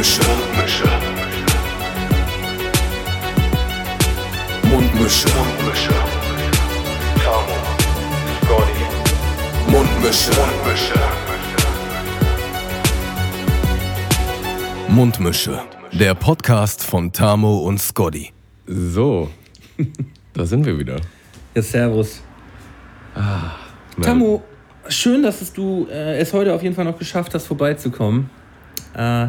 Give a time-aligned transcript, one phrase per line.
[0.00, 0.84] Mundmische.
[4.62, 5.28] Mundmische.
[5.28, 5.94] Mundmische.
[7.22, 7.56] Tamo.
[8.40, 8.84] Scotty.
[9.70, 10.30] Mundmische.
[10.40, 10.94] Mundmische.
[14.88, 15.60] Mundmische.
[15.92, 18.32] Der Podcast von Tamo und Scotty.
[18.66, 19.28] So,
[20.32, 20.96] da sind wir wieder.
[21.54, 22.22] Ja, servus.
[23.14, 23.50] Ah,
[24.00, 24.42] Tamo,
[24.88, 28.30] schön, dass es du äh, es heute auf jeden Fall noch geschafft hast, vorbeizukommen.
[28.94, 29.28] Äh,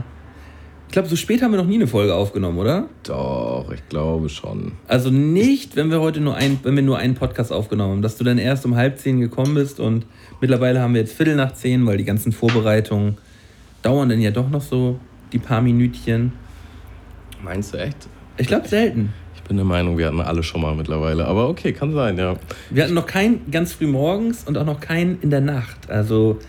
[0.92, 2.90] ich glaube, so spät haben wir noch nie eine Folge aufgenommen, oder?
[3.04, 4.74] Doch, ich glaube schon.
[4.90, 8.18] Also nicht, wenn wir heute nur, ein, wenn wir nur einen Podcast aufgenommen haben, dass
[8.18, 10.06] du dann erst um halb zehn gekommen bist und
[10.42, 13.18] mittlerweile haben wir jetzt Viertel nach zehn, weil die ganzen Vorbereitungen
[13.84, 15.00] dauern dann ja doch noch so
[15.32, 16.34] die paar Minütchen.
[17.42, 18.10] Meinst du echt?
[18.36, 19.14] Ich glaube selten.
[19.34, 21.26] Ich bin der Meinung, wir hatten alle schon mal mittlerweile.
[21.26, 22.36] Aber okay, kann sein, ja.
[22.70, 25.90] Wir hatten noch keinen ganz früh morgens und auch noch keinen in der Nacht.
[25.90, 26.40] Also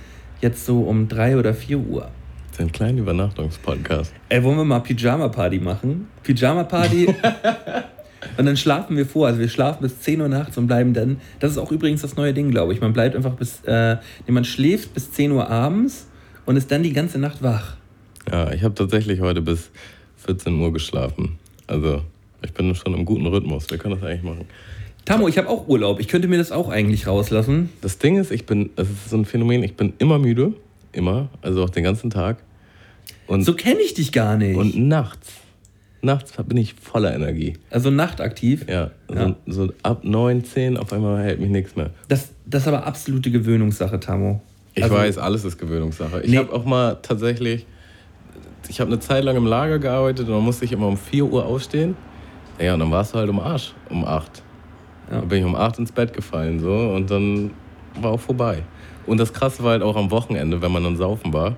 [0.40, 2.10] jetzt so um drei oder vier Uhr.
[2.58, 4.12] Ein kleiner Übernachtungspodcast.
[4.28, 6.08] Ey, wollen wir mal Pyjama-Party machen?
[6.22, 7.06] Pyjama-Party.
[8.36, 9.26] und dann schlafen wir vor.
[9.26, 11.18] Also wir schlafen bis 10 Uhr nachts und bleiben dann.
[11.40, 12.80] Das ist auch übrigens das neue Ding, glaube ich.
[12.80, 13.62] Man bleibt einfach bis.
[13.64, 16.06] Äh, nee, man schläft bis 10 Uhr abends
[16.44, 17.76] und ist dann die ganze Nacht wach.
[18.30, 19.70] Ja, ich habe tatsächlich heute bis
[20.18, 21.38] 14 Uhr geschlafen.
[21.66, 22.02] Also,
[22.42, 23.70] ich bin schon im guten Rhythmus.
[23.70, 24.46] Wir können das eigentlich machen.
[25.04, 25.98] Tamo, ich habe auch Urlaub.
[25.98, 27.70] Ich könnte mir das auch eigentlich rauslassen.
[27.80, 30.52] Das Ding ist, ich bin, es ist so ein Phänomen, ich bin immer müde.
[30.92, 31.28] Immer.
[31.40, 32.38] Also auch den ganzen Tag.
[33.26, 34.56] Und, So kenne ich dich gar nicht.
[34.56, 35.32] und nachts.
[36.04, 37.54] Nachts bin ich voller Energie.
[37.70, 38.66] also nachtaktiv.
[38.68, 39.36] Ja, so, Ja.
[39.46, 41.90] so ab 9, 10 auf einmal hält mich nichts mehr.
[42.08, 44.42] Das, das ist aber absolute Gewöhnungssache, Tamo.
[44.74, 46.22] Ich Also- weiß, alles ist Gewöhnungssache.
[46.22, 46.38] Ich Nee.
[46.38, 47.66] habe auch mal tatsächlich,
[48.68, 51.24] ich habe eine Zeit lang im Lager gearbeitet und dann musste ich immer um 4
[51.24, 51.94] Uhr aufstehen.
[52.58, 54.42] Ja, und dann warst du halt um Arsch, um 8.
[55.10, 55.20] Ja.
[55.20, 57.50] Dann bin ich um 8 ins Bett gefallen so und dann
[58.00, 58.62] war auch vorbei.
[59.06, 61.56] Und das Krasse war halt auch am Wochenende, wenn man dann saufen war,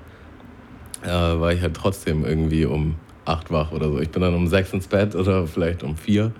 [1.02, 4.00] äh, war ich halt trotzdem irgendwie um 8 wach oder so.
[4.00, 6.32] Ich bin dann um 6 ins Bett oder vielleicht um 4.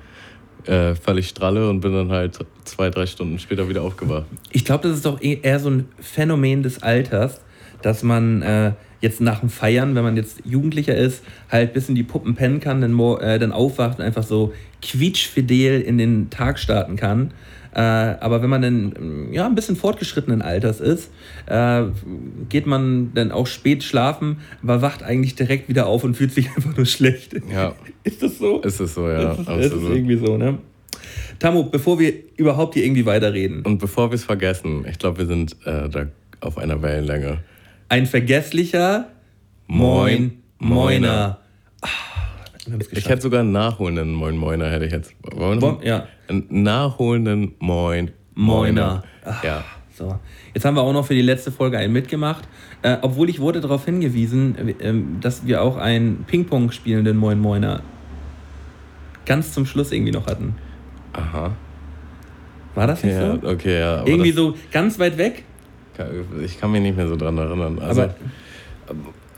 [0.67, 4.25] Äh, völlig stralle und bin dann halt zwei, drei Stunden später wieder aufgewacht.
[4.51, 7.43] Ich glaube, das ist doch eh- eher so ein Phänomen des Alters,
[7.83, 11.95] dass man äh, jetzt nach dem Feiern, wenn man jetzt Jugendlicher ist, halt bis in
[11.95, 16.59] die Puppen pennen kann, dann, äh, dann aufwacht und einfach so quietschfidel in den Tag
[16.59, 17.35] starten kann.
[17.75, 21.11] Äh, aber wenn man dann ja, ein bisschen fortgeschrittenen Alters ist,
[21.47, 21.83] äh,
[22.49, 26.49] geht man dann auch spät schlafen, aber wacht eigentlich direkt wieder auf und fühlt sich
[26.57, 27.35] einfach nur schlecht.
[27.53, 27.75] Ja,
[28.05, 28.61] Ist das so?
[28.61, 29.25] ist es so, ja.
[29.25, 29.97] das, ist, das ist absolut.
[29.97, 30.59] irgendwie so, ne?
[31.41, 35.27] Tamo, bevor wir überhaupt hier irgendwie weiterreden, Und bevor wir es vergessen, ich glaube, wir
[35.27, 36.07] sind äh, da
[36.41, 37.39] auf einer Wellenlänge.
[37.89, 39.09] Ein vergesslicher
[39.67, 41.39] Moin, Moin Moiner.
[41.81, 42.14] Ah, es
[42.93, 45.15] Ich hätte sogar einen nachholenden Moin Moiner, hätte ich jetzt.
[45.23, 46.07] Wollen wir Bo- ja.
[46.29, 49.03] Einen nachholenden Moin Moiner.
[49.43, 49.65] Ja.
[49.97, 50.19] So.
[50.55, 52.49] Jetzt haben wir auch noch für die letzte Folge einen mitgemacht.
[52.83, 57.39] Äh, obwohl ich wurde darauf hingewiesen, äh, ähm, dass wir auch einen Ping-Pong spielenden Moin
[57.39, 57.81] Moiner
[59.27, 60.57] ganz zum Schluss irgendwie noch hatten.
[61.13, 61.53] Aha.
[62.75, 63.49] War das nicht Ja, so?
[63.49, 64.05] okay, ja.
[64.05, 65.45] irgendwie so ganz weit weg.
[66.45, 67.79] Ich kann mich nicht mehr so dran erinnern.
[67.79, 68.15] Also, Aber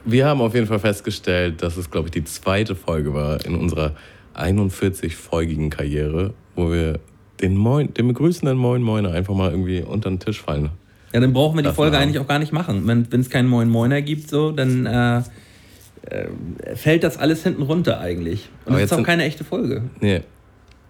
[0.06, 3.54] wir haben auf jeden Fall festgestellt, dass es, glaube ich, die zweite Folge war in
[3.54, 3.92] unserer
[4.34, 7.00] 41-folgigen Karriere, wo wir
[7.40, 10.70] den, Moin, den begrüßenden Moin Moiner einfach mal irgendwie unter den Tisch fallen.
[11.12, 12.86] ja, dann brauchen wir die Das Folge war- eigentlich auch gar nicht machen.
[12.86, 15.18] Wenn es keinen Moin Moiner gibt, so, dann äh,
[16.08, 18.48] äh, fällt das alles hinten runter eigentlich.
[18.64, 19.82] Und jetzt ist auch keine echte Folge.
[20.00, 20.20] Nee.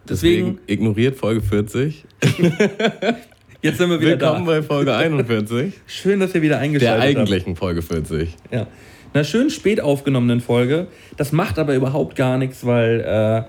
[0.08, 2.04] Deswegen- Deswegen ignoriert Folge 40.
[3.62, 4.52] Jetzt sind wir wieder Willkommen da.
[4.52, 5.72] bei Folge 41.
[5.86, 7.18] Schön, dass ihr wieder Der eingeschaltet habt.
[7.18, 8.36] eigentlichen Folge 40.
[8.52, 8.66] Ja.
[9.16, 10.88] Einer schön spät aufgenommenen Folge.
[11.16, 13.48] Das macht aber überhaupt gar nichts, weil äh,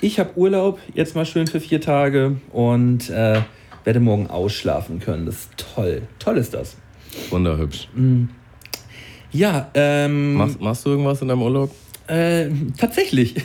[0.00, 3.40] ich habe Urlaub, jetzt mal schön für vier Tage und äh,
[3.82, 5.26] werde morgen ausschlafen können.
[5.26, 6.02] Das ist toll.
[6.20, 6.76] Toll ist das.
[7.30, 7.88] Wunderhübsch.
[9.32, 11.72] Ja, ähm, Machst, machst du irgendwas in deinem Urlaub?
[12.06, 12.46] äh,
[12.78, 13.34] tatsächlich.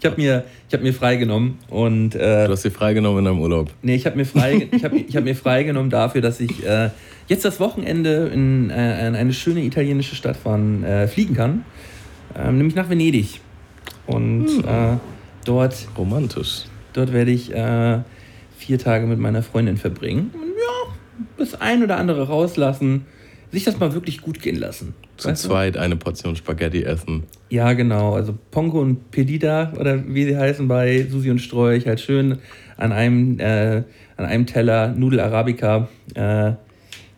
[0.00, 3.40] Ich habe mir, ich hab mir freigenommen und äh, Du hast dir freigenommen in deinem
[3.40, 3.72] Urlaub.
[3.82, 6.90] Nee, ich habe mir, frei, ich hab, ich hab mir freigenommen dafür, dass ich äh,
[7.28, 11.64] jetzt das Wochenende in, äh, in eine schöne italienische Stadt fahren, äh, fliegen kann.
[12.36, 13.40] Ähm, nämlich nach Venedig.
[14.06, 14.96] Und äh,
[15.44, 16.64] dort, Romantisch.
[16.94, 18.00] dort werde ich äh,
[18.56, 20.30] vier Tage mit meiner Freundin verbringen.
[20.34, 20.94] Und ja,
[21.36, 23.06] das ein oder andere rauslassen.
[23.50, 24.94] Sich das mal wirklich gut gehen lassen.
[25.16, 25.48] Zu Weißt du?
[25.48, 27.22] zweit eine Portion Spaghetti essen.
[27.48, 28.12] Ja, genau.
[28.12, 32.40] Also Ponko und Pedida oder wie sie heißen bei Susi und Strolch, halt schön
[32.76, 33.84] an einem, äh,
[34.18, 36.52] an einem Teller Nudel Arabica äh,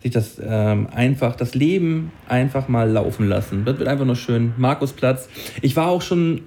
[0.01, 3.65] sich das ähm, einfach, das Leben einfach mal laufen lassen.
[3.65, 4.53] Das wird einfach nur schön.
[4.57, 5.29] Markusplatz.
[5.61, 6.41] Ich war auch schon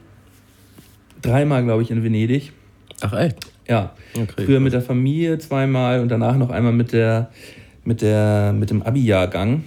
[1.23, 2.53] dreimal, glaube ich, in Venedig.
[3.01, 3.39] Ach echt?
[3.69, 3.95] Ja.
[4.17, 4.45] Okay.
[4.45, 7.31] Früher mit der Familie zweimal und danach noch einmal mit der
[7.85, 9.65] mit der mit dem Abi-Jahrgang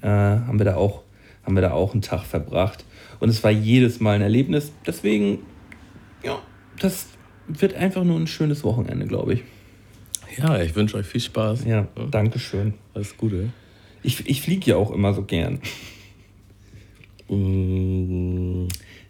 [0.00, 1.02] äh, haben wir da auch
[1.44, 2.84] haben wir da auch einen Tag verbracht.
[3.20, 4.72] Und es war jedes Mal ein Erlebnis.
[4.86, 5.40] Deswegen,
[6.22, 6.38] ja,
[6.78, 7.06] das
[7.48, 9.42] wird einfach nur ein schönes Wochenende, glaube ich.
[10.38, 11.64] Ja, ich wünsche euch viel Spaß.
[11.64, 12.74] Ja, danke schön.
[12.94, 13.50] Alles Gute.
[14.02, 15.60] Ich, ich fliege ja auch immer so gern.
[17.28, 18.68] Mm,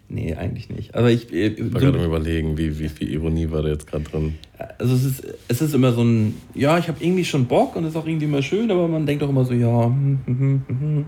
[0.09, 0.93] Nee, eigentlich nicht.
[0.93, 1.33] Aber ich.
[1.33, 4.03] äh, Ich war so- gerade am überlegen, wie, wie viel Ironie war da jetzt gerade
[4.03, 4.35] drin.
[4.77, 7.83] Also es ist, es ist immer so ein, ja, ich habe irgendwie schon Bock und
[7.85, 10.37] es ist auch irgendwie immer schön, aber man denkt auch immer so, ja, hm, hm,
[10.37, 11.05] hm, hm.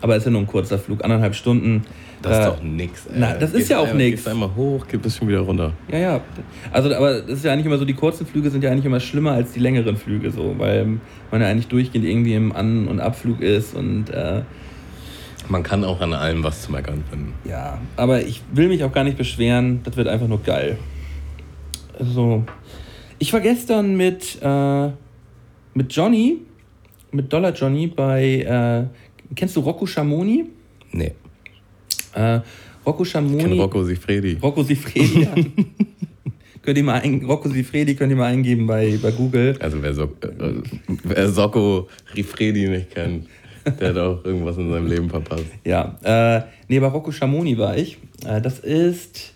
[0.00, 1.84] aber es ist ja nur ein kurzer Flug, anderthalb Stunden.
[2.22, 3.12] Das ist Äh, doch nix, ey.
[3.16, 4.16] na, das ist Gehst ja auch nix.
[4.16, 5.72] Gehst einmal hoch, geht ein bisschen wieder runter.
[5.90, 6.20] Ja, ja.
[6.72, 8.98] Also, aber das ist ja eigentlich immer so, die kurzen Flüge sind ja eigentlich immer
[9.00, 10.98] schlimmer als die längeren Flüge, so, weil
[11.30, 14.42] man ja eigentlich durchgehend irgendwie im An- und Abflug ist und äh,
[15.48, 17.32] Man kann auch an allem was zu meckern finden.
[17.48, 20.76] ja, aber ich will mich auch gar nicht beschweren, das wird einfach nur geil.
[21.98, 22.44] Also,
[23.18, 24.88] ich war gestern mit, äh,
[25.74, 26.38] mit Johnny,
[27.12, 30.44] mit Dollar Johnny bei, äh, kennst du Rocco Schamoni?
[30.92, 31.12] Nee.
[32.14, 32.40] Äh,
[32.86, 33.58] Rocco Schamoni.
[33.58, 34.38] Rocco Sifredi.
[34.42, 35.22] Rocco Sifredi.
[35.22, 35.34] ja.
[36.62, 39.56] könnt ihr mal ein, Rocco Sifredi könnt ihr mal eingeben bei, bei Google.
[39.60, 40.62] Also wer, so äh,
[41.02, 43.26] wer Socco Rifredi nicht kennt,
[43.80, 45.46] der hat auch irgendwas in seinem Leben verpasst.
[45.64, 47.96] Ja, äh, nee, bei Rocco Schamoni war ich.
[48.26, 49.32] Äh, das ist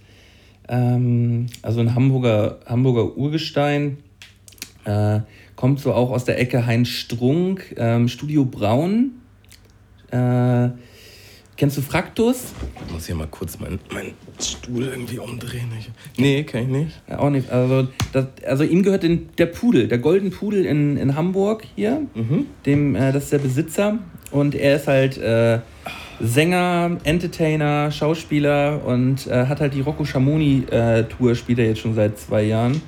[0.68, 3.98] ähm, also ein Hamburger, Hamburger Urgestein.
[4.84, 5.20] Äh,
[5.56, 9.12] kommt so auch aus der Ecke Heinz Strunk, ähm, Studio Braun.
[10.10, 10.68] Äh,
[11.62, 12.54] kennst du Fraktus?
[12.88, 15.70] Ich muss hier mal kurz meinen mein Stuhl irgendwie umdrehen.
[15.78, 17.00] Ich, nee, kann ich nicht.
[17.08, 17.52] Ja, auch nicht.
[17.52, 22.02] Also, das, also ihm gehört den, der Pudel, der Golden Pudel in, in Hamburg hier.
[22.66, 23.98] Dem, äh, das ist der Besitzer.
[24.32, 25.60] Und er ist halt äh,
[26.18, 31.78] Sänger, Entertainer, Schauspieler und äh, hat halt die Rocco Schamoni äh, Tour, spielt er jetzt
[31.78, 32.82] schon seit zwei Jahren,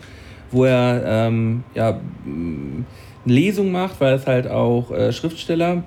[0.50, 2.84] wo er ähm, ja, eine
[3.24, 5.84] Lesung macht, weil er ist halt auch äh, Schriftsteller.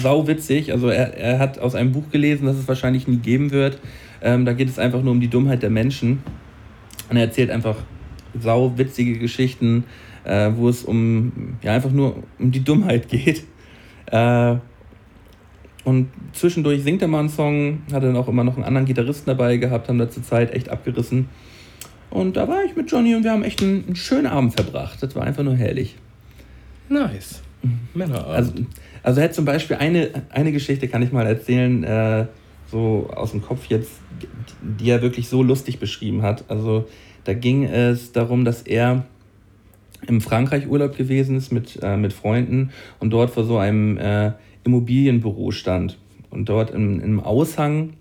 [0.00, 0.72] Sau witzig.
[0.72, 3.78] Also er, er hat aus einem Buch gelesen, das es wahrscheinlich nie geben wird.
[4.22, 6.22] Ähm, da geht es einfach nur um die Dummheit der Menschen.
[7.08, 7.76] Und er erzählt einfach
[8.38, 9.84] sau witzige Geschichten,
[10.24, 13.44] äh, wo es um ja einfach nur um die Dummheit geht.
[14.06, 14.56] Äh,
[15.84, 19.26] und zwischendurch singt er mal einen Song, hat dann auch immer noch einen anderen Gitarristen
[19.26, 21.28] dabei gehabt, haben da zur Zeit echt abgerissen.
[22.10, 25.02] Und da war ich mit Johnny und wir haben echt einen, einen schönen Abend verbracht.
[25.02, 25.96] Das war einfach nur herrlich.
[26.88, 27.42] Nice.
[27.94, 28.34] Männerabend.
[28.34, 28.52] Also,
[29.02, 32.26] also er hat zum Beispiel eine, eine Geschichte, kann ich mal erzählen, äh,
[32.70, 33.92] so aus dem Kopf jetzt,
[34.62, 36.44] die er wirklich so lustig beschrieben hat.
[36.48, 36.86] Also
[37.24, 39.04] da ging es darum, dass er
[40.06, 44.32] im Frankreich Urlaub gewesen ist mit, äh, mit Freunden und dort vor so einem äh,
[44.64, 45.98] Immobilienbüro stand.
[46.30, 47.94] Und dort im, im Aushang,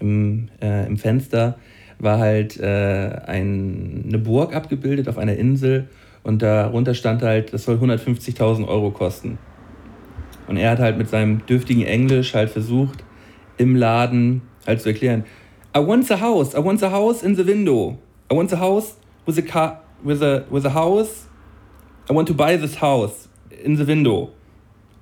[0.00, 1.58] im, äh, im Fenster,
[1.98, 5.88] war halt äh, ein, eine Burg abgebildet auf einer Insel
[6.22, 9.38] und darunter stand halt, das soll 150.000 Euro kosten.
[10.50, 13.04] Und er hat halt mit seinem dürftigen Englisch halt versucht,
[13.56, 15.22] im Laden halt zu erklären,
[15.76, 17.96] I want a house, I want a house in the window.
[18.28, 21.28] I want a house with a car, with a, with a house.
[22.10, 23.28] I want to buy this house
[23.62, 24.32] in the window.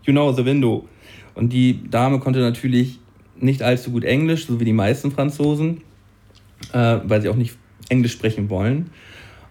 [0.04, 0.86] You know, the window.
[1.34, 3.00] Und die Dame konnte natürlich
[3.40, 5.80] nicht allzu gut Englisch, so wie die meisten Franzosen,
[6.74, 7.56] äh, weil sie auch nicht
[7.88, 8.90] Englisch sprechen wollen.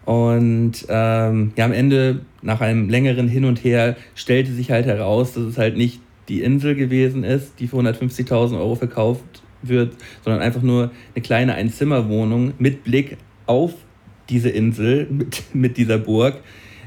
[0.08, 5.34] Und ähm, ja, am Ende, nach einem längeren Hin und Her, stellte sich halt heraus,
[5.34, 6.00] dass es halt nicht
[6.30, 9.92] die Insel gewesen ist, die für 150.000 Euro verkauft wird,
[10.24, 13.74] sondern einfach nur eine kleine Einzimmerwohnung mit Blick auf
[14.30, 16.40] diese Insel, mit, mit dieser Burg.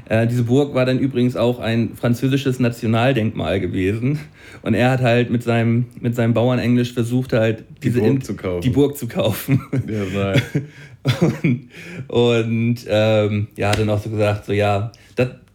[0.08, 4.18] Äh, diese Burg war dann übrigens auch ein französisches Nationaldenkmal gewesen.
[4.62, 8.34] Und er hat halt mit seinem, mit seinem Bauernenglisch versucht, halt diese Burg In- zu
[8.34, 8.62] kaufen.
[8.62, 9.62] die Burg zu kaufen.
[9.88, 10.42] ja, nice.
[11.02, 11.68] Und,
[12.08, 14.92] und ähm, ja, hat dann auch so gesagt, so ja,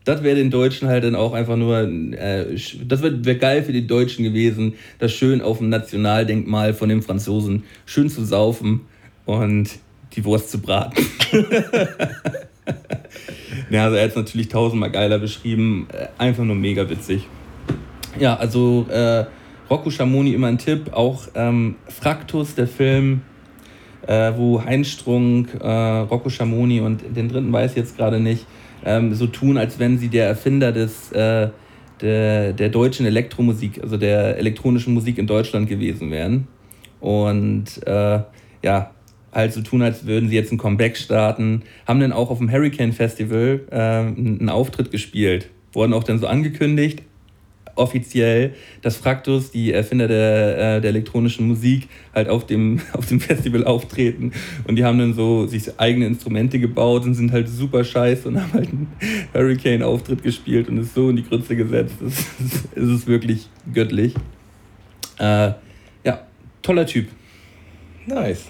[0.08, 3.74] das wäre den Deutschen halt dann auch einfach nur, äh, das wäre wär geil für
[3.74, 8.82] die Deutschen gewesen, das schön auf dem Nationaldenkmal von den Franzosen schön zu saufen
[9.26, 9.70] und
[10.14, 11.06] die Wurst zu braten.
[13.70, 17.28] ja, also er hat es natürlich tausendmal geiler beschrieben, äh, einfach nur mega witzig.
[18.18, 19.26] Ja, also äh,
[19.70, 23.24] Rocco Schamoni immer ein Tipp, auch ähm, Fraktus, der Film,
[24.08, 28.46] äh, wo Heinz Strunk, äh, Rocco Schamoni und den dritten weiß ich jetzt gerade nicht,
[28.86, 31.50] ähm, so tun, als wenn sie der Erfinder des, äh,
[32.02, 36.48] der, der deutschen Elektromusik, also der elektronischen Musik in Deutschland gewesen wären.
[37.00, 38.20] Und äh,
[38.64, 38.92] ja,
[39.34, 41.64] halt so tun, als würden sie jetzt ein Comeback starten.
[41.88, 45.50] Haben dann auch auf dem Hurricane Festival äh, einen Auftritt gespielt.
[45.74, 47.04] Wurden auch dann so angekündigt,
[47.78, 53.20] offiziell, dass Fraktus, die Erfinder der, äh, der elektronischen Musik, halt auf dem, auf dem
[53.20, 54.32] Festival auftreten.
[54.68, 58.42] Und die haben dann so sich eigene Instrumente gebaut und sind halt super scheiße und
[58.42, 58.88] haben halt einen
[59.34, 61.96] Hurricane-Auftritt gespielt und ist so in die Grütze gesetzt.
[62.06, 64.14] Es ist, es ist wirklich göttlich.
[65.20, 65.52] Äh,
[66.04, 66.28] ja,
[66.62, 67.08] toller Typ.
[68.06, 68.46] Nice.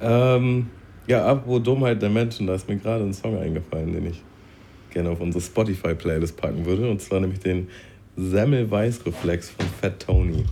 [0.00, 0.66] Ähm,
[1.06, 4.22] ja, apropos Dummheit der Menschen, da ist mir gerade ein Song eingefallen, den ich
[4.90, 6.88] gerne auf unsere Spotify-Playlist packen würde.
[6.88, 7.68] Und zwar nämlich den
[8.16, 10.44] Semmel-Weiß-Reflex von Fat Tony.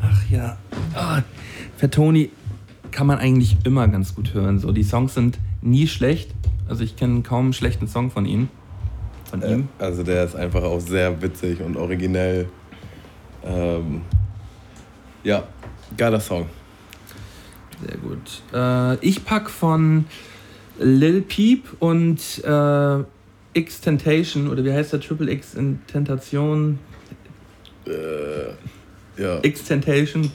[0.00, 0.56] Ach ja.
[0.94, 1.22] Ah,
[1.76, 2.30] Fat Tony
[2.90, 4.58] kann man eigentlich immer ganz gut hören.
[4.58, 6.30] So, die Songs sind nie schlecht.
[6.68, 8.48] Also ich kenne kaum einen schlechten Song von ihm.
[9.30, 9.68] Von Äh, ihm.
[9.78, 12.48] also der ist einfach auch sehr witzig und originell.
[13.44, 14.02] Ähm,
[15.22, 15.44] ja,
[15.96, 16.46] geiler Song.
[17.86, 18.42] Sehr gut.
[18.52, 20.06] Äh, ich pack von
[20.78, 23.04] Lil Peep und äh,
[23.52, 26.78] X Tentation oder wie heißt der Triple X in Tentation?
[27.86, 29.38] Äh, ja.
[29.42, 30.30] X Tentation,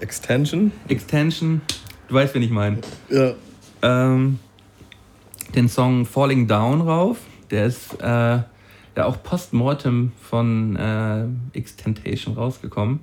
[0.00, 0.72] Extension?
[0.88, 1.60] Extension.
[2.08, 2.78] Du weißt, wen ich meine.
[3.08, 3.34] Ja.
[3.82, 4.38] Ähm,
[5.54, 7.18] den Song Falling Down rauf.
[7.50, 8.44] Der ist äh, ja
[8.96, 13.00] auch postmortem von äh, X Tentation rausgekommen.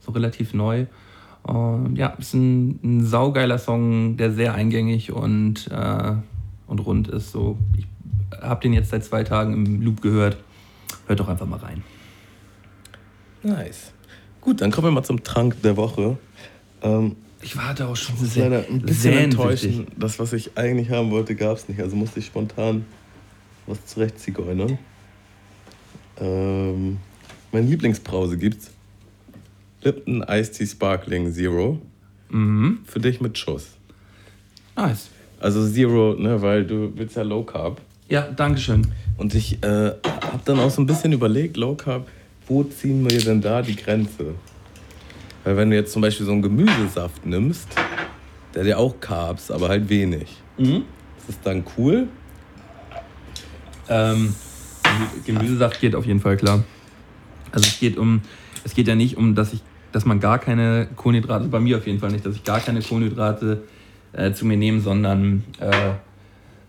[0.00, 0.86] So relativ neu.
[1.42, 6.12] Und ja, ist ein, ein saugeiler Song, der sehr eingängig und, äh,
[6.66, 7.32] und rund ist.
[7.32, 7.86] So, ich
[8.40, 10.36] habe den jetzt seit zwei Tagen im Loop gehört.
[11.06, 11.82] Hört doch einfach mal rein.
[13.42, 13.92] Nice.
[14.40, 16.18] Gut, dann kommen wir mal zum Trank der Woche.
[16.82, 19.88] Ähm, Ich warte auch schon sehr, leider ein bisschen enttäuschend.
[19.96, 21.80] Das, was ich eigentlich haben wollte, gab es nicht.
[21.80, 22.84] Also musste ich spontan
[23.66, 24.78] was zurechtzigeunern.
[26.18, 26.98] Ähm,
[27.52, 28.70] meine Lieblingsbrause gibt's.
[29.82, 31.80] Lipton Iced Tea Sparkling Zero.
[32.28, 32.80] Mhm.
[32.84, 33.68] Für dich mit Schuss.
[34.76, 35.08] Nice.
[35.40, 37.80] Also Zero, ne, weil du willst ja Low Carb.
[38.10, 38.88] Ja, Dankeschön.
[39.18, 42.08] Und ich äh, habe dann auch so ein bisschen überlegt, Low Carb,
[42.48, 44.34] wo ziehen wir denn da die Grenze?
[45.44, 47.68] Weil wenn du jetzt zum Beispiel so einen Gemüsesaft nimmst,
[48.52, 50.28] der hat ja auch Carbs, aber halt wenig.
[50.58, 50.82] Mhm.
[51.18, 52.08] Ist das dann cool?
[53.88, 54.34] Ähm,
[55.24, 56.64] Gemüsesaft geht auf jeden Fall klar.
[57.52, 58.22] Also es geht um,
[58.64, 59.60] es geht ja nicht um, dass ich,
[59.92, 62.82] dass man gar keine Kohlenhydrate, bei mir auf jeden Fall nicht, dass ich gar keine
[62.82, 63.62] Kohlenhydrate
[64.14, 65.92] äh, zu mir nehme, sondern äh,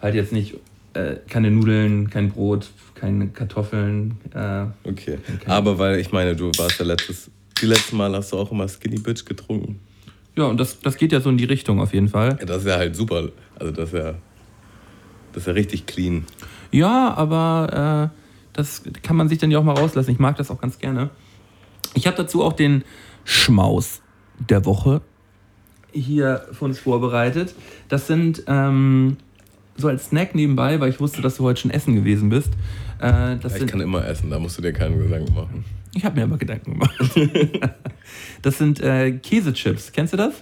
[0.03, 0.53] halt jetzt nicht
[0.93, 4.17] äh, keine Nudeln, kein Brot, keine Kartoffeln.
[4.33, 5.17] Äh, Okay.
[5.47, 7.29] Aber weil ich meine, du warst ja letztes,
[7.61, 9.79] die letzten Mal hast du auch immer Skinny Bitch getrunken.
[10.35, 12.37] ja, und das, das geht ja so in die Richtung auf jeden Fall.
[12.39, 13.29] Ja, das ist ja halt super.
[13.59, 14.15] Also das ist ja,
[15.33, 16.25] das ist ja richtig clean.
[16.71, 18.17] Ja, aber äh,
[18.53, 20.11] das kann man sich dann ja auch mal rauslassen.
[20.11, 21.09] Ich mag das auch ganz gerne.
[21.93, 22.83] Ich habe dazu auch den
[23.25, 24.01] Schmaus
[24.49, 25.01] der Woche
[25.91, 27.53] hier für uns vorbereitet.
[27.89, 29.17] Das sind ähm,
[29.81, 32.49] so als Snack nebenbei, weil ich wusste, dass du heute schon essen gewesen bist.
[32.99, 35.65] Äh, das Ja, ich sind, kann immer essen, da musst du dir keine Gedanken machen.
[35.93, 36.95] ich habe mir aber Gedanken gemacht.
[38.41, 39.91] das sind äh, Käsechips.
[39.91, 40.35] Kennst du das?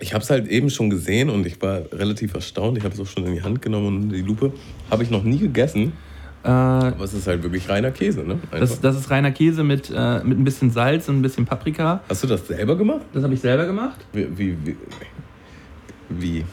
[0.00, 2.76] Ich habe es halt eben schon gesehen und ich war relativ erstaunt.
[2.76, 4.52] Ich habe es auch schon in die Hand genommen und die Lupe.
[4.90, 5.92] Habe ich noch nie gegessen,
[6.44, 8.36] Äh, aber es ist halt wirklich reiner Käse, ne?
[8.50, 12.02] Das, das ist reiner Käse mit, äh, mit ein bisschen Salz und ein bisschen Paprika.
[12.08, 13.02] Hast du das selber gemacht?
[13.12, 14.00] Das habe ich selber gemacht.
[14.12, 14.26] Wie?
[14.36, 14.56] Wie?
[14.64, 14.76] Wie?
[16.08, 16.44] wie?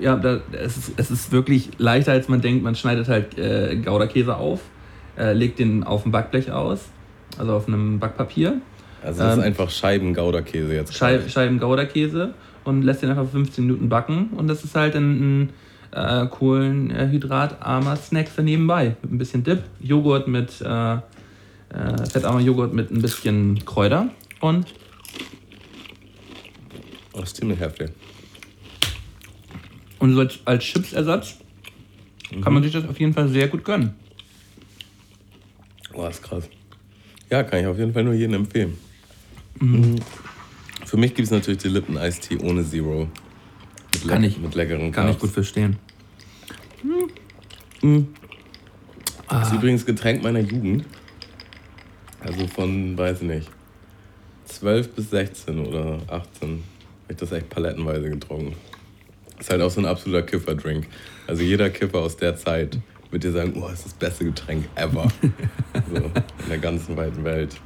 [0.00, 2.62] Ja, da, es, ist, es ist wirklich leichter, als man denkt.
[2.62, 4.60] Man schneidet halt äh, Gouda-Käse auf,
[5.18, 6.88] äh, legt den auf dem Backblech aus,
[7.38, 8.60] also auf einem Backpapier,
[9.02, 10.94] Also das Ähm, ist einfach Scheiben-Gouda-Käse jetzt.
[10.94, 14.30] Schei Scheiben Gouda-Käse und lässt den einfach 15 Minuten backen.
[14.36, 15.50] Und das ist halt ein, ein
[15.92, 18.96] äh, kohlenhydratarmer Snack für nebenbei.
[19.02, 20.98] Mit ein bisschen Dip, Joghurt mit, äh, äh,
[22.10, 24.08] fettarmer Joghurt mit ein bisschen Kräuter
[24.40, 24.66] und
[27.12, 27.90] Oh, das ist ziemlich heftig.
[29.98, 31.36] Und so als, als Chipsersatz
[32.42, 33.94] kann man sich das auf jeden Fall sehr gut gönnen.
[35.92, 36.48] Boah, ist krass.
[37.30, 38.76] Ja, kann ich auf jeden Fall nur jedem empfehlen.
[39.60, 39.96] Mhm.
[40.84, 43.08] Für mich gibt es natürlich die Lippen Tea ohne Zero.
[43.92, 45.78] Mit, Kann ich- mit leckeren Kann ich gut verstehen.
[49.28, 50.84] Das ist übrigens Getränk meiner Jugend.
[52.20, 53.50] Also von, weiß ich nicht,
[54.46, 56.62] 12 bis 16 oder 18 habe
[57.10, 58.54] ich das echt palettenweise getrunken.
[59.38, 60.86] Ist halt auch so ein absoluter Kifferdrink.
[61.26, 62.78] Also jeder Kiffer aus der Zeit
[63.10, 65.08] wird dir sagen, oh, das ist das beste Getränk ever.
[65.90, 67.56] so, in der ganzen weiten Welt.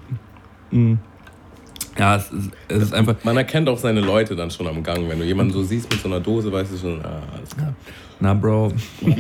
[1.98, 3.16] Ja, es ist, es ist einfach.
[3.24, 5.08] Man erkennt auch seine Leute dann schon am Gang.
[5.08, 7.74] Wenn du jemanden so siehst mit so einer Dose, weißt du schon, ah, alles klar.
[8.20, 8.72] Na, Bro.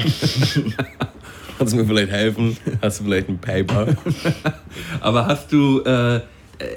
[1.58, 2.56] Kannst du mir vielleicht helfen?
[2.80, 3.88] Hast du vielleicht ein Paper?
[5.00, 5.80] Aber hast du.
[5.80, 6.20] Äh, äh,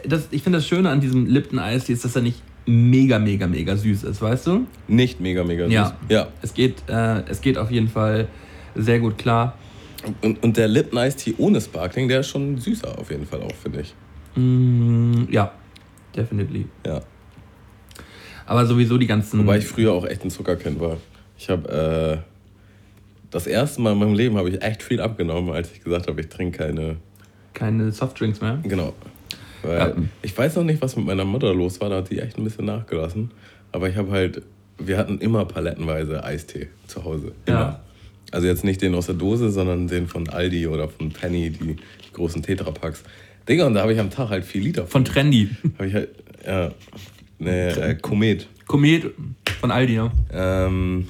[0.05, 3.47] das, ich finde das Schöne an diesem Lipton Eis ist, dass er nicht mega, mega,
[3.47, 4.67] mega süß ist, weißt du?
[4.87, 5.73] Nicht mega, mega süß.
[5.73, 5.97] Ja.
[6.09, 6.27] ja.
[6.41, 8.27] Es geht, äh, es geht auf jeden Fall
[8.75, 9.57] sehr gut klar.
[10.21, 13.41] Und, und der Lipton Ice Tea ohne Sparkling, der ist schon süßer auf jeden Fall
[13.41, 13.93] auch, finde ich.
[14.35, 15.51] Mm, ja,
[16.15, 16.65] definitely.
[16.85, 17.01] Ja.
[18.45, 19.39] Aber sowieso die ganzen.
[19.39, 20.97] Wobei ich früher auch echt ein Zuckerkind war.
[21.37, 22.33] Ich habe äh,
[23.31, 26.19] das erste Mal in meinem Leben habe ich echt viel abgenommen, als ich gesagt habe,
[26.19, 26.97] ich trinke keine.
[27.53, 28.59] keine Softdrinks mehr.
[28.63, 28.93] Genau.
[29.63, 29.93] Weil Ja.
[30.21, 32.43] Ich weiß noch nicht, was mit meiner Mutter los war, da hat sie echt ein
[32.43, 33.31] bisschen nachgelassen.
[33.71, 34.41] Aber ich habe halt,
[34.77, 37.31] wir hatten immer palettenweise Eistee zu Hause.
[37.45, 37.57] Immer.
[37.57, 37.79] Ja.
[38.31, 41.75] Also jetzt nicht den aus der Dose, sondern den von Aldi oder von Penny, die,
[41.75, 43.03] die großen Tetrapacks.
[43.47, 45.49] Digga, und da habe ich am Tag halt vier Liter Von Trendy.
[45.77, 46.09] Habe ich halt,
[46.45, 46.71] ja,
[47.39, 48.47] ne, äh, Komet.
[48.65, 49.11] Komet
[49.59, 50.11] von Aldi, ja.
[50.31, 51.07] Ähm,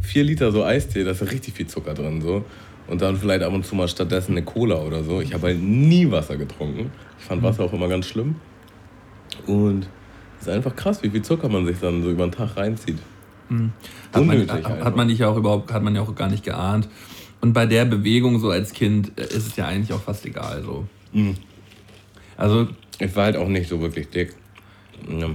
[0.00, 2.44] vier Liter so Eistee, da ist richtig viel Zucker drin so.
[2.86, 5.20] Und dann vielleicht ab und zu mal stattdessen eine Cola oder so.
[5.20, 6.90] Ich habe halt nie Wasser getrunken.
[7.22, 8.34] Ich fand Wasser auch immer ganz schlimm.
[9.46, 9.86] Und
[10.40, 12.98] es ist einfach krass, wie viel Zucker man sich dann so über den Tag reinzieht.
[14.12, 16.44] Hat man, Unnötig hat man dich ja auch überhaupt, hat man ja auch gar nicht
[16.44, 16.88] geahnt.
[17.40, 20.62] Und bei der Bewegung so als Kind äh, ist es ja eigentlich auch fast egal
[20.62, 20.86] so.
[21.12, 21.36] Mhm.
[22.36, 24.34] Also, Ich war halt auch nicht so wirklich dick.
[25.08, 25.30] Ja.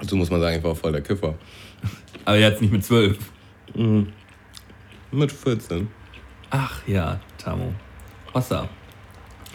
[0.00, 1.34] Dazu muss man sagen, ich war voll der Kiffer.
[2.24, 3.18] aber jetzt nicht mit zwölf.
[5.12, 5.88] Mit 14.
[6.50, 7.72] Ach ja, Tamo.
[8.34, 8.68] Hossa.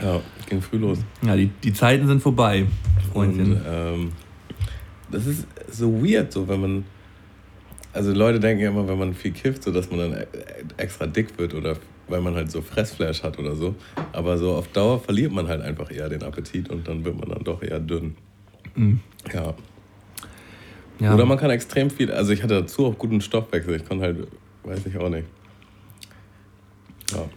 [0.03, 1.00] Ja, ging früh los.
[1.25, 2.65] Ja, die, die Zeiten sind vorbei,
[3.13, 3.62] Und Freundchen.
[3.65, 4.12] ähm,
[5.10, 6.86] das ist so weird, so wenn man.
[7.93, 10.25] Also Leute denken ja immer, wenn man viel kifft, so dass man dann e-
[10.77, 13.75] extra dick wird oder weil man halt so Fressflash hat oder so.
[14.12, 17.29] Aber so auf Dauer verliert man halt einfach eher den Appetit und dann wird man
[17.29, 18.15] dann doch eher dünn.
[19.31, 19.53] Ja.
[21.00, 21.13] ja.
[21.13, 22.12] Oder man kann extrem viel.
[22.12, 23.75] Also ich hatte dazu auch guten Stoffwechsel.
[23.75, 24.27] Ich konnte halt,
[24.63, 25.27] weiß ich auch nicht.
[27.12, 27.29] Ja,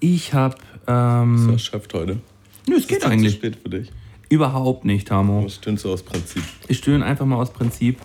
[0.00, 0.54] ich habe.
[0.56, 2.18] bist Ähm, du erschöpft heute?
[2.68, 3.34] nö, es Ist geht das zu eigentlich.
[3.34, 3.90] spät für dich?
[4.28, 5.44] Überhaupt nicht, Tamo.
[5.44, 6.42] Was stöhnst du aus Prinzip?
[6.68, 7.98] Ich stöhne einfach mal aus Prinzip.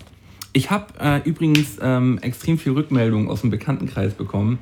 [0.54, 4.60] Ich habe äh, übrigens ähm, extrem viel Rückmeldungen aus dem Bekanntenkreis bekommen.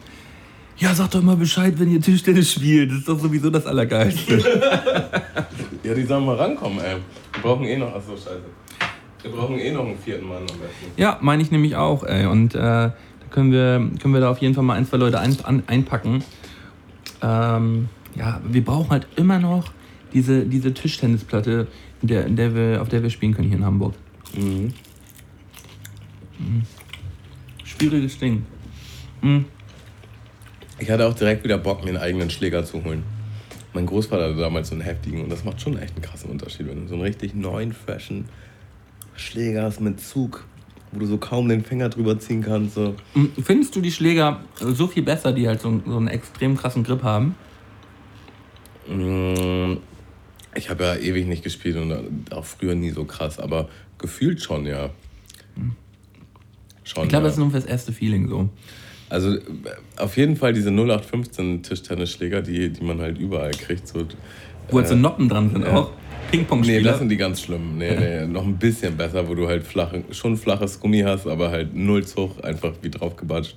[0.78, 2.92] Ja, sag doch mal Bescheid, wenn ihr Tischtennis spielt.
[2.92, 4.44] Das ist doch sowieso das Allergeilste.
[5.84, 6.96] Ja, die sollen mal rankommen, ey.
[7.34, 7.94] Wir brauchen eh noch.
[7.94, 8.42] Achso, scheiße.
[9.22, 10.92] Wir brauchen eh noch einen vierten Mann am besten.
[10.98, 12.26] ja, meine ich nämlich auch, ey.
[12.26, 12.94] Und äh, da
[13.30, 16.24] können wir, können wir da auf jeden Fall mal ein, zwei Leute ein, an, einpacken.
[17.22, 19.72] Ähm, ja, wir brauchen halt immer noch
[20.14, 21.68] diese, diese Tischtennisplatte,
[22.02, 23.96] in der, in der wir, auf der wir spielen können hier in Hamburg.
[24.36, 24.74] Mhm.
[27.64, 28.46] Schwieriges Ding.
[29.22, 29.46] Mhm.
[30.80, 33.04] Ich hatte auch direkt wieder Bock, mir einen eigenen Schläger zu holen.
[33.74, 36.68] Mein Großvater hatte damals so einen heftigen und das macht schon echt einen krassen Unterschied,
[36.68, 38.26] wenn du so einen richtig neuen, freshen
[39.16, 40.46] Schläger hast mit Zug,
[40.96, 42.76] wo du so kaum den Finger drüber ziehen kannst.
[42.76, 42.96] So.
[43.44, 47.04] Findest du die Schläger so viel besser, die halt so, so einen extrem krassen Grip
[47.04, 47.36] haben?
[48.88, 49.78] Mm,
[50.56, 54.66] Ich habe ja ewig nicht gespielt und auch früher nie so krass, aber gefühlt schon,
[54.66, 54.90] ja.
[56.84, 57.30] Schon, Ich glaube, ja.
[57.30, 58.50] das ist nur fürs erste Feeling so.
[59.10, 59.42] Also äh,
[59.98, 63.88] auf jeden Fall diese 0815 Tischtennisschläger, die, die man halt überall kriegt.
[63.88, 64.06] So,
[64.70, 65.74] Wo halt so äh, Noppen dran sind ja.
[65.74, 65.92] auch.
[66.32, 66.80] Ping-Pong-Spieler.
[66.80, 67.78] Nee, das sind die ganz schlimmen.
[67.78, 71.52] Nee, nee, noch ein bisschen besser, wo du halt flache, schon flaches Gummi hast, aber
[71.52, 73.56] halt null Zug, einfach wie drauf gebatscht.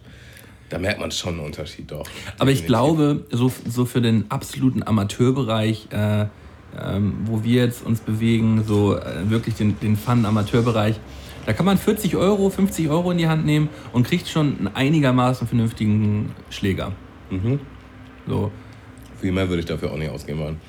[0.68, 2.06] Da merkt man schon einen Unterschied doch.
[2.38, 6.26] Aber ich glaube, so, so für den absoluten Amateurbereich, äh,
[6.78, 11.00] ähm, wo wir jetzt uns bewegen, so äh, wirklich den, den Fun-Amateurbereich,
[11.46, 14.68] da kann man 40 Euro, 50 Euro in die Hand nehmen und kriegt schon einen
[14.68, 16.92] einigermaßen vernünftigen Schläger.
[17.30, 17.60] Mhm.
[18.26, 18.52] So.
[19.18, 20.60] Viel mehr würde ich dafür auch nicht ausgeben wollen.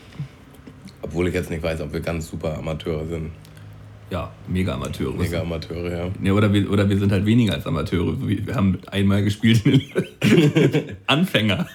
[1.02, 3.32] Obwohl ich jetzt nicht weiß, ob wir ganz super Amateure sind.
[4.10, 5.14] Ja, mega Amateure.
[5.14, 6.12] Mega Amateure, ja.
[6.22, 8.16] Ja, oder, wir, oder wir sind halt weniger als Amateure.
[8.28, 9.62] Wir haben einmal gespielt.
[11.08, 11.68] Anfänger.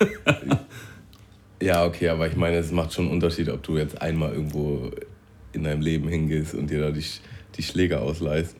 [1.62, 4.90] Ja, okay, aber ich meine, es macht schon einen Unterschied, ob du jetzt einmal irgendwo
[5.52, 7.04] in deinem Leben hingehst und dir da die,
[7.56, 8.56] die Schläger ausleihst.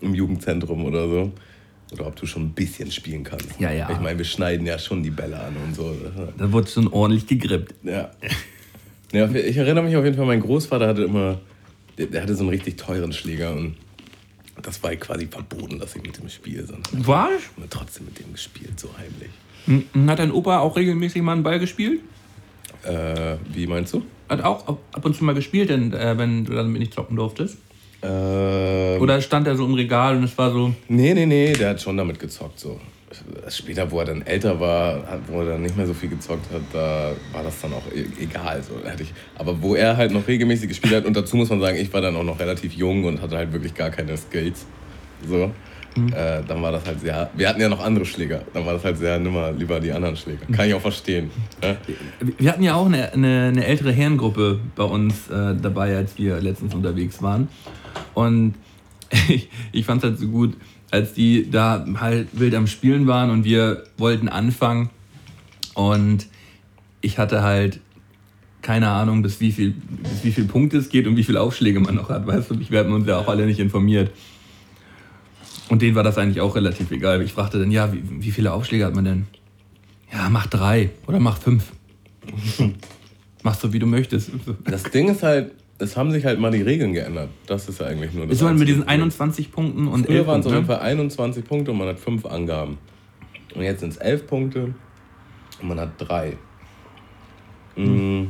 [0.00, 1.32] Im Jugendzentrum oder so.
[1.92, 3.60] Oder ob du schon ein bisschen spielen kannst.
[3.60, 3.90] Ja, ja.
[3.90, 5.94] Ich meine, wir schneiden ja schon die Bälle an und so.
[6.38, 7.74] Da wurde schon ordentlich gegrippt.
[7.82, 8.10] Ja.
[9.12, 9.28] ja.
[9.30, 11.40] Ich erinnere mich auf jeden Fall, mein Großvater hatte immer,
[11.98, 13.74] der, hatte so einen richtig teuren Schläger und
[14.62, 18.78] das war quasi verboten, dass ich mit dem spiele, ich habe trotzdem mit dem gespielt,
[18.78, 19.30] so heimlich.
[20.10, 22.00] Hat dein Opa auch regelmäßig mal einen Ball gespielt?
[22.82, 24.02] Äh, wie meinst du?
[24.28, 27.16] Hat auch ab- ab und zu mal gespielt, denn, äh, wenn du damit nicht zocken
[27.16, 27.58] durftest?
[28.02, 31.70] Ähm, Oder stand er so im Regal und es war so, Nee, nee, nee, der
[31.70, 32.58] hat schon damit gezockt.
[32.58, 32.80] So.
[33.48, 36.62] Später, wo er dann älter war, wo er dann nicht mehr so viel gezockt hat,
[36.72, 38.62] da war das dann auch e egal.
[38.62, 38.88] So.
[38.88, 41.78] Hatte ich, aber wo er halt noch regelmäßig gespielt hat, und dazu muss man sagen,
[41.78, 44.66] ich war dann auch noch relativ jung und hatte halt wirklich gar keine Skills.
[45.28, 45.52] So.
[45.96, 47.30] Äh, dann war das halt sehr.
[47.34, 48.42] Wir hatten ja noch andere Schläger.
[48.54, 50.46] Dann war das halt sehr nimmer lieber die anderen Schläger.
[50.52, 51.30] Kann ich auch verstehen.
[51.62, 51.76] Ja?
[52.38, 56.40] Wir hatten ja auch eine, eine, eine ältere Herrengruppe bei uns äh, dabei, als wir
[56.40, 57.48] letztens unterwegs waren.
[58.14, 58.54] Und
[59.28, 60.56] ich, ich fand es halt so gut,
[60.90, 64.90] als die da halt wild am Spielen waren und wir wollten anfangen.
[65.74, 66.26] Und
[67.00, 67.80] ich hatte halt
[68.62, 71.80] keine Ahnung, bis wie viel, bis wie viel Punkte es geht und wie viele Aufschläge
[71.80, 72.26] man noch hat.
[72.26, 74.10] Weißt du, ich werde uns ja auch alle nicht informiert.
[75.68, 77.22] Und denen war das eigentlich auch relativ egal.
[77.22, 79.26] Ich fragte dann, ja, wie, wie viele Aufschläge hat man denn?
[80.12, 81.72] Ja, mach drei oder mach fünf.
[83.42, 84.30] Machst du, wie du möchtest.
[84.64, 87.30] Das Ding ist halt, es haben sich halt mal die Regeln geändert.
[87.46, 88.36] Das ist ja eigentlich nur das.
[88.36, 89.02] Ist man mit einzige diesen Problem.
[89.02, 91.98] 21 Punkten und Früher 11 waren es auf jeden Fall 21 Punkte und man hat
[91.98, 92.78] fünf Angaben.
[93.54, 94.74] Und jetzt sind es 11 Punkte
[95.60, 96.36] und man hat drei.
[97.76, 98.28] Mhm.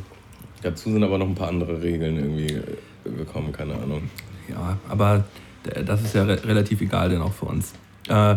[0.62, 2.60] Dazu sind aber noch ein paar andere Regeln irgendwie
[3.04, 4.02] gekommen, keine Ahnung.
[4.48, 5.24] Ja, aber
[5.84, 7.72] das ist ja re relativ egal denn auch für uns.
[8.08, 8.36] Äh,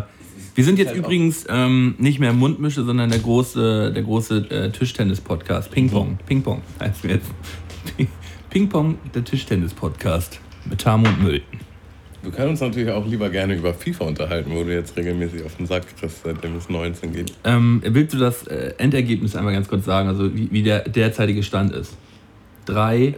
[0.54, 4.70] wir sind jetzt halt übrigens ähm, nicht mehr Mundmische, sondern der große, der große äh,
[4.70, 5.70] Tischtennis-Podcast.
[5.70, 6.18] Ping-Pong.
[6.26, 7.30] Ping-Pong heißt wir jetzt.
[8.54, 10.38] Ping-Pong, der Tischtennis-Podcast.
[10.70, 11.58] Mit Tamo und Mülten.
[12.22, 15.56] Wir können uns natürlich auch lieber gerne über FIFA unterhalten, wo du jetzt regelmäßig auf
[15.56, 17.32] den Sack kriegst, seitdem es 19 geht.
[17.42, 21.42] Ähm, willst du das äh, Endergebnis einmal ganz kurz sagen, also wie, wie der derzeitige
[21.42, 21.96] Stand ist?
[22.66, 23.16] 3,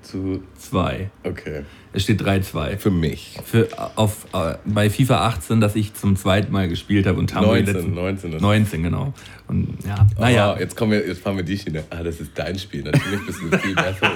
[0.00, 0.42] Zu.
[0.56, 1.10] 2.
[1.22, 1.64] Okay.
[1.98, 2.76] Es steht 3-2.
[2.78, 3.36] Für mich.
[3.44, 7.34] Für, auf, äh, bei FIFA 18, das ich zum zweiten Mal gespielt habe und die
[7.34, 9.12] 19, letzten 19 ist 19, genau.
[9.48, 10.54] Und ja, naja.
[10.54, 11.82] Oh, jetzt, kommen wir, jetzt fahren wir die Schiene.
[11.90, 12.84] Ah, das ist dein Spiel.
[12.84, 14.12] Natürlich bist du viel besser.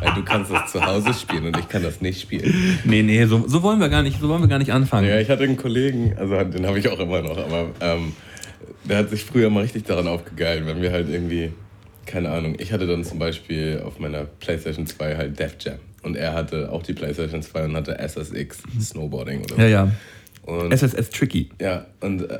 [0.00, 2.78] Weil du kannst das zu Hause spielen und ich kann das nicht spielen.
[2.84, 5.08] Nee, nee, so, so wollen wir gar nicht, so wollen wir gar nicht anfangen.
[5.08, 8.12] Ja, ich hatte einen Kollegen, also den habe ich auch immer noch, aber ähm,
[8.84, 11.50] der hat sich früher mal richtig daran aufgegeilt, wenn wir halt irgendwie,
[12.06, 15.80] keine Ahnung, ich hatte dann zum Beispiel auf meiner Playstation 2 halt Def Jam.
[16.06, 19.60] Und er hatte auch die Playstation 2 und hatte SSX Snowboarding oder so.
[19.60, 19.92] ja, ja.
[20.44, 21.50] Und SSS Tricky.
[21.60, 22.38] Ja, und äh,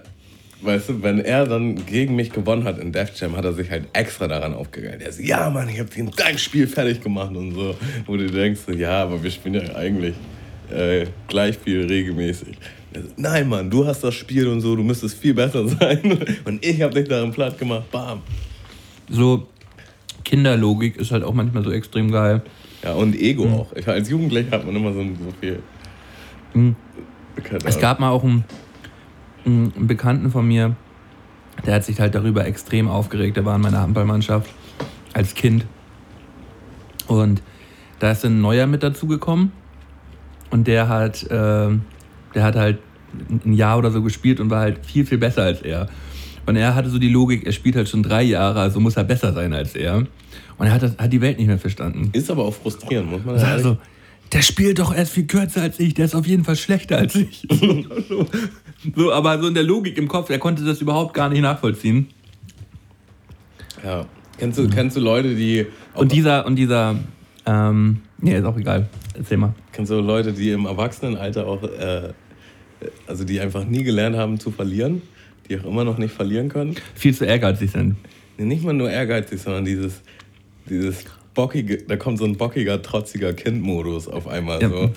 [0.63, 3.69] weißt du, wenn er dann gegen mich gewonnen hat in Def Jam, hat er sich
[3.69, 5.03] halt extra daran aufgegeilt.
[5.03, 7.75] Er so, ja Mann, ich hab dir dein Spiel fertig gemacht und so.
[8.07, 10.15] Wo du denkst, ja, aber wir spielen ja eigentlich
[10.71, 12.57] äh, gleich viel regelmäßig.
[12.95, 16.25] So, Nein, Mann, du hast das Spiel und so, du müsstest viel besser sein.
[16.45, 18.23] Und ich hab dich darin platt gemacht, bam.
[19.11, 19.49] So
[20.23, 22.43] Kinderlogik ist halt auch manchmal so extrem geil.
[22.87, 23.55] Ja, und Ego Mhm.
[23.55, 23.73] auch.
[23.75, 25.61] Ich, als Jugendlicher hat man immer so, so viel.
[26.55, 26.77] Mhm.
[27.65, 28.45] Es gab mal auch einen,
[29.45, 30.77] einen Bekannten von mir,
[31.67, 33.37] der hat sich halt darüber extrem aufgeregt.
[33.37, 34.49] Der war in meiner Handballmannschaft
[35.15, 35.67] als Kind.
[37.09, 37.43] Und
[37.99, 39.51] da ist ein neuer mit dazugekommen.
[40.51, 41.29] Und der hat, äh,
[42.35, 42.79] der hat halt
[43.45, 45.89] ein Jahr oder so gespielt und war halt viel, viel besser als er.
[46.47, 49.03] Und er hatte so die Logik, er spielt halt schon drei Jahre, also muss er
[49.03, 50.07] besser sein als er.
[50.59, 52.11] Und er hat, das, hat die Welt nicht mehr verstanden.
[52.13, 53.79] Ist aber auch frustrierend, muss man Also, ehrlich- also,
[54.33, 57.15] der spielt doch erst viel kürzer als ich, der ist auf jeden Fall schlechter als
[57.15, 57.47] ich.
[58.09, 58.27] so,
[58.97, 62.09] so, aber so in der Logik im Kopf, er konnte das überhaupt gar nicht nachvollziehen.
[63.85, 64.07] Ja.
[64.39, 65.67] Kennst du, kennst du Leute, die.
[65.95, 66.97] Und dieser, und dieser,
[67.47, 68.89] ähm, nee, ist auch egal.
[69.15, 69.55] Erzähl mal.
[69.73, 72.13] Kennst du Leute, die im Erwachsenenalter auch, äh,
[73.07, 75.03] also die einfach nie gelernt haben zu verlieren,
[75.49, 76.75] die auch immer noch nicht verlieren können?
[76.95, 77.97] Viel zu ehrgeizig sind.
[78.37, 80.03] Nee, nicht mal nur ehrgeizig, sondern dieses,
[80.69, 84.69] dieses bockige, da kommt so ein bockiger, trotziger Kind-Modus auf einmal Ja.
[84.71, 84.91] so,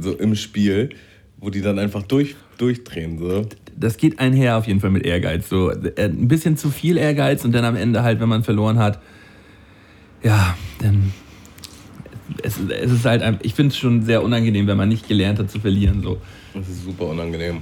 [0.00, 0.90] so im Spiel,
[1.38, 3.18] wo die dann einfach durch, durchdrehen.
[3.18, 3.46] So.
[3.76, 5.48] Das geht einher auf jeden Fall mit Ehrgeiz.
[5.48, 8.78] So, äh, ein bisschen zu viel Ehrgeiz und dann am Ende halt, wenn man verloren
[8.78, 9.00] hat,
[10.22, 11.12] ja, dann.
[12.42, 15.50] Es, es ist halt, ich finde es schon sehr unangenehm, wenn man nicht gelernt hat
[15.50, 16.02] zu verlieren.
[16.02, 16.18] So.
[16.54, 17.58] Das ist super unangenehm.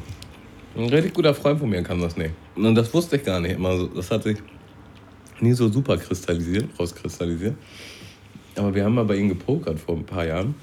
[0.77, 2.31] Ein richtig guter Freund von mir kann das nicht.
[2.55, 3.77] Und das wusste ich gar nicht immer.
[3.77, 3.88] so.
[3.88, 4.38] Das hat sich
[5.42, 7.57] nie so super kristallisiert, rauskristallisiert.
[8.57, 10.55] Aber wir haben mal bei ihm gepokert vor ein paar Jahren.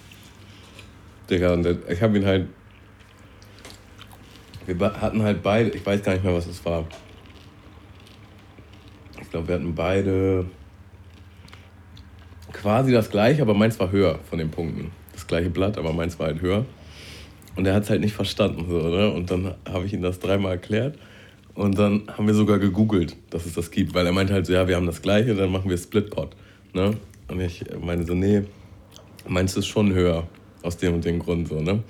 [1.30, 2.48] Digga, und ich habe ihn halt.
[4.66, 6.86] Wir hatten halt beide, ich weiß gar nicht mehr, was es war.
[9.22, 10.46] Ich glaube, wir hatten beide
[12.54, 14.92] quasi das gleiche, aber meins war höher von den Punkten.
[15.14, 16.66] Das gleiche Blatt, aber meins war halt höher.
[17.56, 18.66] Und er hat es halt nicht verstanden.
[18.70, 19.12] So, ne?
[19.12, 20.98] Und dann habe ich ihm das dreimal erklärt.
[21.60, 23.94] Und dann haben wir sogar gegoogelt, dass es das gibt.
[23.94, 26.30] Weil er meinte halt so, ja, wir haben das gleiche, dann machen wir Splitpot.
[26.72, 26.94] Ne?
[27.28, 28.44] Und ich meine so, nee,
[29.28, 30.26] meins ist schon höher.
[30.64, 31.84] Aus dem und dem Grund so, ne?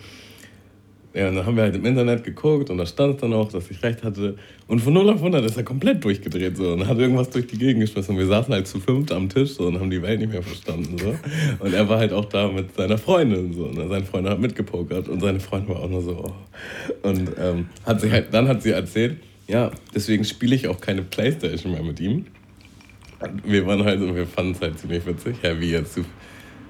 [1.14, 3.70] Ja, und dann haben wir halt im Internet geguckt und da stand dann auch, dass
[3.70, 4.38] ich recht hatte.
[4.68, 7.58] Und von 0 auf 100 ist er komplett durchgedreht so und hat irgendwas durch die
[7.60, 8.16] Gegend geschmissen.
[8.16, 10.42] Und wir saßen halt zu fünft am Tisch so und haben die Welt nicht mehr
[10.42, 10.98] verstanden.
[10.98, 11.16] So.
[11.64, 13.66] Und er war halt auch da mit seiner Freundin so.
[13.66, 16.26] Und seine Freundin hat mitgepokert und seine Freundin war auch nur so.
[16.26, 17.08] Oh.
[17.08, 19.18] Und ähm, hat sich halt, dann hat sie erzählt,
[19.50, 22.26] ja, deswegen spiele ich auch keine Playstation mehr mit ihm.
[23.44, 25.38] Wir waren halt so, wir fanden es halt ziemlich witzig.
[25.42, 26.00] Ja, wie jetzt?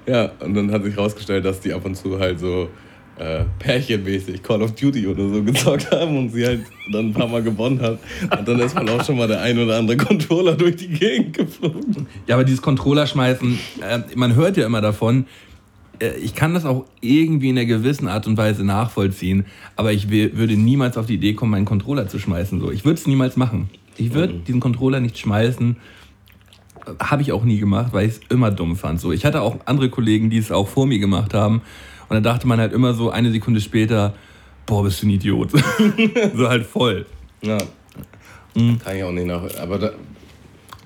[0.06, 2.70] Ja, und dann hat sich rausgestellt, dass die ab und zu halt so
[3.18, 7.28] äh, pärchenmäßig Call of Duty oder so gezockt haben und sie halt dann ein paar
[7.28, 7.98] Mal gewonnen hat.
[8.36, 11.36] Und dann ist man auch schon mal der ein oder andere Controller durch die Gegend
[11.36, 12.06] geflogen.
[12.26, 15.26] Ja, aber dieses Controller schmeißen, äh, man hört ja immer davon.
[16.00, 20.10] Äh, ich kann das auch irgendwie in einer gewissen Art und Weise nachvollziehen, aber ich
[20.10, 22.60] würde niemals auf die Idee kommen, meinen Controller zu schmeißen.
[22.60, 22.70] So.
[22.70, 23.70] Ich würde es niemals machen.
[23.96, 25.76] Ich würde diesen Controller nicht schmeißen.
[26.98, 29.00] Habe ich auch nie gemacht, weil ich es immer dumm fand.
[29.00, 31.56] So, ich hatte auch andere Kollegen, die es auch vor mir gemacht haben.
[32.08, 34.14] Und dann dachte man halt immer so eine Sekunde später,
[34.66, 35.50] boah, bist du ein Idiot.
[36.34, 37.04] so halt voll.
[37.42, 37.58] Ja.
[38.54, 39.42] Kann ich auch nicht nach.
[39.60, 39.92] Aber da,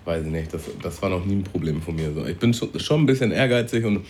[0.04, 2.12] weiß ich nicht, das, das war noch nie ein Problem von mir.
[2.12, 2.26] So.
[2.26, 4.04] Ich bin schon, schon ein bisschen ehrgeizig und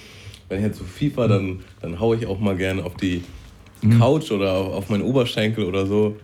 [0.49, 3.23] wenn ich jetzt so FIFA, dann, dann haue ich auch mal gerne auf die
[3.85, 3.99] Mhm.
[3.99, 6.17] Couch oder auf, auf meinen Oberschenkel oder so.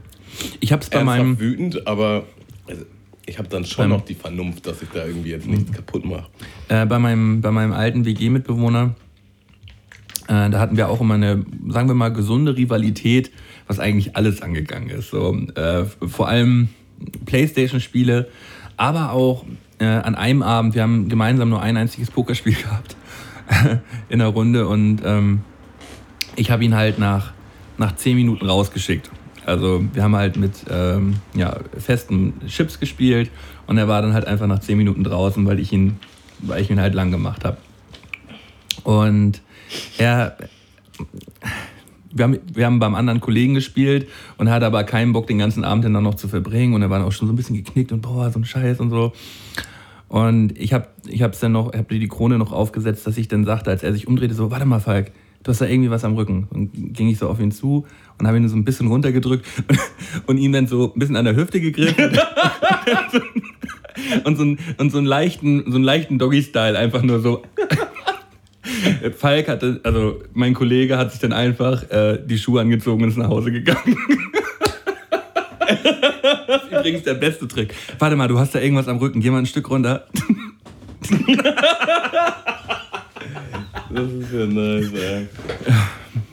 [0.61, 2.25] Ich habe es bei meinem, wütend, aber
[2.67, 2.85] also,
[3.27, 6.27] ich habe dann schon noch die Vernunft, dass ich da irgendwie jetzt nichts kaputt mache.
[6.69, 8.95] äh, bei meinem, bei meinem alten WG-Mitbewohner,
[10.29, 13.31] äh, da hatten wir auch immer eine, sagen wir mal, gesunde Rivalität,
[13.67, 15.11] was eigentlich alles angegangen ist.
[15.11, 16.69] So, äh, vor allem
[17.27, 18.29] Playstation-Spiele,
[18.77, 19.45] aber auch
[19.79, 22.97] äh, an einem Abend, wir haben gemeinsam nur ein einziges Pokerspiel gehabt
[24.09, 25.41] in der Runde und ähm,
[26.37, 27.33] ich habe ihn halt nach,
[27.79, 29.11] nach 10 Minuten rausgeschickt.
[29.47, 33.31] Also wir haben halt mit ähm, ja, festen Chips gespielt
[33.67, 35.99] und er war dann halt einfach nach 10 Minuten draußen, weil ich ihn,
[36.41, 37.57] weil ich ihn halt lang gemacht habe.
[38.85, 39.41] Und
[39.99, 40.37] er,
[42.13, 44.09] wir haben, wir haben beim anderen Kollegen gespielt
[44.39, 46.75] und hatte aber keinen Bock, den ganzen Abend dann noch zu verbringen.
[46.75, 48.91] Und er war auch schon so ein bisschen geknickt und boah, so ein Scheiß und
[48.91, 49.13] so.
[50.11, 53.45] Und ich habe ich hab's dann noch, hab die Krone noch aufgesetzt, dass ich dann
[53.45, 55.13] sagte, als er sich umdrehte, so, warte mal, Falk,
[55.45, 56.49] du hast da irgendwie was am Rücken.
[56.51, 57.87] Und ging ich so auf ihn zu
[58.19, 59.47] und habe ihn so ein bisschen runtergedrückt
[60.27, 62.11] und ihm dann so ein bisschen an der Hüfte gegriffen.
[64.25, 67.45] und so, einen, und so einen leichten, so einen leichten Doggy-Style einfach nur so.
[69.17, 73.17] Falk hatte, also mein Kollege hat sich dann einfach äh, die Schuhe angezogen und ist
[73.17, 73.97] nach Hause gegangen.
[76.51, 77.75] Das ist übrigens der beste Trick.
[77.99, 80.07] Warte mal, du hast da irgendwas am Rücken, geh mal ein Stück runter.
[83.93, 85.27] Das ist ja nice, ey.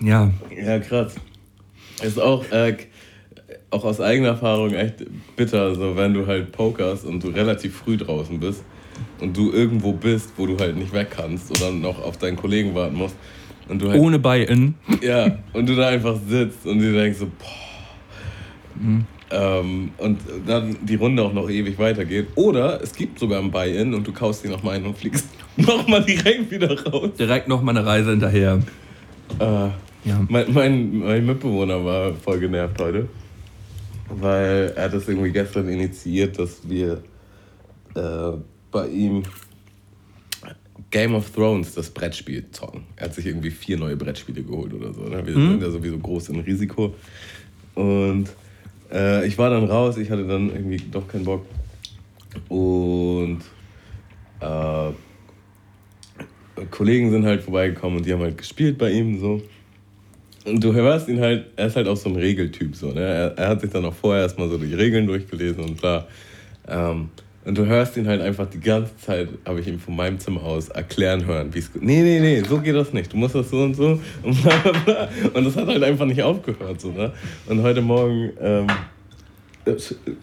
[0.01, 1.15] Ja, Ja, krass.
[2.03, 2.77] Ist auch, äh,
[3.71, 5.03] auch aus eigener Erfahrung echt
[5.36, 8.63] bitter, so wenn du halt pokerst und du relativ früh draußen bist
[9.19, 12.75] und du irgendwo bist, wo du halt nicht weg kannst oder noch auf deinen Kollegen
[12.75, 13.15] warten musst.
[13.67, 14.75] Und du halt, ohne Buy-in.
[15.01, 18.88] Ja, und du da einfach sitzt und dir denkst so, boah.
[19.30, 22.28] Ähm, und dann die Runde auch noch ewig weitergeht.
[22.36, 26.04] Oder es gibt sogar ein Buy-In und du kaufst die nochmal ein und fliegst nochmal
[26.06, 27.10] direkt wieder raus.
[27.20, 28.62] Direkt noch mal eine Reise hinterher.
[29.40, 29.44] Äh,
[30.06, 30.26] Ja.
[30.30, 33.10] mein, mein, mein Mitbewohner war voll genervt heute,
[34.10, 37.02] weil er hat das irgendwie gestern initiiert, dass wir
[37.96, 38.32] äh,
[38.72, 39.24] bei ihm
[40.90, 42.84] Game of Thrones, das Brettspiel, zocken.
[42.96, 45.02] Er hat sich irgendwie vier neue Brettspiele geholt oder so.
[45.02, 45.22] Ne?
[45.26, 46.96] Wir sind ja sowieso groß im Risiko.
[47.76, 48.28] Und
[48.91, 51.45] äh, ich war dann raus, ich hatte dann irgendwie doch keinen Bock.
[52.50, 53.39] Und
[54.39, 54.91] äh,
[56.71, 59.41] Kollegen sind halt vorbeigekommen und die haben halt gespielt bei ihm so.
[60.45, 63.02] Und du hörst ihn halt, er ist halt auch so ein Regeltyp so, ne?
[63.02, 66.08] Er, er hat sich dann auch vorher erstmal so die Regeln durchgelesen und klar.
[66.67, 67.10] Ähm,
[67.48, 70.44] und du hörst ihn halt einfach die ganze Zeit, habe ich ihm von meinem Zimmer
[70.44, 71.72] aus erklären hören, wie es.
[71.80, 73.12] Nee, nee, nee, so geht das nicht.
[73.14, 75.10] Du musst das so und so und bla bla bla.
[75.34, 77.14] Und das hat halt einfach nicht aufgehört, so, ne?
[77.48, 78.68] Und heute Morgen, ähm,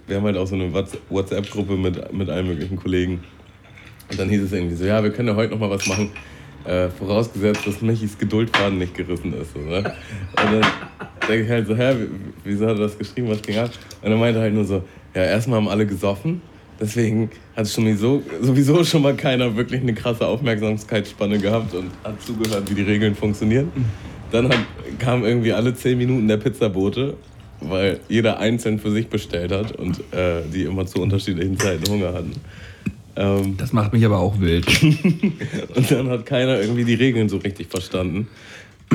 [0.07, 3.21] wir haben halt auch so eine Whats- WhatsApp-Gruppe mit, mit allen möglichen Kollegen.
[4.11, 6.11] Und dann hieß es irgendwie so, ja, wir können ja heute noch mal was machen.
[6.67, 9.53] Äh, vorausgesetzt, dass Michis Geduldfaden nicht gerissen ist.
[9.53, 9.79] So, ne?
[9.79, 9.85] Und
[10.37, 10.63] dann
[11.29, 12.09] denke ich halt so, hä, wie-
[12.45, 13.71] wieso hat er das geschrieben, was ging ab?
[14.03, 14.83] Und er meinte halt nur so,
[15.15, 16.41] ja, erstmal haben alle gesoffen.
[16.81, 22.69] Deswegen hat sowieso, sowieso schon mal keiner wirklich eine krasse Aufmerksamkeitsspanne gehabt und hat zugehört,
[22.71, 23.71] wie die Regeln funktionieren.
[24.33, 24.59] Dann hat,
[24.99, 27.17] kam irgendwie alle 10 Minuten der Pizzabote,
[27.61, 32.13] weil jeder einzeln für sich bestellt hat und äh, die immer zu unterschiedlichen Zeiten Hunger
[32.13, 32.33] hatten.
[33.17, 34.67] Ähm, Das macht mich aber auch wild.
[35.77, 38.29] und dann hat keiner irgendwie die Regeln so richtig verstanden.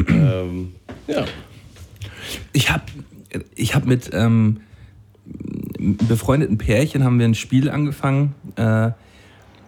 [0.10, 0.74] ähm,
[1.08, 1.26] ja.
[2.52, 2.84] Ich habe
[3.56, 4.62] ich hab mit ähm,
[5.80, 8.36] befreundeten Pärchen haben wir ein Spiel angefangen.
[8.56, 8.92] Äh,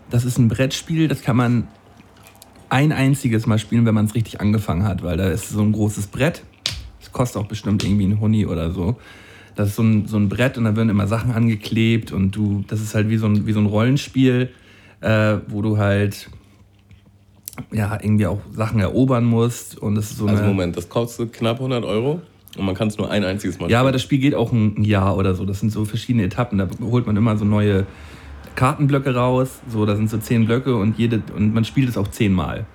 [0.09, 1.67] das ist ein Brettspiel, das kann man
[2.69, 5.71] ein einziges Mal spielen, wenn man es richtig angefangen hat, weil da ist so ein
[5.71, 6.43] großes Brett.
[6.99, 8.97] Das kostet auch bestimmt irgendwie ein Huni oder so.
[9.55, 12.63] Das ist so ein, so ein Brett und da werden immer Sachen angeklebt und du,
[12.67, 14.51] das ist halt wie so ein, wie so ein Rollenspiel,
[15.01, 16.29] äh, wo du halt
[17.71, 21.57] ja irgendwie auch Sachen erobern musst und das ist so Also Moment, das kostet knapp
[21.57, 22.21] 100 Euro
[22.57, 23.93] und man kann es nur ein einziges Mal Ja, aber spielen.
[23.93, 25.45] das Spiel geht auch ein Jahr oder so.
[25.45, 26.57] Das sind so verschiedene Etappen.
[26.57, 27.85] Da holt man immer so neue
[28.55, 29.61] Kartenblöcke raus.
[29.69, 32.65] So, da sind so zehn Blöcke und jede und man spielt es auch zehnmal.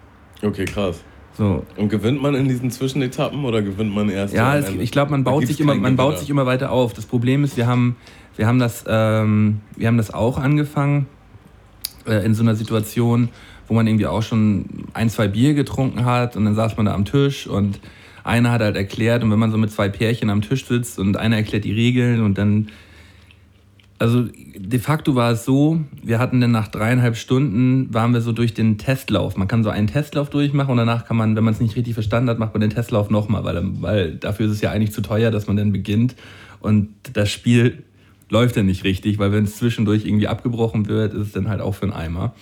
[0.43, 1.03] Okay, krass.
[1.37, 1.65] So.
[1.77, 5.23] Und gewinnt man in diesen Zwischenetappen oder gewinnt man erst Ja, es, ich glaube, man
[5.25, 6.21] baut sich immer, man baut Gewinner.
[6.21, 6.95] sich immer weiter auf.
[6.95, 7.97] Das Problem ist, wir haben,
[8.37, 11.07] wir haben das, ähm, wir haben das auch angefangen
[12.07, 13.29] äh, in so einer Situation,
[13.69, 16.95] wo man irgendwie auch schon ein, zwei Bier getrunken hat und dann saß man da
[16.95, 17.81] am Tisch und
[18.27, 21.17] einer hat halt erklärt und wenn man so mit zwei Pärchen am Tisch sitzt und
[21.17, 22.69] einer erklärt die Regeln und dann
[23.99, 28.33] also de facto war es so, wir hatten dann nach dreieinhalb Stunden, waren wir so
[28.33, 29.37] durch den Testlauf.
[29.37, 31.95] Man kann so einen Testlauf durchmachen und danach kann man, wenn man es nicht richtig
[31.95, 35.01] verstanden hat, macht man den Testlauf nochmal, weil, weil dafür ist es ja eigentlich zu
[35.01, 36.15] teuer, dass man dann beginnt.
[36.61, 37.85] Und das Spiel
[38.29, 41.63] läuft er nicht richtig, weil wenn es zwischendurch irgendwie abgebrochen wird, ist es dann halt
[41.63, 42.35] auch für einen Eimer.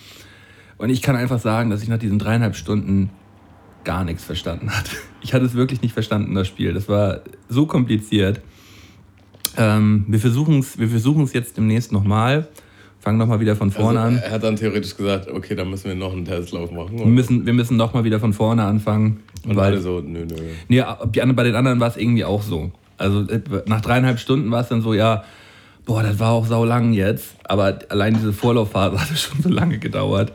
[0.77, 3.11] Und ich kann einfach sagen, dass ich nach diesen dreieinhalb Stunden
[3.85, 4.91] gar nichts verstanden hatte.
[5.21, 6.71] Ich hatte es wirklich nicht verstanden, das Spiel.
[6.71, 8.41] Das war so kompliziert.
[9.57, 12.47] Ähm, wir versuchen es wir versuchen's jetzt demnächst nochmal.
[12.99, 14.23] Fangen nochmal wieder von vorne also, an.
[14.23, 16.99] Er hat dann theoretisch gesagt, okay, dann müssen wir noch einen Testlauf machen.
[16.99, 19.21] Wir müssen, wir müssen nochmal wieder von vorne anfangen.
[19.47, 20.35] Und weil, alle so, nö, nö.
[20.67, 20.83] Nee,
[21.33, 22.71] bei den anderen war es irgendwie auch so.
[22.99, 25.23] Also äh, nach dreieinhalb Stunden war es dann so, ja,
[25.85, 27.35] boah, das war auch sau lang jetzt.
[27.45, 30.31] Aber allein diese Vorlaufphase hatte schon so lange gedauert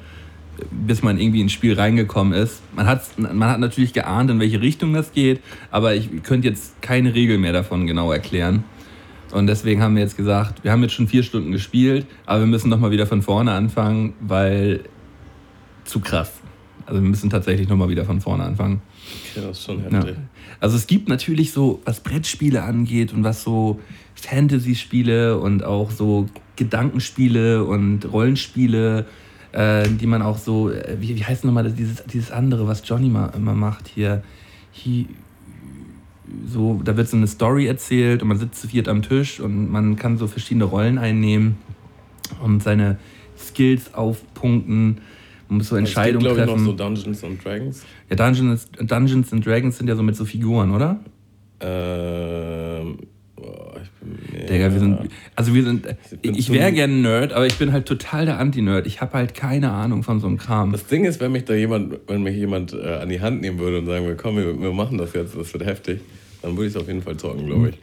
[0.71, 2.63] bis man irgendwie ins Spiel reingekommen ist.
[2.75, 6.81] Man, hat's, man hat natürlich geahnt, in welche Richtung das geht, aber ich könnte jetzt
[6.83, 8.65] keine Regel mehr davon genau erklären.
[9.33, 12.47] Und deswegen haben wir jetzt gesagt, wir haben jetzt schon vier Stunden gespielt, aber wir
[12.47, 14.81] müssen nochmal wieder von vorne anfangen, weil
[15.85, 16.33] zu krass.
[16.87, 18.83] Also wir müssen tatsächlich nochmal wieder von vorne anfangen.
[19.33, 20.17] Okay, das ist schon heftig.
[20.17, 20.23] Ja.
[20.59, 23.81] Also es gibt natürlich so, was Brettspiele angeht und was so
[24.15, 29.07] Fantasy-Spiele und auch so Gedankenspiele und Rollenspiele
[29.53, 33.09] äh, die man auch so, äh, wie, wie heißt nochmal dieses, dieses andere, was Johnny
[33.09, 34.23] mal, immer macht hier,
[34.73, 35.07] hier
[36.47, 39.71] so, da wird so eine Story erzählt und man sitzt zu viert am Tisch und
[39.71, 41.59] man kann so verschiedene Rollen einnehmen
[42.43, 42.99] und seine
[43.37, 45.01] Skills aufpunkten.
[45.49, 46.61] Man muss so Entscheidungen es gibt, treffen.
[46.61, 47.85] Ich, noch so Dungeons and Dragons.
[48.09, 51.01] Ja, Dungeons, Dungeons and Dragons sind ja so mit so Figuren, oder?
[51.61, 52.99] Ähm,
[54.33, 54.99] Nee, Digga, wir sind.
[55.37, 55.87] Also wir sind.
[56.23, 58.87] Ich, ich wäre gerne Nerd, aber ich bin halt total der Anti-Nerd.
[58.87, 60.73] Ich habe halt keine Ahnung von so einem Kram.
[60.73, 63.59] Das Ding ist, wenn mich da jemand, wenn mich jemand äh, an die Hand nehmen
[63.59, 66.01] würde und sagen würde, komm, wir, wir machen das jetzt, das wird heftig,
[66.43, 67.79] dann würde ich es auf jeden Fall zocken, glaube ich.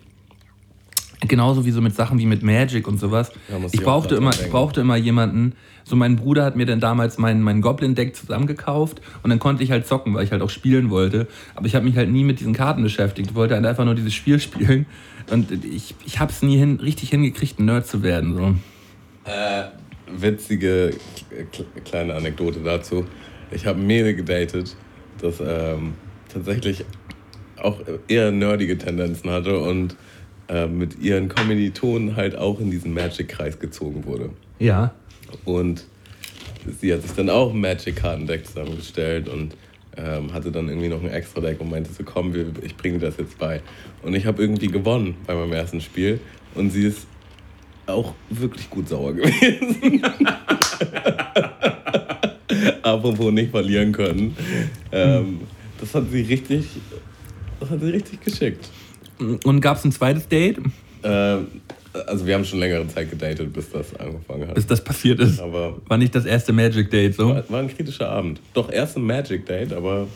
[1.21, 3.31] Genauso wie so mit Sachen wie mit Magic und sowas.
[3.49, 5.53] Ja, ich, brauchte immer, ich brauchte immer jemanden.
[5.83, 9.71] So, mein Bruder hat mir dann damals mein, mein Goblin-Deck zusammengekauft und dann konnte ich
[9.71, 11.27] halt zocken, weil ich halt auch spielen wollte.
[11.55, 13.31] Aber ich habe mich halt nie mit diesen Karten beschäftigt.
[13.31, 14.85] Ich wollte halt einfach nur dieses Spiel spielen.
[15.29, 18.35] Und ich, ich habe es nie hin, richtig hingekriegt, ein Nerd zu werden.
[18.35, 19.31] So.
[19.31, 19.65] Äh,
[20.09, 20.93] witzige
[21.85, 23.05] kleine Anekdote dazu.
[23.51, 24.75] Ich habe Mele gedatet,
[25.21, 25.93] das ähm,
[26.31, 26.85] tatsächlich
[27.57, 29.95] auch eher nerdige Tendenzen hatte und
[30.47, 34.29] äh, mit ihren Kommilitonen halt auch in diesen Magic-Kreis gezogen wurde.
[34.59, 34.93] Ja.
[35.43, 35.85] Und
[36.79, 39.55] sie hat sich dann auch ein Magic-Kartendeck zusammengestellt und
[39.97, 42.99] ähm, hatte dann irgendwie noch ein extra Deck und meinte so, komm, wir, ich bringe
[42.99, 43.61] dir das jetzt bei.
[44.03, 46.19] Und ich habe irgendwie gewonnen bei meinem ersten Spiel
[46.55, 47.07] und sie ist
[47.87, 50.03] auch wirklich gut sauer gewesen.
[52.83, 54.35] Apropos nicht verlieren können.
[54.91, 55.41] Ähm,
[55.79, 56.65] das hat sie richtig,
[57.59, 58.69] das hat sie richtig geschickt.
[59.19, 60.59] Und gab es ein zweites Date?
[61.03, 61.47] Ähm,
[62.05, 64.55] also wir haben schon längere Zeit gedatet, bis das angefangen hat.
[64.55, 65.39] Bis das passiert ist.
[65.39, 67.29] Aber war nicht das erste Magic Date so?
[67.29, 68.41] War, war ein kritischer Abend.
[68.53, 70.07] Doch erst ein Magic Date, aber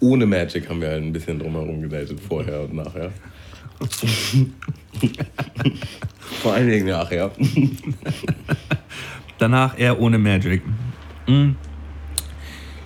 [0.00, 3.12] ohne Magic haben wir halt ein bisschen drumherum gedatet, vorher und nachher.
[6.42, 7.30] Vor allen Dingen nachher.
[9.38, 10.62] Danach eher ohne Magic.
[11.26, 11.56] Mhm.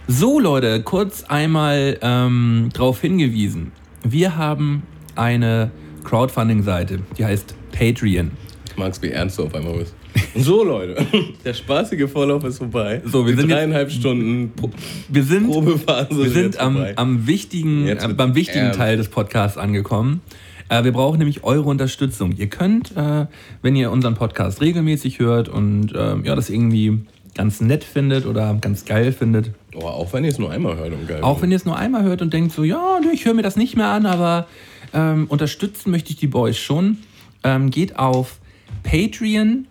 [0.06, 3.70] So, Leute, kurz einmal ähm, darauf hingewiesen.
[4.02, 4.82] Wir haben
[5.14, 5.70] eine
[6.10, 8.32] Crowdfunding-Seite, die heißt Patreon.
[8.66, 9.94] Ich mag es, wie ernst du auf einmal bist.
[10.34, 11.06] So, Leute,
[11.44, 13.00] der spaßige Vorlauf ist vorbei.
[13.04, 14.70] So, wir die sind dreieinhalb jetzt, Stunden Pro
[15.08, 16.16] wir sind, Probephase.
[16.16, 18.80] Wir sind am, am wichtigen, äh, beim wichtigen ernst.
[18.80, 20.20] Teil des Podcasts angekommen.
[20.68, 22.32] Äh, wir brauchen nämlich eure Unterstützung.
[22.36, 23.26] Ihr könnt, äh,
[23.62, 27.02] wenn ihr unseren Podcast regelmäßig hört und ähm, ja, das irgendwie
[27.36, 29.52] ganz nett findet oder ganz geil findet.
[29.76, 31.22] Oh, auch wenn ihr es nur einmal hört und geil.
[31.22, 33.54] Auch wenn ihr es nur einmal hört und denkt so, ja, ich höre mir das
[33.54, 34.48] nicht mehr an, aber
[34.92, 36.98] ähm, unterstützen möchte ich die Boys schon.
[37.42, 38.38] Ähm, geht auf
[38.82, 39.66] Patreon.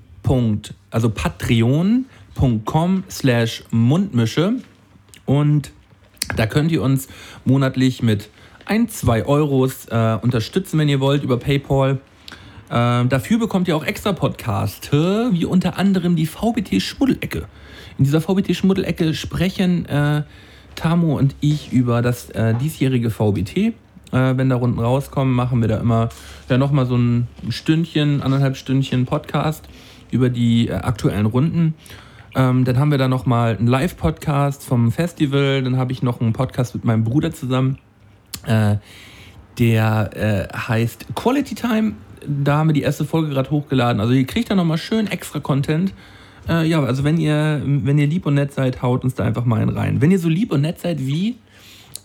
[0.92, 4.56] also patreon.com slash Mundmische
[5.26, 5.72] und
[6.36, 7.08] da könnt ihr uns
[7.46, 8.30] monatlich mit
[8.66, 12.00] ein, zwei Euros äh, unterstützen, wenn ihr wollt, über PayPal.
[12.70, 17.48] Äh, dafür bekommt ihr auch extra Podcasts, wie unter anderem die VBT Schmuddelecke.
[17.98, 20.24] In dieser VBT Schmuddelecke sprechen äh,
[20.76, 23.74] Tamo und ich über das äh, diesjährige VBT.
[24.12, 26.10] Äh, wenn da Runden rauskommen, machen wir da immer
[26.50, 29.68] ja, nochmal so ein Stündchen, anderthalb Stündchen Podcast
[30.12, 31.76] über die äh, aktuellen Runden.
[32.36, 35.64] Ähm, dann haben wir da nochmal einen Live-Podcast vom Festival.
[35.64, 37.78] Dann habe ich noch einen Podcast mit meinem Bruder zusammen.
[38.46, 38.78] Äh,
[39.58, 41.94] der äh, heißt Quality Time.
[42.26, 44.00] Da haben wir die erste Folge gerade hochgeladen.
[44.00, 45.94] Also ihr kriegt da nochmal schön extra Content.
[46.48, 49.46] Äh, ja, also wenn ihr, wenn ihr lieb und nett seid, haut uns da einfach
[49.46, 50.02] mal einen rein.
[50.02, 51.38] Wenn ihr so lieb und nett seid wie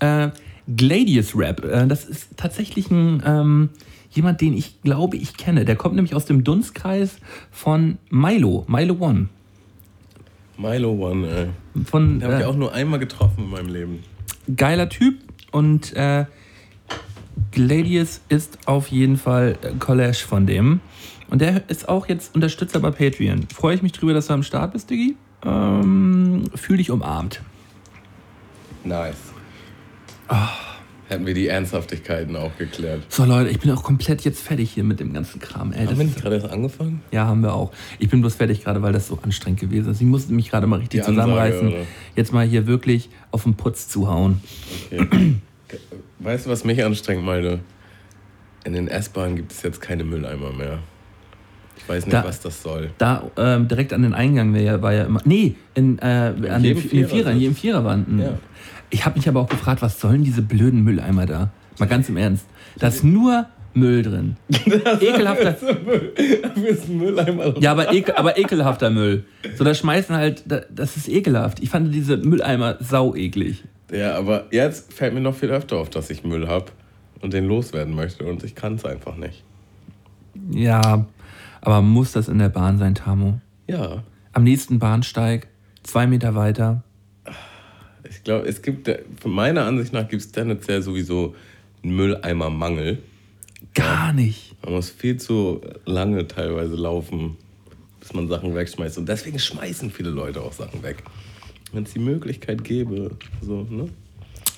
[0.00, 0.28] äh,
[0.76, 1.64] Gladius Rap.
[1.64, 3.70] Äh, das ist tatsächlich ein, ähm,
[4.10, 5.64] jemand, den ich glaube, ich kenne.
[5.64, 7.18] Der kommt nämlich aus dem Dunstkreis
[7.50, 9.28] von Milo, Milo One.
[10.56, 11.82] Milo One, ey.
[11.84, 13.98] Von, Den habe ich äh, auch nur einmal getroffen in meinem Leben.
[14.56, 15.16] Geiler Typ
[15.50, 16.26] und äh,
[17.50, 20.80] Gladius ist auf jeden Fall Collage von dem.
[21.30, 23.46] Und der ist auch jetzt Unterstützer bei Patreon.
[23.52, 25.16] Freue ich mich drüber, dass du am Start bist, Diggi.
[25.44, 27.40] Ähm, Fühl dich umarmt.
[28.84, 29.33] Nice.
[31.08, 33.02] Hätten wir die Ernsthaftigkeiten auch geklärt.
[33.10, 35.72] So, Leute, ich bin auch komplett jetzt fertig hier mit dem ganzen Kram.
[35.72, 37.02] Ey, Haben wir nicht gerade erst angefangen?
[37.12, 37.72] ja, haben wir auch.
[37.98, 40.00] Ich bin bloß fertig gerade, weil das so anstrengend gewesen ist.
[40.00, 41.68] Ich musste mich gerade mal richtig Die Ansage, zusammenreißen.
[41.68, 41.86] oder?
[42.16, 44.40] Jetzt mal hier wirklich auf den Putz zuhauen.
[44.90, 45.34] Okay.
[46.20, 47.60] weißt du, was mich anstrengt, Malte?
[48.64, 50.78] In den S-Bahnen gibt es jetzt keine Mülleimer mehr.
[51.76, 52.90] Ich weiß nicht, Da- was das soll.
[52.96, 55.20] Da ähm, direkt an den Eingang wär ja, war ja immer.
[55.26, 56.04] Nee, in, äh,
[56.48, 57.40] an den, in den Vierer in sitzt.
[57.40, 58.18] jedem Vierer waren.
[58.20, 58.38] Ja.
[58.94, 61.50] Ich habe mich aber auch gefragt, was sollen diese blöden Mülleimer da?
[61.80, 62.46] Mal ganz im Ernst.
[62.78, 64.36] Da ist nur Müll drin.
[65.00, 65.56] Ekelhafter.
[66.86, 67.58] Mülleimer.
[67.58, 69.24] Ja, aber, ekel, aber ekelhafter Müll.
[69.56, 71.58] So, da schmeißen halt, da, das ist ekelhaft.
[71.60, 73.64] Ich fand diese Mülleimer sau eklig.
[73.90, 76.66] Ja, aber jetzt fällt mir noch viel öfter auf, dass ich Müll habe
[77.20, 79.42] und den loswerden möchte und ich kann es einfach nicht.
[80.52, 81.04] Ja,
[81.62, 83.40] aber muss das in der Bahn sein, Tamo?
[83.66, 85.48] Ja, Am nächsten Bahnsteig,
[85.82, 86.84] zwei Meter weiter.
[88.08, 88.90] Ich glaube, es gibt,
[89.20, 91.34] von meiner Ansicht nach gibt es tendenziell sowieso
[91.82, 92.98] einen Mülleimermangel.
[93.74, 94.54] Gar nicht.
[94.62, 97.36] Man muss viel zu lange teilweise laufen,
[98.00, 98.98] bis man Sachen wegschmeißt.
[98.98, 101.02] Und deswegen schmeißen viele Leute auch Sachen weg.
[101.72, 103.88] Wenn es die Möglichkeit gäbe, so, ne?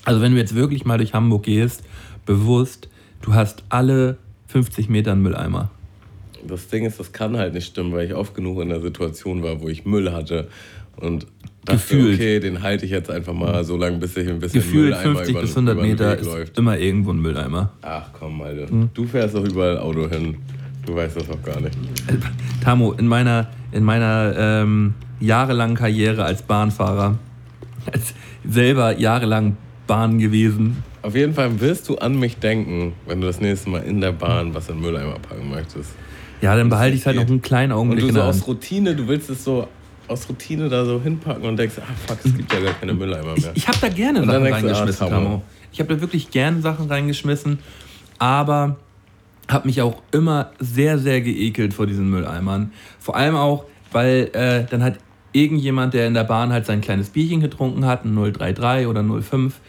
[0.05, 1.83] Also wenn du jetzt wirklich mal durch Hamburg gehst,
[2.27, 2.89] bewusst,
[3.23, 4.19] du hast alle
[4.49, 5.71] 50 Meter einen Mülleimer.
[6.47, 9.43] Das Ding ist, das kann halt nicht stimmen, weil ich oft genug in der Situation
[9.43, 10.49] war, wo ich Müll hatte
[10.97, 11.27] und
[11.67, 12.14] dachte, Gefühlt.
[12.14, 15.14] okay, den halte ich jetzt einfach mal so lange, bis ich ein bisschen Gefühlt Mülleimer
[15.17, 16.59] 50 über, bis 100 über den Meter ist läuft.
[16.59, 17.71] immer irgendwo ein Mülleimer.
[17.83, 18.69] Ach komm, Alter.
[18.69, 18.91] Hm.
[18.95, 20.37] Du fährst doch überall Auto hin.
[20.87, 21.77] Du weißt das doch gar nicht.
[22.62, 27.19] Tamo, in meiner, in meiner ähm, jahrelangen Karriere als Bahnfahrer,
[27.93, 28.14] als
[28.49, 29.57] selber jahrelang
[29.87, 33.83] Bahn gewesen, Auf jeden Fall wirst du an mich denken, wenn du das nächste Mal
[33.83, 35.91] in der Bahn was in Mülleimer packen möchtest.
[36.41, 38.47] ja, dann behalte ich es halt noch einen kleinen Und Augenblick du in so aus
[38.49, 39.69] Routine, du willst es so
[40.09, 43.35] aus Routine da so hinpacken und denkst, ah fuck, es gibt ja gar keine Mülleimer
[43.39, 43.53] mehr.
[43.55, 45.43] Ich habe da gerne Sachen denkst du, ah, reingeschmissen.
[45.73, 47.59] Ich habe da wirklich gerne Sachen reingeschmissen,
[48.19, 48.77] aber
[49.49, 52.73] habe mich auch immer sehr, sehr geekelt vor diesen Mülleimern.
[52.99, 54.99] Vor allem auch, weil äh, dann hat
[55.33, 59.61] irgendjemand, der in der Bahn halt sein kleines Bierchen getrunken hat, ein 033 oder 05,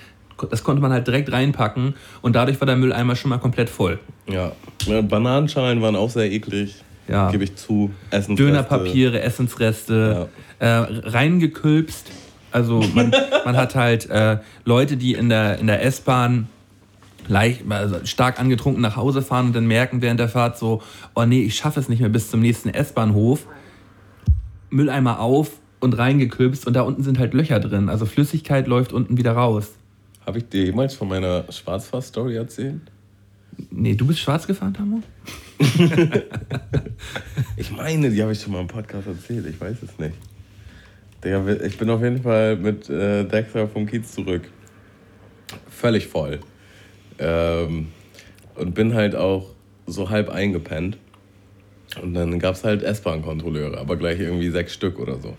[0.50, 4.00] das konnte man halt direkt reinpacken und dadurch war der Mülleimer schon mal komplett voll.
[4.30, 4.52] Ja.
[4.86, 6.76] ja, Bananenschalen waren auch sehr eklig.
[7.08, 7.32] Ja.
[7.32, 7.92] Gebe ich zu.
[8.10, 8.36] Essen.
[8.36, 10.30] Dönerpapiere, Essensreste,
[10.60, 12.08] äh, reingekülpst.
[12.52, 13.14] Also man,
[13.46, 16.48] man hat halt äh, Leute, die in der, in der S-Bahn
[17.28, 20.82] leicht, also stark angetrunken nach Hause fahren und dann merken während der Fahrt so,
[21.16, 23.46] oh nee, ich schaffe es nicht mehr bis zum nächsten S-Bahnhof.
[24.70, 27.90] Mülleimer auf und reingekülpst und da unten sind halt Löcher drin.
[27.90, 29.74] Also Flüssigkeit läuft unten wieder raus.
[30.26, 32.82] Habe ich dir jemals von meiner Schwarzfahr-Story erzählt?
[33.72, 35.02] Nee, du bist schwarz gefahren, Tamo?
[37.58, 39.46] Ich meine, die habe ich schon mal im Podcast erzählt.
[39.48, 40.14] Ich weiß es nicht.
[41.24, 44.44] Digga, ich bin auf jeden Fall mit äh, Dexter vom Kiez zurück.
[45.70, 46.40] Völlig voll.
[47.18, 47.88] Ähm,
[48.56, 49.50] und bin halt auch
[49.88, 50.98] so halb eingepennt.
[52.02, 55.36] Und dann gab es halt S-Bahn-Kontrolleure, aber gleich irgendwie sechs Stück oder so.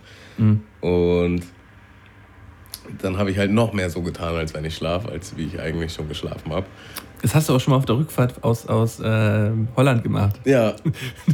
[0.80, 1.42] Und
[3.02, 5.60] dann habe ich halt noch mehr so getan, als wenn ich schlafe, als wie ich
[5.60, 6.66] eigentlich schon geschlafen habe.
[7.22, 10.36] Das hast du auch schon mal auf der Rückfahrt aus, aus äh, Holland gemacht.
[10.44, 10.74] Ja,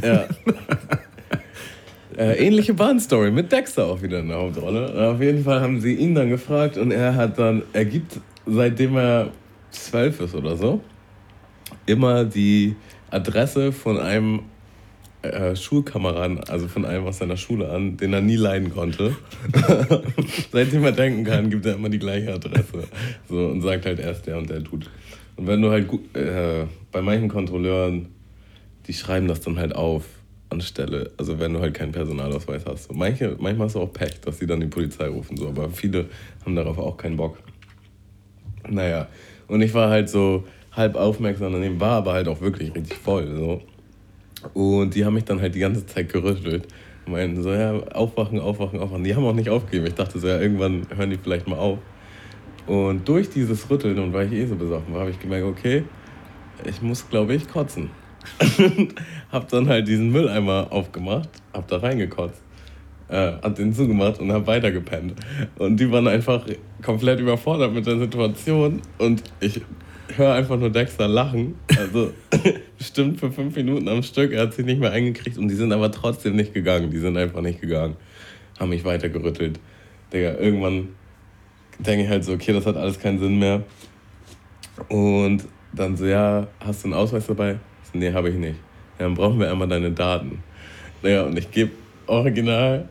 [0.01, 0.25] ja.
[2.17, 5.11] äh, ähnliche Bahnstory mit Dexter auch wieder in der Hauptrolle.
[5.11, 8.97] Auf jeden Fall haben sie ihn dann gefragt und er hat dann, er gibt, seitdem
[8.97, 9.29] er
[9.71, 10.81] zwölf ist oder so,
[11.85, 12.75] immer die
[13.11, 14.41] Adresse von einem
[15.21, 19.15] äh, Schulkameraden, also von einem aus seiner Schule an, den er nie leiden konnte.
[20.51, 22.87] Seitdem er denken kann, gibt er immer die gleiche Adresse.
[23.27, 24.89] So, und sagt halt erst der und der tut.
[25.35, 28.07] Und wenn du halt gut, äh, bei manchen Kontrolleuren,
[28.87, 30.05] die schreiben das dann halt auf
[30.49, 32.93] anstelle, also wenn du halt keinen Personalausweis hast.
[32.93, 36.05] Manche, manchmal hast du auch Pech, dass sie dann die Polizei rufen, so, aber viele
[36.45, 37.37] haben darauf auch keinen Bock.
[38.69, 39.07] Naja,
[39.47, 43.35] und ich war halt so halb aufmerksam daneben, war aber halt auch wirklich richtig voll.
[43.35, 43.61] So.
[44.53, 46.67] Und die haben mich dann halt die ganze Zeit gerüttelt.
[47.07, 49.03] Meinten so, ja, aufwachen, aufwachen, aufwachen.
[49.03, 49.85] Die haben auch nicht aufgegeben.
[49.85, 51.79] Ich dachte so, ja, irgendwann hören die vielleicht mal auf.
[52.67, 55.83] Und durch dieses Rütteln und weil ich eh so besoffen war, habe ich gemerkt, okay,
[56.63, 57.89] ich muss, glaube ich, kotzen.
[59.31, 62.41] hab dann halt diesen Mülleimer aufgemacht, hab da reingekotzt,
[63.07, 65.13] äh, hab den zugemacht und hab weitergepennt.
[65.57, 66.45] Und die waren einfach
[66.81, 69.61] komplett überfordert mit der Situation und ich
[70.15, 71.55] höre einfach nur Dexter lachen.
[71.77, 72.11] Also
[72.77, 74.31] bestimmt für fünf Minuten am Stück.
[74.31, 76.89] Er hat sich nicht mehr eingekriegt und die sind aber trotzdem nicht gegangen.
[76.91, 77.95] Die sind einfach nicht gegangen.
[78.59, 79.59] Haben mich weitergerüttelt.
[80.13, 80.89] Digga, irgendwann
[81.79, 83.63] denke ich halt so, okay, das hat alles keinen Sinn mehr.
[84.89, 87.59] Und dann so, ja, hast du einen Ausweis dabei?
[87.91, 88.55] So, nee, habe ich nicht.
[88.99, 90.43] ja, dann brauchen wir einmal deine Daten.
[91.01, 91.71] Naja, und ich gebe
[92.07, 92.87] original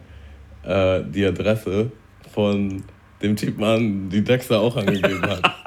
[0.63, 1.91] äh, die Adresse
[2.33, 2.83] von
[3.23, 5.43] dem Typen an, die Dexter auch angegeben hat.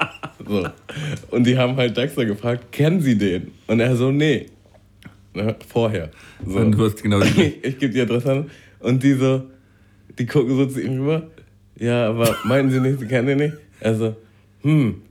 [0.48, 0.66] So.
[1.30, 3.52] Und die haben halt Dexter gefragt, kennen Sie den?
[3.66, 4.46] Und er so, nee.
[5.34, 6.10] Ne, vorher.
[6.46, 6.58] So.
[6.58, 8.50] Und du hast genau die Ich, ich gebe die Adresse an
[8.80, 9.42] und die so,
[10.18, 11.26] die gucken so zu ihm rüber.
[11.78, 13.54] Ja, aber meinen Sie nicht, Sie kennen den nicht?
[13.80, 14.16] Also,
[14.62, 15.02] hm,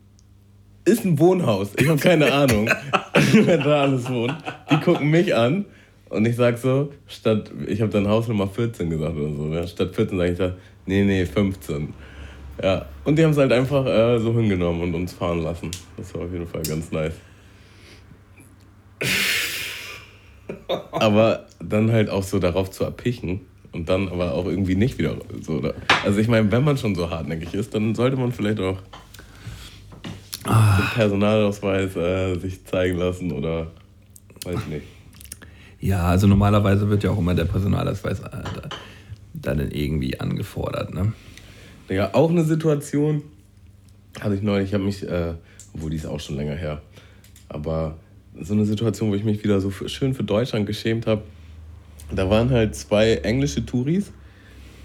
[0.83, 1.71] ist ein Wohnhaus.
[1.77, 2.69] Ich habe keine Ahnung,
[3.33, 4.35] wer da alles wohnt.
[4.69, 5.65] Die gucken mich an
[6.09, 9.53] und ich sag so, statt, ich habe dann Hausnummer 14 gesagt oder so.
[9.53, 10.55] Ja, statt 14 sage ich da,
[10.85, 11.93] nee, nee, 15.
[12.61, 15.71] Ja, und die haben es halt einfach äh, so hingenommen und uns fahren lassen.
[15.95, 17.13] Das war auf jeden Fall ganz nice.
[20.91, 23.41] aber dann halt auch so darauf zu erpichen
[23.77, 25.61] und dann aber auch irgendwie nicht wieder so.
[26.03, 28.79] Also ich meine, wenn man schon so hartnäckig ist, dann sollte man vielleicht auch
[30.45, 30.77] ah.
[30.77, 33.67] den Personalausweis äh, sich zeigen lassen oder
[34.43, 34.87] weiß nicht.
[35.79, 38.25] Ja, also normalerweise wird ja auch immer der Personalausweis äh,
[39.35, 41.13] dann irgendwie angefordert, ne?
[41.87, 43.21] Ja, auch eine Situation
[44.19, 45.35] hatte ich neulich, ich habe mich, äh,
[45.73, 46.81] obwohl die ist auch schon länger her,
[47.47, 47.97] aber
[48.41, 51.21] so eine Situation, wo ich mich wieder so schön für Deutschland geschämt habe.
[52.11, 54.11] Da waren halt zwei englische Touris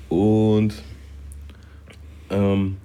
[0.09, 0.75] und
[2.31, 2.77] ähm,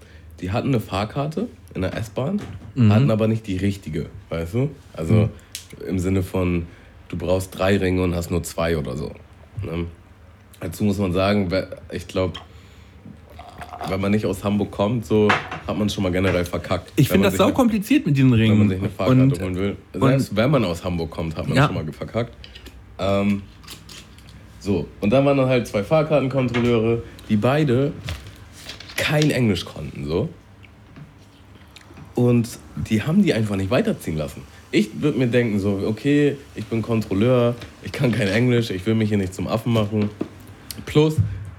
[0.41, 2.41] die hatten eine Fahrkarte in der S-Bahn,
[2.75, 2.91] mhm.
[2.91, 4.69] hatten aber nicht die richtige, weißt du?
[4.93, 5.29] Also mhm.
[5.87, 6.67] im Sinne von,
[7.09, 9.11] du brauchst drei Ringe und hast nur zwei oder so.
[9.63, 9.85] Ne?
[10.59, 11.51] Dazu muss man sagen,
[11.91, 12.33] ich glaube,
[13.89, 15.27] wenn man nicht aus Hamburg kommt, so
[15.67, 16.91] hat man schon mal generell verkackt.
[16.95, 18.51] Ich finde das sau kompliziert mit diesen Ringen.
[18.51, 19.77] Wenn man sich eine Fahrkarte und, holen will.
[19.93, 21.65] Selbst wenn man aus Hamburg kommt, hat man ja.
[21.67, 22.33] schon mal verkackt.
[22.99, 23.43] Ähm,
[24.67, 27.93] so, und dann waren dann halt zwei Fahrkartenkontrolleure, die beide
[28.97, 30.27] kein Englisch konnten, so.
[32.15, 34.41] Und die haben die einfach nicht weiterziehen lassen.
[34.71, 38.95] Ich würde mir denken, so, okay, ich bin Kontrolleur, ich kann kein Englisch, ich will
[38.95, 40.09] mich hier nicht zum Affen machen.
[40.85, 41.15] Plus,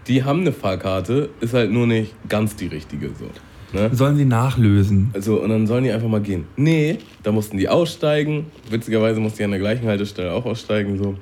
[0.06, 3.08] die haben eine Fahrkarte, ist halt nur nicht ganz die richtige.
[3.18, 3.78] So.
[3.78, 3.88] Ne?
[3.90, 5.12] Sollen sie nachlösen?
[5.14, 6.44] Also, und dann sollen die einfach mal gehen.
[6.56, 8.48] Nee, da mussten die aussteigen.
[8.68, 10.98] Witzigerweise musste ich an der gleichen Haltestelle auch aussteigen.
[10.98, 11.14] So.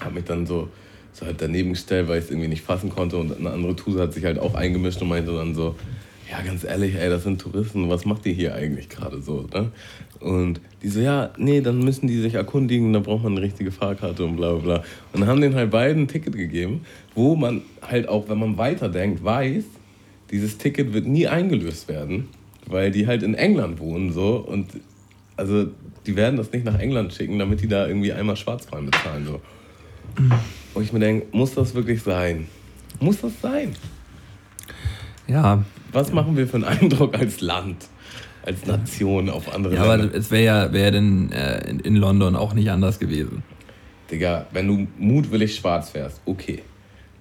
[0.00, 0.68] Hab mich dann so,
[1.14, 3.16] so halt daneben gestellt, weil ich es irgendwie nicht fassen konnte.
[3.16, 5.74] Und eine andere Tuse hat sich halt auch eingemischt und meinte dann so,
[6.30, 9.46] ja, ganz ehrlich, ey, das sind Touristen, was macht ihr hier eigentlich gerade so?
[9.52, 9.70] Ne?
[10.20, 13.70] Und die so, ja, nee, dann müssen die sich erkundigen, da braucht man eine richtige
[13.70, 14.84] Fahrkarte und bla bla bla.
[15.12, 16.84] Und dann haben den halt beiden ein Ticket gegeben,
[17.14, 19.64] wo man halt auch, wenn man weiterdenkt, weiß,
[20.30, 22.28] dieses Ticket wird nie eingelöst werden,
[22.66, 24.68] weil die halt in England wohnen so und
[25.36, 25.66] also
[26.06, 29.40] die werden das nicht nach England schicken, damit die da irgendwie einmal Schwarzfahren bezahlen so.
[30.74, 32.48] Und ich mir denke, muss das wirklich sein?
[33.00, 33.74] Muss das sein?
[35.26, 35.64] Ja.
[35.92, 37.88] Was machen wir für einen Eindruck als Land?
[38.46, 40.04] als Nation auf andere Ja, Länder.
[40.10, 43.42] aber es wäre ja wär denn äh, in, in, London auch nicht anders gewesen.
[44.10, 46.62] Digga, wenn du mutwillig schwarz fährst, okay.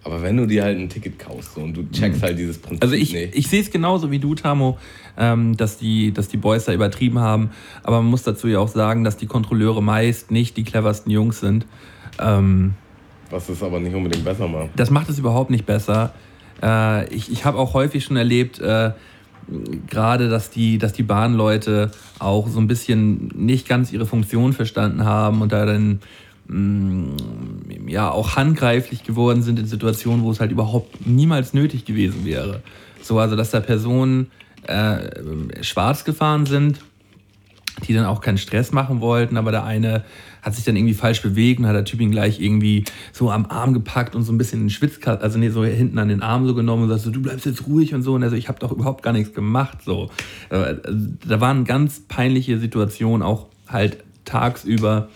[0.04, 2.26] Aber wenn du dir halt ein Ticket kaufst so, und du checkst mhm.
[2.26, 4.78] halt dieses Prinzip Also ich, ich sehe es genauso wie du, Tamo,
[5.18, 7.52] ähm, dass, die, dass die Boys da übertrieben haben.
[7.84, 11.40] Aber man muss dazu ja auch sagen, dass die Kontrolleure meist nicht die cleversten Jungs
[11.40, 11.66] sind.
[12.20, 12.74] Ähm,
[13.34, 14.70] Was es aber nicht unbedingt besser macht.
[14.76, 16.14] Das macht es überhaupt nicht besser.
[16.62, 18.92] Äh, ich ich habe auch häufig schon erlebt, äh,
[19.88, 25.04] gerade, dass die, dass die Bahnleute auch so ein bisschen nicht ganz ihre Funktion verstanden
[25.04, 26.00] haben und da dann
[26.48, 32.26] mm, ja auch handgreiflich geworden sind in Situationen, wo es halt überhaupt niemals nötig gewesen
[32.26, 32.62] wäre.
[33.02, 34.30] So, also dass da Personen
[34.68, 36.80] äh, schwarz gefahren sind,
[37.88, 40.04] die dann auch keinen Stress machen wollten, aber der eine
[40.44, 42.84] hat sich dann irgendwie falsch bewegt und hat der Typ ihn gleich irgendwie
[43.14, 45.98] so am Arm gepackt und so ein bisschen in den Schwitzkasten, also nee, so hinten
[45.98, 48.14] an den Arm so genommen und sagt so, du bleibst jetzt ruhig und so.
[48.14, 49.80] Und er so, ich habe doch überhaupt gar nichts gemacht.
[49.84, 50.10] So.
[50.50, 50.76] Äh,
[51.26, 55.08] da waren ganz peinliche Situationen, auch halt tagsüber.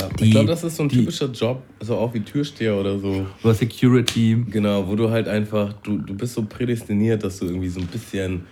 [0.00, 2.98] Ja, die, ich glaube, das ist so ein typischer Job, so auch wie Türsteher oder
[2.98, 3.26] so.
[3.42, 4.44] Oder Security.
[4.48, 7.86] Genau, wo du halt einfach, du, du bist so prädestiniert, dass du irgendwie so ein
[7.86, 8.42] bisschen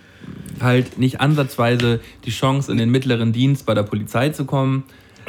[0.59, 4.83] halt nicht ansatzweise die Chance in den mittleren Dienst bei der Polizei zu kommen.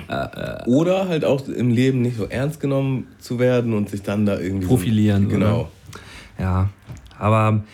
[0.07, 4.27] Äh, oder halt auch im Leben nicht so ernst genommen zu werden und sich dann
[4.27, 5.25] da irgendwie profilieren.
[5.25, 5.61] So, genau.
[5.61, 5.69] Oder?
[6.39, 6.71] Ja,
[7.19, 7.65] aber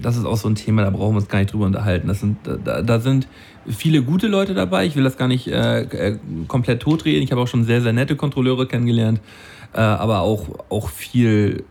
[0.00, 2.08] das ist auch so ein Thema, da brauchen wir uns gar nicht drüber unterhalten.
[2.08, 3.28] Das sind, da, da sind
[3.66, 4.86] viele gute Leute dabei.
[4.86, 7.22] Ich will das gar nicht äh, äh komplett totreden.
[7.22, 9.20] Ich habe auch schon sehr, sehr nette Kontrolleure kennengelernt,
[9.74, 11.64] äh, aber auch, auch viel,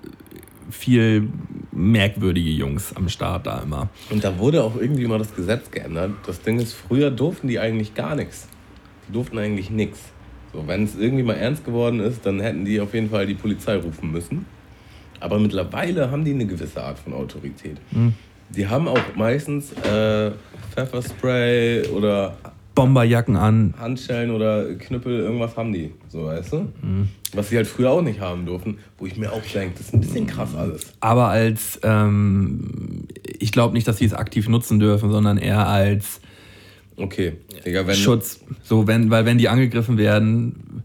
[0.69, 1.29] viel
[1.71, 3.89] merkwürdige Jungs am Start da immer.
[4.11, 6.11] Und da wurde auch irgendwie mal das Gesetz geändert.
[6.27, 8.47] Das Ding ist, früher durften die eigentlich gar nichts.
[9.11, 9.99] Durften eigentlich nichts.
[10.53, 13.35] So, wenn es irgendwie mal ernst geworden ist, dann hätten die auf jeden Fall die
[13.35, 14.45] Polizei rufen müssen.
[15.19, 17.77] Aber mittlerweile haben die eine gewisse Art von Autorität.
[17.91, 18.13] Mhm.
[18.49, 20.31] Die haben auch meistens äh,
[20.73, 22.37] Pfefferspray oder
[22.77, 23.73] Bomberjacken an.
[23.79, 26.71] Handschellen oder Knüppel, irgendwas haben die, so weißt du?
[27.33, 29.93] Was sie halt früher auch nicht haben durften, wo ich mir auch denke, das ist
[29.95, 30.93] ein bisschen krass alles.
[30.99, 33.07] Aber als, ähm,
[33.39, 36.21] ich glaube nicht, dass sie es aktiv nutzen dürfen, sondern eher als
[36.97, 37.33] Okay,
[37.65, 38.39] Digga, wenn Schutz.
[38.63, 40.83] So, wenn, weil wenn die angegriffen werden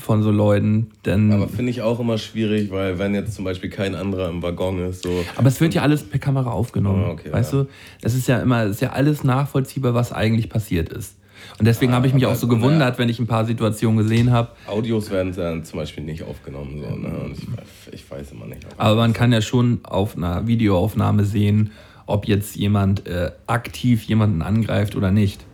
[0.00, 1.32] von so Leuten, dann.
[1.32, 4.78] Aber finde ich auch immer schwierig, weil wenn jetzt zum Beispiel kein anderer im Waggon
[4.86, 5.24] ist, so.
[5.36, 7.04] Aber es wird ja alles per Kamera aufgenommen.
[7.04, 7.62] Ah, okay, weißt ja.
[7.64, 7.68] du?
[8.00, 11.16] Es ist ja immer, ist ja alles nachvollziehbar, was eigentlich passiert ist.
[11.58, 14.50] Und deswegen habe ich mich auch so gewundert, wenn ich ein paar Situationen gesehen habe.
[14.66, 17.10] Audios werden dann zum Beispiel nicht aufgenommen, so, ne?
[17.32, 18.66] Ich, weiß- ich weiß immer nicht.
[18.78, 21.72] Aber man kann ja schon auf einer Videoaufnahme sehen,
[22.06, 25.44] ob jetzt jemand äh, aktiv jemanden angreift oder nicht.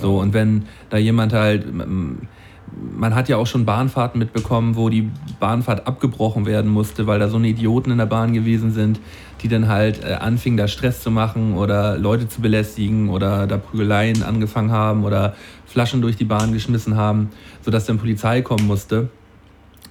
[0.00, 5.10] So, und wenn da jemand halt, man hat ja auch schon Bahnfahrten mitbekommen, wo die
[5.40, 9.00] Bahnfahrt abgebrochen werden musste, weil da so eine Idioten in der Bahn gewesen sind,
[9.42, 13.58] die dann halt äh, anfingen, da Stress zu machen oder Leute zu belästigen oder da
[13.58, 15.34] Prügeleien angefangen haben oder
[15.66, 17.30] Flaschen durch die Bahn geschmissen haben,
[17.62, 19.10] sodass dann Polizei kommen musste.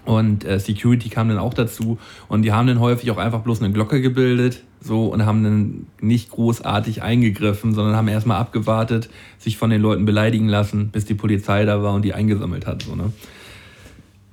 [0.07, 1.97] Und äh, Security kam dann auch dazu.
[2.29, 5.87] Und die haben dann häufig auch einfach bloß eine Glocke gebildet so und haben dann
[6.01, 11.13] nicht großartig eingegriffen, sondern haben erstmal abgewartet, sich von den Leuten beleidigen lassen, bis die
[11.13, 12.83] Polizei da war und die eingesammelt hat.
[12.83, 13.11] So, ne?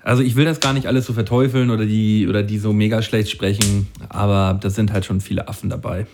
[0.03, 3.01] Also ich will das gar nicht alles so verteufeln oder die, oder die so mega
[3.03, 6.07] schlecht sprechen, aber da sind halt schon viele Affen dabei.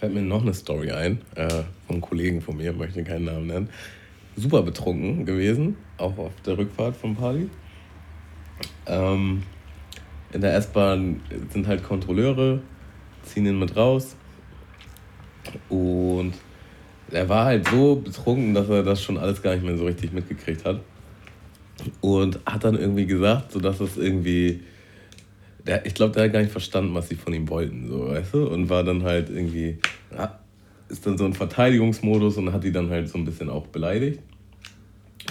[0.00, 3.68] Fällt mir noch eine Story ein, äh, vom Kollegen von mir, möchte keinen Namen nennen.
[4.36, 7.48] Super betrunken gewesen, auch auf der Rückfahrt vom Party.
[8.86, 9.42] Ähm,
[10.32, 11.20] in der S-Bahn
[11.52, 12.60] sind halt Kontrolleure,
[13.22, 14.16] ziehen ihn mit raus.
[15.68, 16.34] Und
[17.10, 20.12] er war halt so betrunken, dass er das schon alles gar nicht mehr so richtig
[20.12, 20.80] mitgekriegt hat.
[22.00, 24.60] Und hat dann irgendwie gesagt, so dass es irgendwie.
[25.66, 28.34] Der, ich glaube, der hat gar nicht verstanden, was sie von ihm wollten, so, weißt
[28.34, 28.48] du?
[28.48, 29.78] Und war dann halt irgendwie.
[30.88, 34.20] Ist dann so ein Verteidigungsmodus und hat die dann halt so ein bisschen auch beleidigt.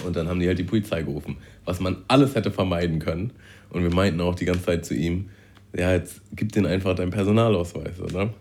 [0.04, 3.32] Und dann haben die halt die Polizei gerufen, was man alles hätte vermeiden können.
[3.70, 5.30] Und wir meinten auch die ganze Zeit zu ihm,
[5.76, 8.32] ja, jetzt gib denen einfach deinen Personalausweis, oder?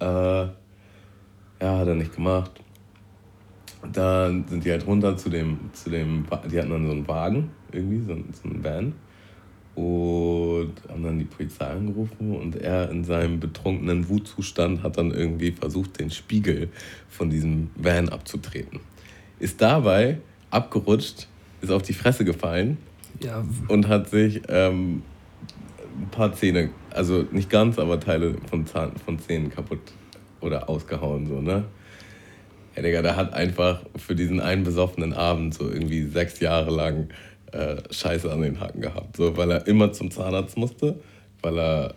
[0.00, 0.48] Äh,
[1.60, 2.52] ja, hat er nicht gemacht.
[3.92, 7.50] Dann sind die halt runter zu dem, zu dem, die hatten dann so einen Wagen,
[7.72, 8.92] irgendwie, so, so einen Van.
[9.74, 15.52] Und haben dann die Polizei angerufen und er in seinem betrunkenen Wutzustand hat dann irgendwie
[15.52, 16.68] versucht, den Spiegel
[17.08, 18.80] von diesem Van abzutreten.
[19.38, 20.18] Ist dabei
[20.50, 21.28] abgerutscht,
[21.60, 22.78] ist auf die Fresse gefallen
[23.22, 25.02] Ja, und hat sich ähm,
[26.00, 29.80] ein paar Zähne, also nicht ganz, aber Teile von, Zahn, von Zähnen kaputt
[30.40, 31.64] oder ausgehauen, so, ne?
[32.76, 37.08] Ja, Digga, der hat einfach für diesen einen besoffenen Abend so irgendwie sechs Jahre lang
[37.50, 39.16] äh, Scheiße an den Hacken gehabt.
[39.16, 41.00] So, weil er immer zum Zahnarzt musste,
[41.42, 41.94] weil er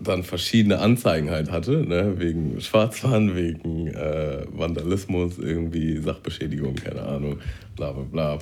[0.00, 2.14] dann verschiedene Anzeigen halt hatte, ne?
[2.18, 7.38] wegen Schwarzfahren, wegen äh, Vandalismus, irgendwie Sachbeschädigung, keine Ahnung,
[7.76, 8.38] bla bla bla.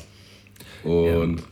[0.85, 1.43] Und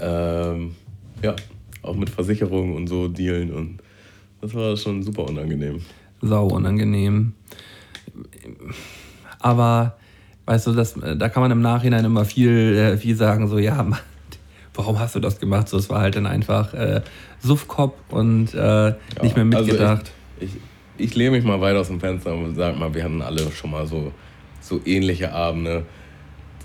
[0.00, 0.74] ja, ähm,
[1.22, 1.34] ja
[1.82, 3.78] auch mit Versicherungen und so dealen und
[4.40, 5.80] das war schon super unangenehm.
[6.20, 7.32] sau unangenehm.
[9.38, 9.96] Aber,
[10.44, 13.82] weißt du, das, da kann man im Nachhinein immer viel, äh, viel sagen, so, ja,
[13.82, 13.98] Mann,
[14.74, 15.68] warum hast du das gemacht?
[15.68, 17.00] So, es war halt dann einfach äh,
[17.40, 20.12] Suffkopf und äh, nicht mehr mitgedacht.
[20.40, 20.60] Also ich, ich,
[20.98, 23.70] ich lehne mich mal weit aus dem Fenster und sag mal, wir hatten alle schon
[23.70, 24.12] mal so,
[24.60, 25.86] so ähnliche Abende,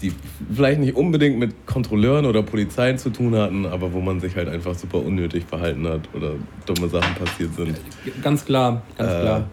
[0.01, 0.11] die
[0.53, 4.49] vielleicht nicht unbedingt mit Kontrolleuren oder Polizei zu tun hatten, aber wo man sich halt
[4.49, 6.33] einfach super unnötig verhalten hat oder
[6.65, 7.79] dumme Sachen passiert sind.
[8.23, 9.49] ganz klar, ganz Äh, klar.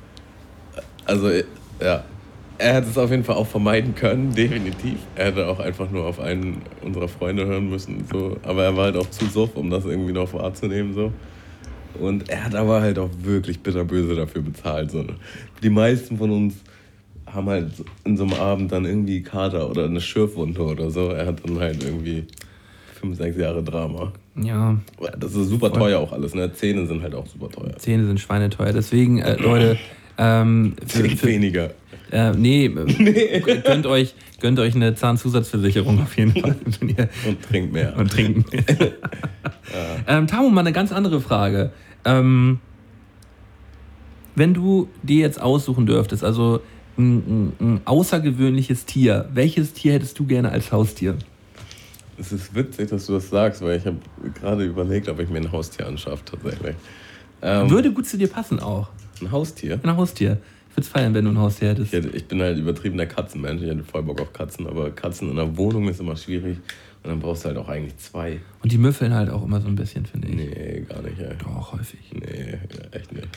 [1.05, 1.31] Also,
[1.81, 2.05] ja.
[2.61, 4.99] Er hätte es auf jeden Fall auch vermeiden können, definitiv.
[5.15, 8.05] Er hätte auch einfach nur auf einen unserer Freunde hören müssen.
[8.13, 8.37] So.
[8.43, 10.93] Aber er war halt auch zu suff, um das irgendwie noch wahrzunehmen.
[10.93, 11.13] So.
[12.01, 14.91] Und er hat aber halt auch wirklich bitterböse dafür bezahlt.
[14.91, 15.05] So.
[15.63, 16.57] Die meisten von uns
[17.33, 17.73] haben halt
[18.05, 21.09] in so einem Abend dann irgendwie Kater oder eine Schürfwunde oder so.
[21.11, 22.25] Er hat dann halt irgendwie
[23.01, 24.13] fünf, sechs Jahre Drama.
[24.37, 24.77] Ja,
[25.19, 26.35] Das ist super teuer auch alles.
[26.35, 26.53] Ne?
[26.53, 27.77] Zähne sind halt auch super teuer.
[27.77, 28.73] Zähne sind schweineteuer.
[28.73, 29.79] Deswegen, äh, Leute,
[30.17, 31.71] ähm, für, für, weniger.
[32.11, 36.57] äh, nee, äh, gönnt, euch, gönnt euch eine Zahnzusatzversicherung auf jeden Fall.
[37.27, 37.97] Und trinkt mehr.
[37.97, 38.45] und trinken.
[40.07, 41.71] ähm, Tamu, mal eine ganz andere Frage.
[42.05, 42.61] Ähm,
[44.35, 46.61] wenn du dir jetzt aussuchen dürftest, also
[46.99, 51.17] ein, ein, ein außergewöhnliches Tier, welches Tier hättest du gerne als Haustier?
[52.19, 53.99] Es ist witzig, dass du das sagst, weil ich habe
[54.35, 56.75] gerade überlegt, ob ich mir ein Haustier anschaffe tatsächlich.
[57.41, 58.89] Ähm, Würde gut zu dir passen auch.
[59.21, 59.79] ein Haustier?
[59.83, 60.39] Ein Haustier.
[60.71, 61.93] Ich würde es feiern, wenn du ein Haustier hättest.
[61.95, 63.63] Ich, hätte, ich bin halt übertriebener Katzenmensch.
[63.63, 66.59] Ich hätte voll Bock auf Katzen, aber Katzen in einer Wohnung ist immer schwierig.
[67.05, 68.41] Und dann brauchst du halt auch eigentlich zwei.
[68.63, 70.35] Und die müffeln halt auch immer so ein bisschen, finde ich.
[70.35, 71.35] Nee, gar nicht, ey.
[71.39, 72.01] Doch, häufig.
[72.13, 72.59] Nee,
[72.91, 73.29] echt nicht.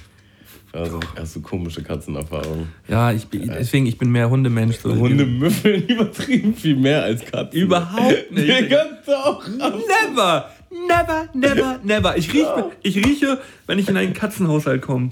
[0.74, 2.70] Also hast du komische Katzenerfahrungen.
[2.88, 4.78] Ja, ich bin, deswegen, ich bin mehr Hundemensch.
[4.78, 4.96] So.
[4.96, 7.60] Hunde müffeln übertrieben viel mehr als Katzen.
[7.60, 8.48] Überhaupt nicht.
[8.62, 9.46] Digga, doch.
[9.50, 10.50] Never,
[10.88, 12.18] never, never, never.
[12.18, 15.10] Ich rieche, ich rieche, wenn ich in einen Katzenhaushalt komme.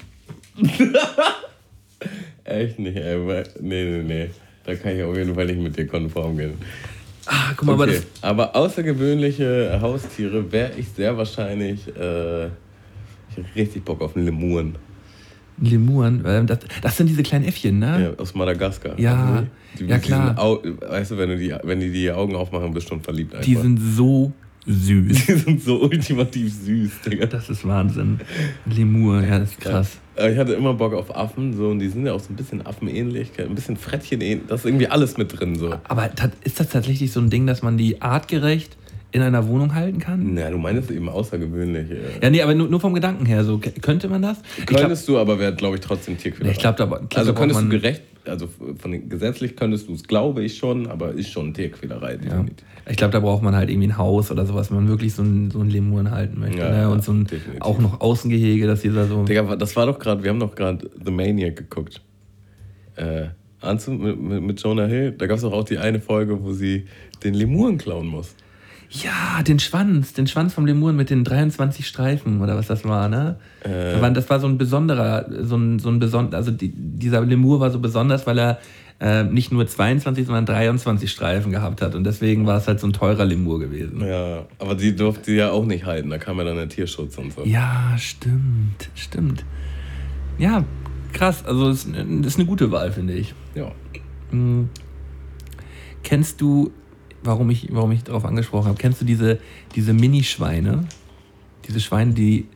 [2.45, 3.17] Echt nicht, ey.
[3.59, 4.29] Nee, nee, nee.
[4.65, 6.53] Da kann ich auf jeden Fall nicht mit dir konform gehen.
[7.25, 7.95] Ah, guck mal, aber Okay.
[7.95, 11.87] das, Aber außergewöhnliche Haustiere wäre ich sehr wahrscheinlich.
[11.89, 14.75] Äh, ich hätte richtig Bock auf einen Lemuren.
[15.61, 18.15] Lemuren, ähm, das, das sind diese kleinen Äffchen, ne?
[18.17, 18.99] Ja, aus Madagaskar.
[18.99, 19.43] Ja,
[19.77, 20.39] Die ja, mit diesen klar.
[20.39, 23.33] Au weißt du, wenn, du die, wenn die die Augen aufmachen, bist du schon verliebt
[23.33, 23.45] einfach.
[23.45, 24.31] Die sind so
[24.65, 25.25] süß.
[25.27, 27.25] die sind so ultimativ süß, Digga.
[27.25, 28.19] Das ist Wahnsinn.
[28.65, 29.97] Lemur, ja, das ist krass.
[30.15, 32.35] Aber Ich hatte immer Bock auf Affen, so, und die sind ja auch so ein
[32.35, 34.47] bisschen affenähnlich, ein bisschen Frettchen ähnlich.
[34.47, 35.73] Das ist irgendwie alles mit drin, so.
[35.85, 36.09] Aber
[36.43, 38.77] ist das tatsächlich so ein Ding, dass man die artgerecht
[39.11, 40.33] in einer Wohnung halten kann?
[40.35, 41.89] Na, du meinst eben außergewöhnlich.
[41.91, 41.95] äh.
[42.21, 44.37] Ja, nee, aber nur, nur vom Gedanken her, so könnte man das?
[44.57, 46.51] Ich glaub- Könntest du, aber wäre, glaube ich, trotzdem Tierquälerei.
[46.53, 48.47] Ich glaub, da- glaub, also könntest du gerecht, also
[48.77, 52.19] von den, gesetzlich könntest du es, glaube ich schon, aber ist schon Tierquälerei.
[52.27, 52.45] Ja.
[52.89, 55.21] Ich glaube, da braucht man halt irgendwie ein Haus oder sowas, wenn man wirklich so
[55.23, 56.59] einen, so Lemuren halten möchte.
[56.59, 56.89] Ja, ne?
[56.89, 57.61] Und so ein, definitiv.
[57.61, 59.23] auch noch Außengehege, dass dieser so.
[59.25, 62.01] Digga, das war doch gerade, wir haben doch gerade The Maniac geguckt.
[62.95, 63.27] Äh,
[63.87, 66.85] mit, mit, mit Jonah Hill, da gab es doch auch die eine Folge, wo sie
[67.23, 68.33] den Lemuren klauen muss.
[68.89, 73.07] Ja, den Schwanz, den Schwanz vom Lemuren mit den 23 Streifen oder was das war,
[73.07, 73.37] ne?
[73.63, 73.93] Äh.
[73.93, 77.21] Da waren- Das war so ein besonderer, so ein, so ein besonderer, also die, dieser
[77.23, 78.59] Lemur war so besonders, weil er
[79.01, 82.87] äh, nicht nur 22, sondern 23 Streifen gehabt hat und deswegen war es halt so
[82.87, 84.01] ein teurer Lemur gewesen.
[84.05, 87.17] Ja, aber die durfte sie ja auch nicht halten, da kam ja dann der Tierschutz
[87.17, 87.45] und so.
[87.45, 89.45] Ja, stimmt, stimmt.
[90.39, 90.65] Ja,
[91.13, 91.95] krass, also es ist
[92.37, 93.33] eine- gute Wahl, finde ich.
[93.55, 93.71] Ja.
[94.31, 94.69] Hm.
[96.03, 96.71] Kennst du,
[97.23, 99.39] warum ich, warum ich darauf angesprochen habe, kennst du diese,
[99.75, 100.85] diese Mini-Schweine?
[101.67, 102.47] Diese Schweine, die,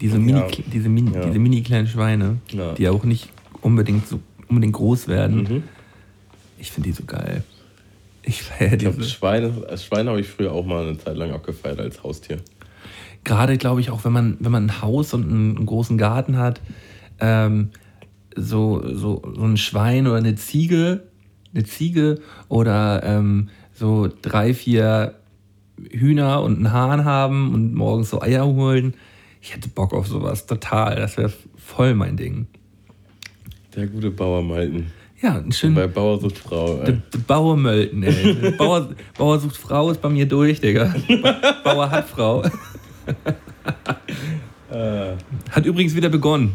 [0.00, 0.46] diese Mini, Ja.
[0.72, 1.24] diese Mini, Ja.
[1.26, 2.74] diese mini kleinen Schweine, Ja.
[2.74, 3.30] die auch nicht
[3.62, 5.42] unbedingt so unbedingt groß werden.
[5.42, 5.62] Mhm.
[6.58, 7.42] Ich finde die so geil.
[8.22, 9.02] Ich feiere Ich glaube.
[9.04, 12.38] Schweine, als Schweine habe ich früher auch mal eine Zeit lang abgefeiert als Haustier.
[13.24, 16.36] Gerade glaube ich auch, wenn man, wenn man ein Haus und einen, einen großen Garten
[16.38, 16.60] hat,
[17.20, 17.70] ähm,
[18.36, 21.04] so, so, so ein Schwein oder eine Ziege,
[21.54, 23.48] eine Ziege oder ähm,
[23.78, 25.14] so drei, vier
[25.90, 28.94] Hühner und einen Hahn haben und morgens so Eier holen.
[29.40, 30.96] Ich hätte Bock auf sowas, total.
[30.96, 32.46] Das wäre voll mein Ding.
[33.76, 34.90] Der gute Bauer Malten.
[35.22, 35.74] Ja, ein schön.
[35.74, 36.78] Bei Bauer sucht Frau.
[36.80, 37.00] Ey.
[37.12, 38.52] der Bauer Mölten, ey.
[38.56, 40.94] Bauer, Bauer sucht Frau ist bei mir durch, Digga.
[41.22, 42.42] Ba- Bauer hat Frau.
[44.70, 45.12] Äh,
[45.50, 46.54] Hat übrigens wieder begonnen.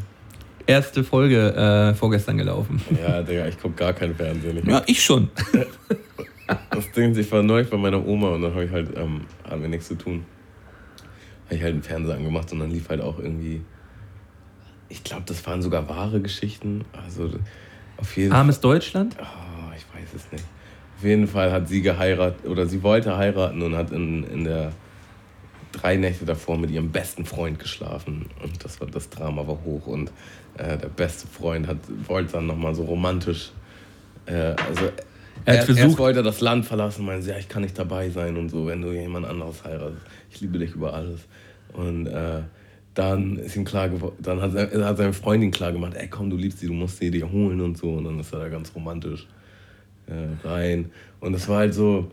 [0.65, 2.81] Erste Folge äh, vorgestern gelaufen.
[3.01, 4.61] ja, Digga, ich gucke gar kein Fernsehen.
[4.69, 5.29] Ja, ich schon.
[6.69, 9.21] Das Ding ist, ich war neulich bei meiner Oma und dann habe ich halt, ähm,
[9.43, 10.25] hatten wir nichts zu tun.
[11.45, 13.61] Habe ich halt einen Fernseher angemacht und dann lief halt auch irgendwie,
[14.89, 16.85] ich glaube, das waren sogar wahre Geschichten.
[16.91, 17.31] Also
[17.97, 19.13] auf jeden Armes Deutschland?
[19.13, 19.25] Fall.
[19.25, 20.45] Oh, ich weiß es nicht.
[20.97, 24.71] Auf jeden Fall hat sie geheiratet oder sie wollte heiraten und hat in, in der
[25.71, 28.27] drei Nächte davor mit ihrem besten Freund geschlafen.
[28.41, 30.11] Und das war das Drama war hoch und
[30.57, 31.77] äh, der beste Freund hat,
[32.07, 33.51] wollte dann nochmal so romantisch.
[34.25, 34.91] Äh, also
[35.45, 37.77] Er hat er, versucht- erst wollte er das Land verlassen, meinte, ja, ich kann nicht
[37.77, 40.01] dabei sein und so, wenn du jemand anderes heiratest.
[40.31, 41.21] Ich liebe dich über alles.
[41.73, 42.41] Und äh,
[42.93, 46.29] dann ist ihm klar geworden, dann hat, er- hat seine Freundin klar gemacht, ey komm,
[46.29, 47.89] du liebst sie, du musst sie dir holen und so.
[47.93, 49.27] Und dann ist er da ganz romantisch
[50.07, 50.91] äh, rein.
[51.19, 52.11] Und es war halt so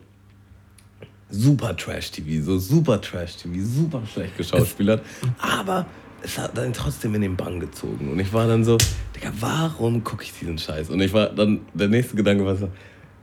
[1.31, 5.03] super Trash-TV, so super Trash-TV, super schlecht geschauspielert.
[5.39, 5.87] Aber
[6.23, 8.11] es hat dann trotzdem in den Bann gezogen.
[8.11, 8.77] Und ich war dann so,
[9.17, 10.91] Digga, warum gucke ich diesen Scheiß?
[10.91, 12.69] Und ich war dann, der nächste Gedanke war so,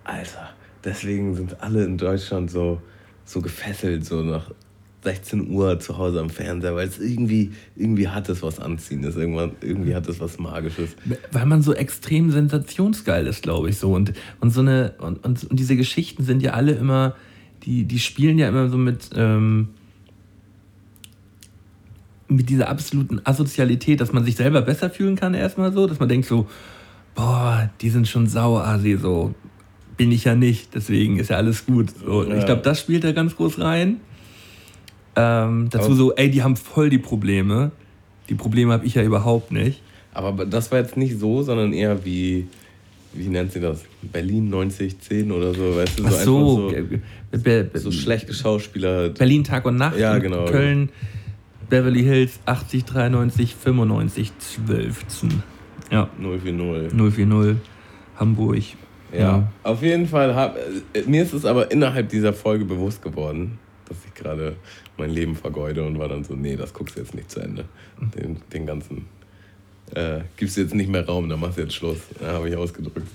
[0.08, 0.50] Alter,
[0.84, 2.82] deswegen sind alle in Deutschland so,
[3.26, 4.52] so gefesselt, so nach
[5.04, 9.52] 16 Uhr zu Hause am Fernseher, weil es irgendwie, irgendwie hat es was Anziehendes, irgendwann,
[9.62, 10.96] irgendwie hat es was Magisches.
[11.32, 13.94] Weil man so extrem sensationsgeil ist, glaube ich, so.
[13.94, 17.16] Und, und so eine, und, und, diese Geschichten sind ja alle immer,
[17.64, 19.70] die, die spielen ja immer so mit, ähm,
[22.28, 26.10] mit dieser absoluten Asozialität, dass man sich selber besser fühlen kann, erstmal so, dass man
[26.10, 26.48] denkt so,
[27.16, 29.34] boah, die sind schon sauer, Asi, so
[29.98, 31.88] bin ich ja nicht, deswegen ist ja alles gut.
[32.06, 32.20] So.
[32.20, 32.46] Und Ich Ja.
[32.46, 33.98] glaube, das spielt da ganz groß rein.
[35.16, 37.72] Ähm, dazu Aber- so, ey, die haben voll die Probleme.
[38.30, 39.82] Die Probleme habe ich ja überhaupt nicht.
[40.14, 42.48] Aber das war jetzt nicht so, sondern eher wie,
[43.14, 43.84] wie nennt sie das?
[44.04, 46.04] Berlin 9010 oder so, weißt du?
[46.06, 46.68] Ach so,
[47.32, 49.18] einfach Be- so, so schlecht geschauspielert.
[49.18, 49.98] Berlin Tag und Nacht.
[49.98, 50.46] Ja, genau.
[50.46, 50.90] Köln,
[51.70, 55.06] Beverly Hills 80 93 95 12.
[55.92, 56.92] Ja, 040.
[56.94, 57.58] 040
[58.20, 58.58] Hamburg.
[59.12, 59.52] Ja.
[59.64, 63.98] Auf jeden Fall, hab, äh, mir ist es aber innerhalb dieser Folge bewusst geworden, dass
[64.06, 64.56] ich gerade
[64.98, 67.66] mein Leben vergeude und war dann so, nee, das guckst du jetzt nicht zu Ende.
[68.16, 69.06] Den, den ganzen
[69.94, 72.00] äh, gibst du jetzt nicht mehr Raum, dann machst du jetzt Schluss.
[72.20, 73.08] Da habe ich ausgedrückt.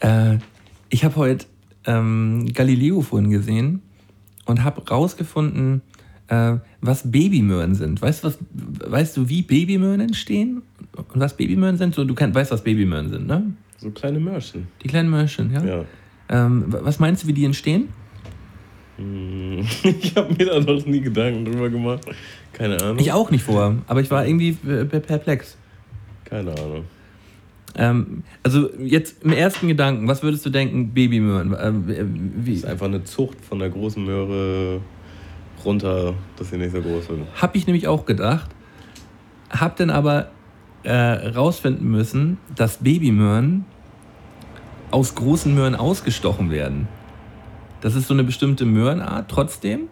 [0.00, 0.38] Äh,
[0.88, 1.46] ich habe heute
[1.86, 3.82] ähm, Galileo vorhin gesehen
[4.46, 5.82] und habe rausgefunden,
[6.28, 8.02] äh, was Babymöhren sind.
[8.02, 10.62] Weißt du, was, weißt du, wie Babymöhren entstehen?
[10.96, 11.94] Und was Babymöhren sind?
[11.94, 13.54] So, du kann, weißt, was Babymöhren sind, ne?
[13.84, 14.66] So kleine Mörchen.
[14.82, 15.62] Die kleinen Mörchen, ja?
[15.62, 15.84] Ja.
[16.30, 17.90] Ähm, wa- was meinst du, wie die entstehen?
[18.96, 19.60] Hm,
[20.00, 22.00] Ich habe mir da noch nie Gedanken drüber gemacht.
[22.54, 22.98] Keine Ahnung.
[22.98, 25.58] Ich auch nicht vorher, aber ich war irgendwie äh, perplex.
[26.24, 26.84] Keine Ahnung.
[27.76, 31.52] Ähm, also jetzt im ersten Gedanken, was würdest du denken, Babymöhren?
[31.52, 32.04] Äh,
[32.38, 34.80] Das ist einfach eine Zucht von der großen Möhre
[35.62, 37.20] runter, dass sie nicht so groß wird.
[37.42, 38.48] Hab ich nämlich auch gedacht.
[39.50, 40.30] Hab dann aber
[40.84, 43.64] äh, rausfinden müssen, dass Babymöhren
[44.94, 46.86] aus großen Möhren ausgestochen werden.
[47.80, 49.88] Das ist so eine bestimmte Möhrenart trotzdem,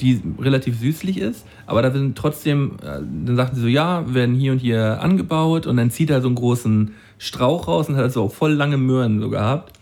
[0.00, 4.34] die relativ süßlich ist, aber da sind trotzdem, äh, dann sagten sie so, ja, werden
[4.34, 8.10] hier und hier angebaut und dann zieht er so einen großen Strauch raus und hat
[8.10, 9.78] so voll lange Möhren so gehabt.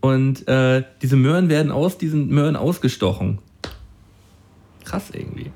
[0.00, 3.38] Und äh, diese Möhren werden aus diesen Möhren ausgestochen.
[4.84, 5.52] Krass irgendwie.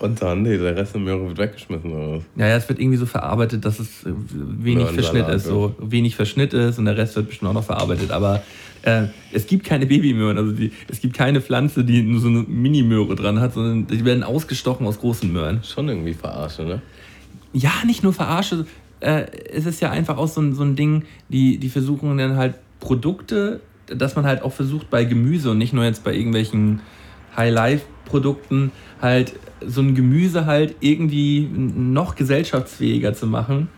[0.00, 2.22] Und dann, nee, der Rest der Möhre wird weggeschmissen oder was?
[2.36, 5.46] Ja, ja, es wird irgendwie so verarbeitet, dass es wenig Verschnitt ist.
[5.46, 8.10] So wenig Verschnitt ist und der Rest wird bestimmt auch noch verarbeitet.
[8.12, 8.42] Aber
[8.82, 10.38] äh, es gibt keine Babymöhren.
[10.38, 14.04] Also die, es gibt keine Pflanze, die nur so eine Mini-Möhre dran hat, sondern die
[14.04, 15.62] werden ausgestochen aus großen Möhren.
[15.64, 16.80] Schon irgendwie verarsche, ne?
[17.52, 18.66] Ja, nicht nur verarsche.
[19.00, 22.36] Äh, es ist ja einfach auch so ein, so ein Ding, die, die versuchen dann
[22.36, 26.80] halt Produkte, dass man halt auch versucht bei Gemüse und nicht nur jetzt bei irgendwelchen
[27.36, 28.70] High-Life-Produkten
[29.00, 29.34] halt
[29.66, 33.68] so ein Gemüse halt irgendwie noch gesellschaftsfähiger zu machen.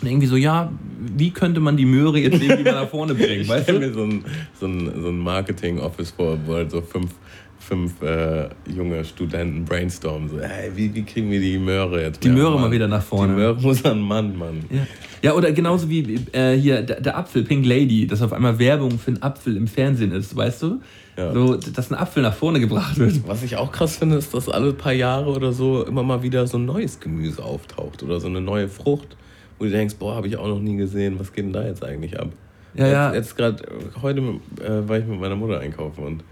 [0.00, 0.70] Und irgendwie so, ja,
[1.16, 3.86] wie könnte man die Möhre jetzt irgendwie mal nach vorne bringen, Ich stelle du?
[3.86, 4.24] mir so ein,
[4.58, 7.12] so ein, so ein Marketing-Office vor, wo halt so fünf,
[7.58, 10.28] fünf äh, junge Studenten brainstormen.
[10.28, 12.22] So, hey, wie, wie kriegen wir die Möhre jetzt?
[12.22, 13.32] Die Möhre mal wieder nach vorne.
[13.32, 14.64] Die Möhre muss an Mann, Mann.
[14.70, 14.86] Ja.
[15.22, 18.98] ja, oder genauso wie äh, hier der, der Apfel, Pink Lady, dass auf einmal Werbung
[18.98, 20.80] für einen Apfel im Fernsehen ist, weißt du?
[21.16, 21.32] Ja.
[21.32, 23.26] So, dass ein Apfel nach vorne gebracht wird.
[23.28, 26.46] Was ich auch krass finde, ist, dass alle paar Jahre oder so immer mal wieder
[26.46, 29.16] so ein neues Gemüse auftaucht oder so eine neue Frucht,
[29.58, 31.84] wo du denkst, boah, habe ich auch noch nie gesehen, was geht denn da jetzt
[31.84, 32.30] eigentlich ab?
[32.74, 33.06] Ja, ja.
[33.14, 33.62] Jetzt, jetzt gerade,
[34.02, 36.24] heute äh, war ich mit meiner Mutter einkaufen und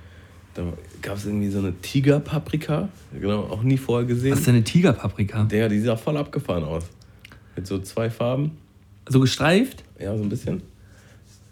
[0.55, 0.65] da
[1.01, 4.33] gab es irgendwie so eine Tigerpaprika, genau, auch nie vorher gesehen.
[4.33, 5.45] Was ist denn eine Tigerpaprika?
[5.45, 6.85] Der, die sah voll abgefahren aus.
[7.55, 8.59] Mit so zwei Farben,
[9.09, 9.85] So gestreift?
[10.01, 10.63] ja, so ein bisschen.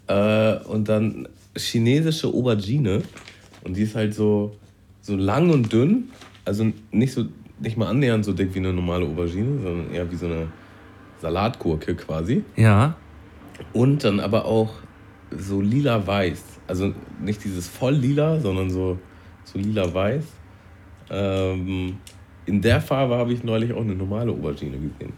[0.07, 1.27] Äh, und dann
[1.57, 3.01] chinesische Aubergine.
[3.63, 4.55] Und die ist halt so,
[5.01, 6.09] so lang und dünn.
[6.45, 7.25] Also nicht, so,
[7.59, 10.47] nicht mal annähernd so dick wie eine normale Aubergine, sondern eher wie so eine
[11.19, 12.43] Salatgurke quasi.
[12.55, 12.95] Ja.
[13.73, 14.73] Und dann aber auch
[15.37, 16.43] so lila-weiß.
[16.67, 18.97] Also nicht dieses voll lila, sondern so,
[19.43, 20.23] so lila-weiß.
[21.09, 21.97] Ähm,
[22.45, 25.13] in der Farbe habe ich neulich auch eine normale Aubergine gesehen.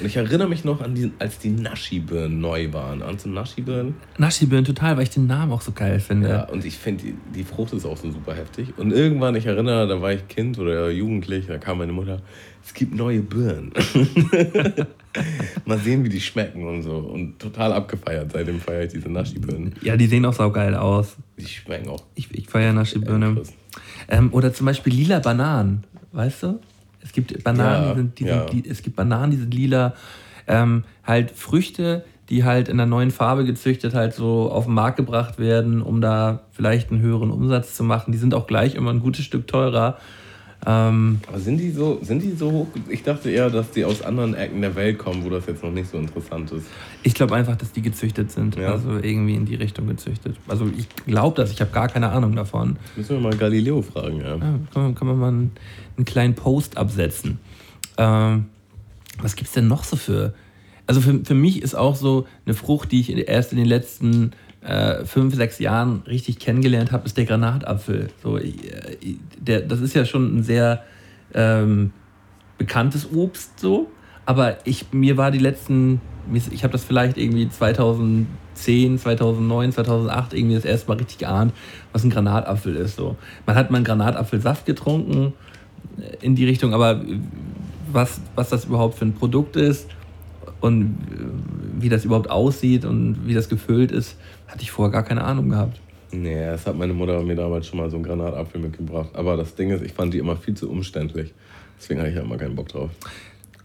[0.00, 3.02] Und ich erinnere mich noch an die, als die Naschi-Birnen neu waren.
[3.02, 3.94] An so Naschi-Birnen.
[4.16, 6.28] Naschibirnen total, weil ich den Namen auch so geil finde.
[6.28, 8.76] Ja, und ich finde, die, die Frucht ist auch so super heftig.
[8.76, 12.22] Und irgendwann, ich erinnere, da war ich Kind oder Jugendlich, da kam meine Mutter,
[12.64, 13.72] es gibt neue Birnen.
[15.64, 16.96] Mal sehen, wie die schmecken und so.
[16.96, 18.30] Und total abgefeiert.
[18.32, 19.74] Seitdem feiere ich diese Naschi-Birnen.
[19.82, 21.16] Ja, die sehen auch saugeil aus.
[21.38, 22.04] Die schmecken auch.
[22.14, 23.34] Ich, ich feiere Naschibirne.
[23.34, 23.52] krass.
[24.08, 26.60] Ähm, oder zum Beispiel lila Bananen, weißt du?
[27.02, 28.48] Es gibt Bananen, Ja, die sind, die ja.
[28.48, 29.94] sind, die, es gibt Bananen, die sind lila.
[30.46, 34.96] Ähm, halt Früchte, die halt in einer neuen Farbe gezüchtet halt so auf den Markt
[34.96, 38.12] gebracht werden, um da vielleicht einen höheren Umsatz zu machen.
[38.12, 39.98] Die sind auch gleich immer ein gutes Stück teurer.
[40.66, 42.66] Ähm, Aber sind die so, sind die so hoch?
[42.88, 45.70] Ich dachte eher, dass die aus anderen Ecken der Welt kommen, wo das jetzt noch
[45.70, 46.66] nicht so interessant ist.
[47.04, 48.56] ich glaube einfach, dass die gezüchtet sind.
[48.56, 48.72] Ja.
[48.72, 50.36] Also irgendwie in die Richtung gezüchtet.
[50.48, 52.76] Also ich glaube das, ich habe gar keine Ahnung davon.
[52.96, 54.36] Müssen wir mal Galileo fragen, ja.
[54.36, 55.52] Ja, kann, man, kann man mal einen,
[55.96, 57.38] einen kleinen Post absetzen.
[57.96, 58.46] Ähm,
[59.20, 60.34] was gibt es denn noch so für.
[60.86, 64.32] Also für, für mich ist auch so eine Frucht, die ich erst in den letzten
[64.62, 68.08] äh, fünf, sechs Jahren richtig kennengelernt habe, ist der Granatapfel.
[68.22, 70.82] So, ich, äh, der, das ist ja schon ein sehr
[71.34, 71.92] ähm,
[72.56, 73.88] bekanntes Obst so,
[74.26, 76.00] aber ich, mir war die letzten,
[76.32, 81.52] ich habe das vielleicht irgendwie 2010, 2009, 2008 irgendwie das erste Mal richtig geahnt,
[81.92, 82.96] was ein Granatapfel ist.
[82.96, 83.16] So.
[83.46, 85.32] Man hat mal Granatapfelsaft getrunken
[85.98, 87.18] äh, in die Richtung, aber äh,
[87.90, 89.88] was, was das überhaupt für ein Produkt ist
[90.60, 90.98] und
[91.78, 94.16] wie das überhaupt aussieht und wie das gefüllt ist,
[94.48, 95.80] hatte ich vorher gar keine Ahnung gehabt.
[96.10, 99.10] Nee, das hat meine Mutter mir damals schon mal so einen Granatapfel mitgebracht.
[99.12, 101.34] Aber das Ding ist, ich fand die immer viel zu umständlich.
[101.78, 102.90] Deswegen hatte ich ja immer keinen Bock drauf.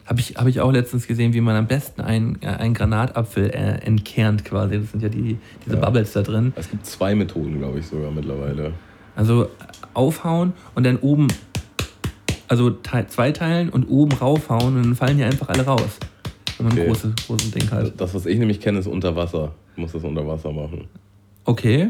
[0.06, 3.50] Habe ich, hab ich auch letztens gesehen, wie man am besten einen, äh, einen Granatapfel
[3.52, 4.78] äh, entkernt quasi.
[4.78, 5.82] Das sind ja die, diese Ja.
[5.82, 6.52] Bubbles da drin.
[6.58, 8.74] Es gibt zwei Methoden, glaube ich, sogar mittlerweile.
[9.16, 9.48] Also
[9.94, 11.28] aufhauen und dann oben,
[12.50, 15.98] also te zweiteilen und oben raufhauen und dann fallen die einfach alle raus.
[16.58, 16.82] Wenn man Okay.
[16.82, 17.94] ein großes, großes Ding hat.
[18.00, 19.54] Das, was ich nämlich kenne, ist unter Wasser.
[19.76, 20.88] Ich muss das unter Wasser machen.
[21.46, 21.90] Okay.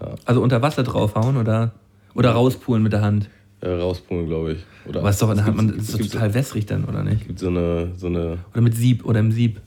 [0.00, 0.14] Ja.
[0.24, 1.72] Also unter Wasser draufhauen oder,
[2.14, 3.28] oder rauspulen mit der Hand.
[3.60, 4.58] Äh, rauspulen, glaube ich.
[4.88, 7.02] Oder Aber ist doch, dann hat gibt- man, ist doch gibt, total wässrig dann, oder
[7.02, 7.26] nicht?
[7.26, 9.60] gibt so eine, so eine Oder mit Sieb oder im Sieb.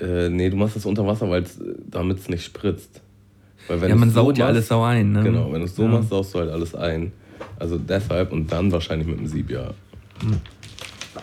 [0.00, 1.44] äh, nee, du machst das unter Wasser, weil
[1.88, 3.00] damit es nicht spritzt.
[3.68, 5.22] Weil wenn Ja, man so saut ja machst- alles sau ein, ne?
[5.22, 5.88] Genau, wenn du es so Ja.
[5.88, 7.12] machst, saust du halt alles ein.
[7.58, 9.68] Also deshalb und dann wahrscheinlich mit dem Sieb, ja.
[10.20, 10.40] Hm.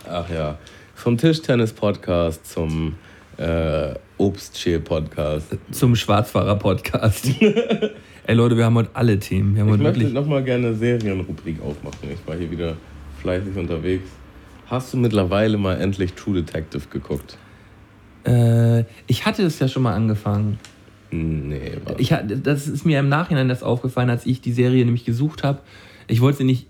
[0.10, 0.58] Ach ja.
[0.96, 2.96] Vom Tischtennis-Podcast zum
[3.38, 5.58] äh, Obstschäl-Podcast.
[5.72, 7.30] Zum Schwarzfahrer-Podcast.
[7.42, 9.56] Ey Leute, wir haben heute alle Themen.
[9.56, 10.14] Wir haben Ich heute möchte wirklich.
[10.14, 12.10] nochmal gerne eine Serienrubrik aufmachen.
[12.14, 12.76] Ich war hier wieder
[13.20, 14.08] fleißig unterwegs.
[14.68, 17.40] Hast du mittlerweile mal endlich True Detective geguckt?
[18.24, 20.60] Äh, ich hatte es ja schon mal angefangen.
[21.10, 22.14] Nee, war Ich,
[22.44, 25.62] das ist mir im Nachhinein erst aufgefallen, als ich die Serie nämlich gesucht habe.
[26.08, 26.68] Ich wollte sie nicht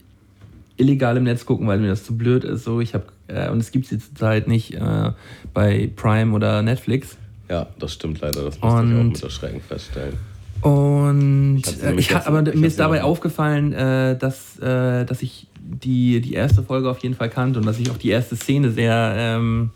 [0.77, 2.63] illegal im Netz gucken, weil mir das zu blöd ist.
[2.63, 5.11] So, ich hab, äh, und es gibt sie zurzeit nicht äh,
[5.53, 7.17] bei Prime oder Netflix.
[7.51, 8.43] Ja, das stimmt leider.
[8.45, 10.13] Das musste ich auch Und- mit Erschrecken feststellen.
[10.61, 15.47] Und Ich äh, ich aber mir ist dabei noch- aufgefallen, äh, dass, äh, dass ich
[15.59, 18.71] die, die erste Folge auf jeden Fall kannte und dass ich auch die erste Szene
[18.71, 19.71] sehr, ähm,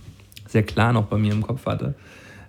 [0.48, 1.96] sehr klar noch bei mir im Kopf hatte.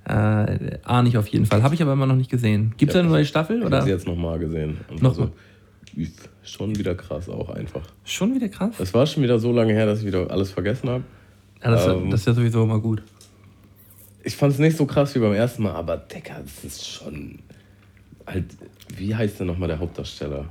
[0.05, 1.63] Äh, ahne ich auf jeden Fall.
[1.63, 2.75] Habe ich aber immer noch nicht gesehen.
[2.77, 3.59] Gibt es Ja, eine neue Staffel?
[3.59, 4.79] Ich habe sie jetzt nochmal gesehen.
[4.91, 5.31] Und Nochmal?
[5.97, 6.11] also,
[6.45, 7.83] schon wieder krass auch einfach.
[8.05, 8.75] Schon wieder krass?
[8.79, 11.03] Es war schon wieder so lange her, dass ich wieder alles vergessen habe.
[11.65, 13.03] Ja, das, Ähm, das ist ja sowieso immer gut.
[14.27, 17.39] Ich fand es nicht so krass wie beim ersten Mal, aber Decker, das ist schon
[18.27, 18.45] halt.
[18.97, 20.47] Wie heißt denn nochmal der Hauptdarsteller?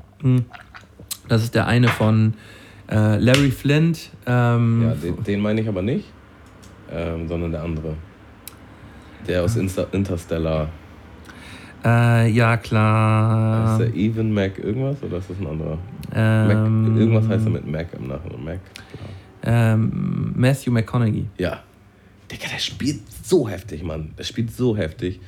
[1.28, 2.36] Das ist der eine von
[2.90, 4.12] äh, Larry Flint.
[4.26, 6.06] Ähm, Ja, den, den meine ich aber nicht,
[6.90, 7.96] ähm, sondern der andere.
[9.28, 10.70] Der aus Insta Interstellar.
[11.84, 13.74] äh, ja, klar.
[13.82, 15.78] Ist der Even Mac irgendwas oder ist das ein anderer?
[16.14, 16.48] Ähm,
[16.94, 18.44] Mac, irgendwas heißt er mit Mac im Nachhinein.
[18.46, 18.60] Mac.
[19.44, 21.26] ähm, Matthew McConaughey.
[21.38, 21.62] Ja.
[22.32, 24.12] Digga, der spielt so heftig, Mann.
[24.18, 25.20] Der spielt so heftig.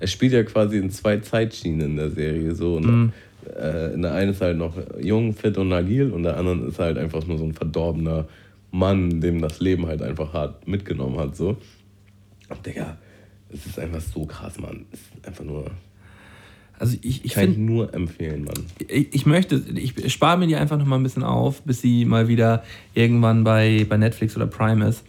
[0.00, 2.54] Er spielt ja quasi in zwei Zeitschienen in der Serie.
[2.54, 2.76] So.
[2.76, 3.12] Und Mhm.
[3.58, 6.78] äh, in der einen ist halt noch jung, fit und agil und der anderen ist
[6.78, 8.26] halt einfach nur so ein verdorbener
[8.70, 11.36] Mann, dem das Leben halt einfach hart mitgenommen hat.
[11.36, 11.56] So.
[12.48, 12.96] Und Digga,
[13.50, 14.84] es ist einfach so krass, Mann.
[14.92, 15.70] Es ist einfach nur.
[16.78, 18.64] Also ich, ich Kann ich finde, nur empfehlen, Mann.
[18.86, 22.04] ich, ich möchte, ich spare mir die einfach noch mal ein bisschen auf, bis sie
[22.04, 22.62] mal wieder
[22.94, 25.02] irgendwann bei, bei Netflix oder Prime ist.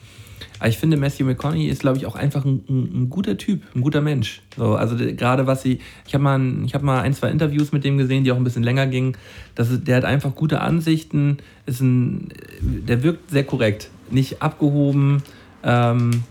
[0.60, 3.64] Aber ich finde, Matthew McConaughey ist, glaube ich, auch einfach ein, ein, ein guter Typ,
[3.76, 4.41] ein guter Mensch.
[4.57, 7.84] So, also gerade was sie, ich habe mal, ein- hab mal ein, zwei Interviews mit
[7.86, 9.16] dem gesehen, die auch ein bisschen länger gingen.
[9.55, 12.30] Das ist, der hat einfach gute Ansichten, ist ein,
[12.62, 15.24] der wirkt sehr korrekt, nicht abgehoben,
[15.64, 16.24] ähm,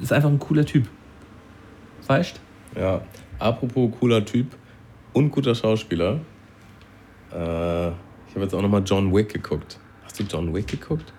[0.00, 0.86] ist einfach ein cooler Typ.
[2.06, 2.40] Weißt?
[2.76, 3.02] Ja,
[3.40, 4.46] apropos cooler Typ
[5.12, 6.20] und guter Schauspieler.
[7.32, 9.78] Äh, ich habe jetzt auch nochmal John Wick geguckt.
[10.04, 11.12] Hast du John Wick geguckt?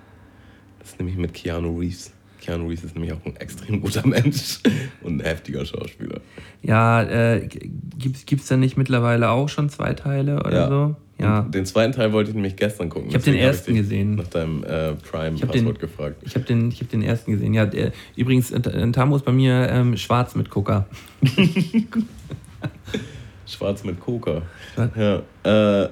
[0.80, 2.14] Das ist nämlich mit Keanu Reeves.
[2.42, 4.60] Keanu Reeves ist nämlich auch ein extrem guter Mensch
[5.02, 6.22] und ein heftiger Schauspieler.
[6.62, 7.48] Ja, äh,
[7.98, 10.68] gibt es da nicht mittlerweile auch schon zwei Teile oder Ja.
[10.70, 10.96] so?
[11.20, 11.40] Ja.
[11.42, 13.10] Und den zweiten Teil wollte ich nämlich gestern gucken.
[13.10, 14.16] Ich hab den ersten dich gesehen.
[14.16, 16.16] Nach deinem äh, hab Prime-Passwort gefragt.
[16.22, 17.54] Ich habe den, ich hab den ersten gesehen.
[17.54, 20.88] Ja, der, übrigens, äh, Tamo ist bei mir ähm, schwarz mit Gucker.
[23.46, 24.44] Schwarz mit Coca.
[24.96, 25.22] Ja.
[25.84, 25.90] Äh,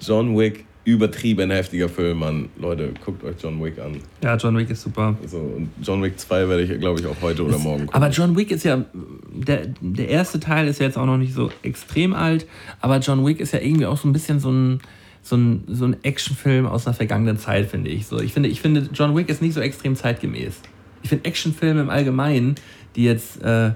[0.00, 2.48] John Wick, übertrieben heftiger Film, Mann.
[2.58, 3.96] Leute, guckt euch John Wick an.
[4.22, 5.16] Ja, John Wick ist super.
[5.26, 7.94] So, und John Wick 2 werde ich, glaube ich, auch heute oder morgen gucken.
[7.94, 8.84] Aber John Wick ist ja,
[9.32, 12.46] der, der erste Teil ist ja jetzt auch noch nicht so extrem alt,
[12.80, 14.80] aber John Wick ist ja irgendwie auch so ein bisschen so ein,
[15.22, 18.06] so ein, so ein Actionfilm aus einer vergangenen Zeit, finde ich.
[18.06, 20.60] So, ich, finde, ich finde, John Wick ist nicht so extrem zeitgemäß.
[21.02, 22.54] Ich finde Actionfilme im Allgemeinen,
[22.96, 23.72] die jetzt äh,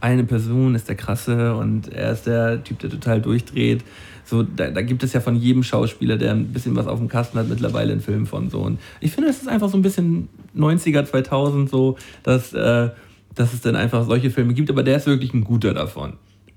[0.00, 3.84] eine Person ist der Krasse und er ist der Typ, der total durchdreht.
[4.24, 7.08] So, da, da gibt es ja von jedem Schauspieler, der ein bisschen was auf dem
[7.08, 8.60] Kasten hat, mittlerweile einen Film von so.
[8.60, 12.90] Und ich finde, das ist einfach so ein bisschen 90er, 2000 so, dass, äh,
[13.34, 16.14] dass es dann einfach solche Filme gibt, aber der ist wirklich ein guter davon.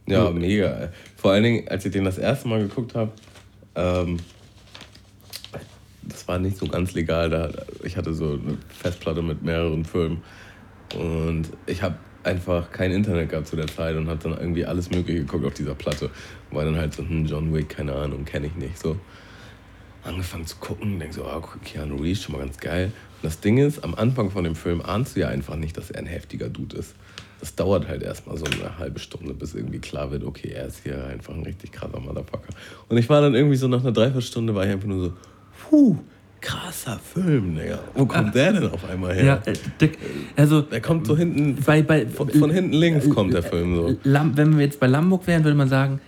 [0.08, 0.90] Ja, mega.
[1.16, 3.12] Vor allen Dingen, als ich den das erste Mal geguckt habe,
[3.76, 4.18] ähm,
[6.04, 7.30] das war nicht so ganz legal.
[7.30, 7.50] Da,
[7.84, 10.22] ich hatte so eine Festplatte mit mehreren Filmen
[10.96, 14.90] und ich habe einfach kein Internet gehabt zu der Zeit und habe dann irgendwie alles
[14.90, 16.10] Mögliche geguckt auf dieser Platte.
[16.52, 18.80] War dann halt so, hm, John Wick, keine Ahnung, kenne ich nicht.
[18.80, 18.98] So
[20.06, 22.86] angefangen zu gucken, denk so, ah, Keanu Reeves, schon mal ganz geil.
[22.86, 25.92] Und das Ding ist, am Anfang von dem Film ahnst du ja einfach nicht, dass
[25.92, 26.96] er ein heftiger Dude ist.
[27.40, 30.84] Das dauert halt erstmal so eine halbe Stunde, bis irgendwie klar wird, okay, er ist
[30.84, 32.54] hier einfach ein richtig krasser Motherfucker.
[32.88, 35.14] Und ich war dann irgendwie so nach einer Dreiviertelstunde, war ich einfach nur so,
[35.70, 35.98] puh,
[36.40, 37.80] krasser Film, Digga.
[37.94, 39.26] Wo kommt der denn auf einmal her?
[39.26, 39.98] Ja, äh, Dick,
[40.36, 43.98] also Der kommt so hinten, bei, bei, von, von hinten links kommt der Film so.
[44.04, 46.00] Wenn wir jetzt bei Lamburg wären, würde man sagen,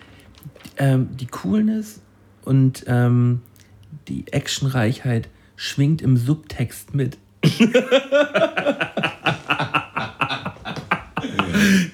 [0.78, 2.02] ähm, die Coolness
[2.44, 3.42] und ähm,
[4.08, 7.18] die Actionreichheit schwingt im Subtext mit.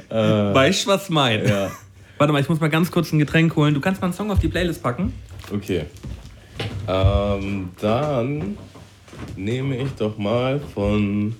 [0.09, 1.47] Weißt du, was mein?
[1.47, 1.71] Ja.
[2.17, 3.73] Warte mal, ich muss mal ganz kurz ein Getränk holen.
[3.73, 5.13] Du kannst mal einen Song auf die Playlist packen.
[5.51, 5.85] Okay.
[6.87, 8.57] Ähm, dann
[9.35, 11.35] nehme ich doch mal von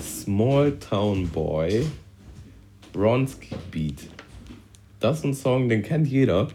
[0.00, 1.86] Small Town Boy
[2.92, 4.08] Bronski Beat.
[5.00, 6.48] Das ist ein Song, den kennt jeder.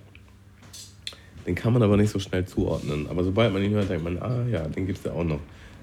[1.48, 3.08] Den kann man aber nicht so schnell zuordnen.
[3.10, 5.40] Aber sobald man ihn hört, denkt man, ah ja, den gibt es ja auch noch.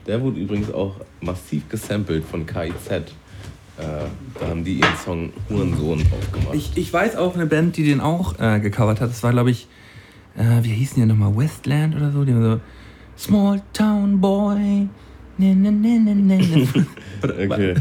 [0.06, 2.90] Der wurde übrigens auch massiv gesampelt von KIZ.
[2.90, 3.02] Äh,
[4.38, 6.54] da haben die ihren Song Hurensohn drauf gemacht.
[6.54, 9.08] Ich, ich weiß auch eine Band, die den auch äh, gecovert hat.
[9.08, 9.66] Das war, glaube ich,
[10.36, 11.34] äh, wie hießen die nochmal?
[11.34, 12.24] Westland oder so?
[12.24, 12.60] Die haben so
[13.16, 14.88] Small Town Boy.
[15.38, 16.36] Ne, ne, ne, ne, ne.
[16.36, 16.86] ne.
[17.22, 17.74] Okay.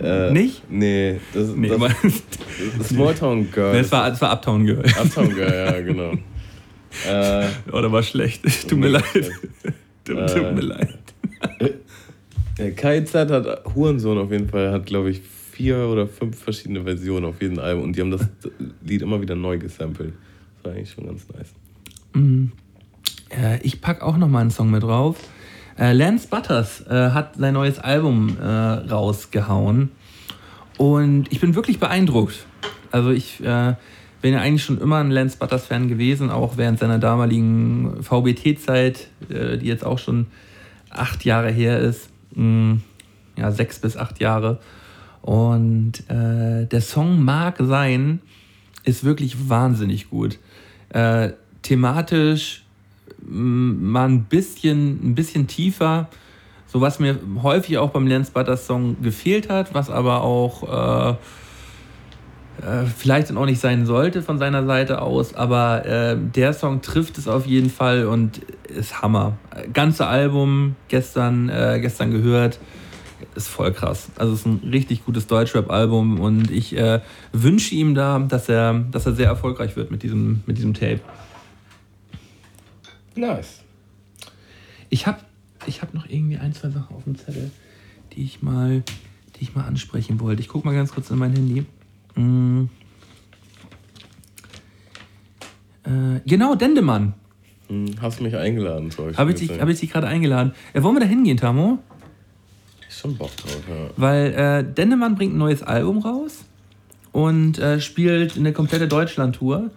[0.00, 0.62] Äh, Nicht?
[0.70, 1.80] Nee, das, Nee, das,
[2.78, 3.78] das Small Town Girl.
[3.78, 4.84] das, war, das war Uptown Girl.
[4.84, 6.12] Uptown Girl, ja, genau.
[7.08, 8.42] Äh, Oh, das war schlecht.
[8.68, 9.04] Tut mir leid.
[10.04, 10.98] Tut, Äh, tut mir leid.
[12.58, 15.20] Ja, KIZ hat Hurensohn auf jeden Fall, hat glaube ich
[15.52, 18.28] vier oder fünf verschiedene Versionen auf jedem Album und die haben das
[18.84, 20.12] Lied immer wieder neu gesampelt.
[20.56, 22.50] Das war eigentlich schon ganz nice.
[23.30, 25.16] Äh, ich pack auch noch mal einen Song mit drauf.
[25.78, 29.90] Äh, Lance Butters äh, hat sein neues Album äh, rausgehauen
[30.78, 32.46] und ich bin wirklich beeindruckt.
[32.90, 33.74] Also ich äh,
[34.22, 39.08] bin ja eigentlich schon immer ein Lance Butters Fan gewesen, auch während seiner damaligen VBT-Zeit,
[39.28, 40.26] äh, die jetzt auch schon
[40.88, 42.08] acht Jahre her ist.
[42.34, 42.76] Mm,
[43.36, 44.60] ja, sechs bis acht Jahre.
[45.20, 48.20] Und äh, der Song Mag sein
[48.84, 50.38] ist wirklich wahnsinnig gut.
[50.90, 51.30] Äh,
[51.62, 52.64] thematisch
[53.20, 56.08] m, mal ein bisschen, ein bisschen tiefer.
[56.66, 61.16] So was mir häufig auch beim Lance Butters Song gefehlt hat, was aber auch äh,
[62.60, 65.34] äh, vielleicht dann auch nicht sein sollte von seiner Seite aus.
[65.34, 69.38] Aber äh, der Song trifft es auf jeden Fall und ist Hammer.
[69.72, 72.58] Ganze Album gestern, äh, gestern gehört.
[73.34, 74.10] Ist voll krass.
[74.16, 77.00] Also es ist ein richtig gutes Deutschrap-Album und ich äh,
[77.32, 81.00] wünsche ihm da, dass er, dass er sehr erfolgreich wird mit diesem, mit diesem Tape.
[83.14, 83.60] Nice.
[84.90, 85.20] Ich habe
[85.66, 87.50] ich hab noch irgendwie ein, zwei Sachen auf dem Zettel,
[88.12, 88.82] die ich mal,
[89.36, 90.42] die ich mal ansprechen wollte.
[90.42, 91.64] Ich gucke mal ganz kurz in mein Handy.
[92.14, 92.64] Mm.
[95.84, 97.14] Äh, genau, Dendemann.
[97.68, 99.16] Hm, Hast mich eingeladen, Zeug.
[99.16, 100.52] Habe ich, dich- hab ich dich gerade eingeladen.
[100.72, 101.78] Äh, wollen wir da hingehen, Tamo?
[102.88, 103.90] Schon Bock drauf, ja.
[103.96, 106.44] Weil äh, Dendemann bringt ein neues Album raus
[107.10, 109.70] und äh, spielt eine komplette Deutschland-Tour.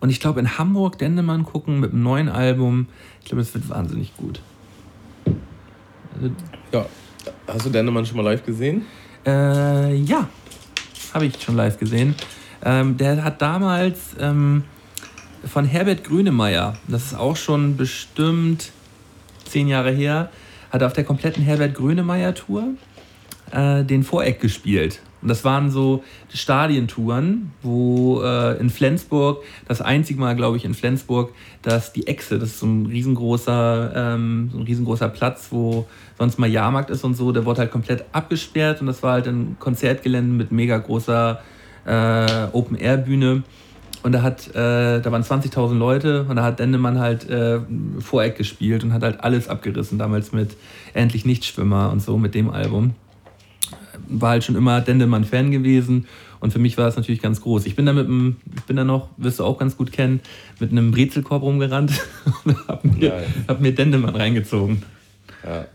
[0.00, 2.86] Und ich glaube, in Hamburg Dendemann gucken mit einem neuen Album,
[3.20, 4.40] ich glaube, das wird wahnsinnig gut.
[6.14, 6.30] Also,
[6.72, 6.86] ja.
[7.46, 8.82] Hast du Dennemann schon mal live gesehen?
[9.26, 10.28] Äh, ja,
[11.12, 12.14] habe ich schon live gesehen.
[12.64, 14.64] Ähm, der hat damals ähm,
[15.44, 18.70] von Herbert Grünemeyer, das ist auch schon bestimmt
[19.44, 20.30] zehn Jahre her,
[20.70, 22.68] hat auf der kompletten Herbert Grönemeyer Tour
[23.50, 25.00] äh, den Voreck gespielt.
[25.22, 26.02] Und das waren so
[26.34, 32.40] Stadientouren, wo äh, in Flensburg, das einzige Mal, glaube ich, in Flensburg, dass die Echse,
[32.40, 35.86] das ist so ein riesengroßer, ähm, so ein riesengroßer Platz, wo
[36.18, 39.28] sonst mal Jahrmarkt ist und so, der wurde halt komplett abgesperrt und das war halt
[39.28, 41.40] ein Konzertgelände mit mega großer
[41.86, 43.44] äh, Open-Air-Bühne.
[44.02, 47.60] Und da hat, äh, da waren 20.000 Leute und da hat Dendemann halt äh,
[48.00, 50.56] Voreck gespielt und hat halt alles abgerissen, damals mit
[50.92, 52.96] Endlich Nichtschwimmer und so, mit dem Album.
[54.20, 56.06] War halt schon immer Dendemann-Fan gewesen
[56.40, 57.66] und für mich war das natürlich ganz groß.
[57.66, 60.20] Ich bin da mit einem, ich bin da noch, wirst du auch ganz gut kennen,
[60.58, 61.92] mit einem Brezelkorb rumgerannt
[62.44, 64.82] und hab mir, hab mir Dendemann reingezogen.
[65.44, 65.66] Ja.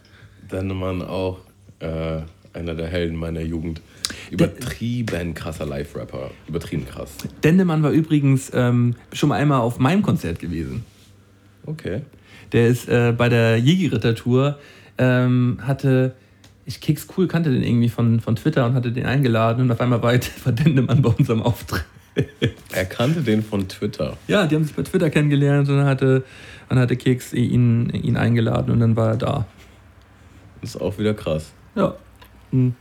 [0.51, 1.39] Dennemann auch
[1.79, 2.21] äh,
[2.53, 3.81] einer der Helden meiner Jugend.
[4.29, 6.31] Übertrieben krasser Live-Rapper.
[6.47, 7.11] Übertrieben krass.
[7.43, 10.83] Dendemann war übrigens ähm, schon mal einmal auf meinem Konzert gewesen.
[11.65, 12.01] Okay.
[12.51, 14.57] Der ist äh, bei der Jigi-Ritter-Tour,
[14.97, 16.15] ähm, hatte,
[16.67, 19.79] ich Kicks Cool kannte den irgendwie von, von Twitter und hatte den eingeladen und auf
[19.79, 21.85] einmal war, war Dendemann bei unserem Auftritt.
[22.73, 24.17] Er kannte den von Twitter.
[24.27, 26.23] Ja, die haben sich bei Twitter kennengelernt und dann hatte,
[26.67, 29.47] dann hatte Keks ihn, ihn eingeladen und dann war er da.
[30.61, 31.51] Das ist auch wieder krass.
[31.75, 31.95] Ja.
[32.51, 32.75] Hm.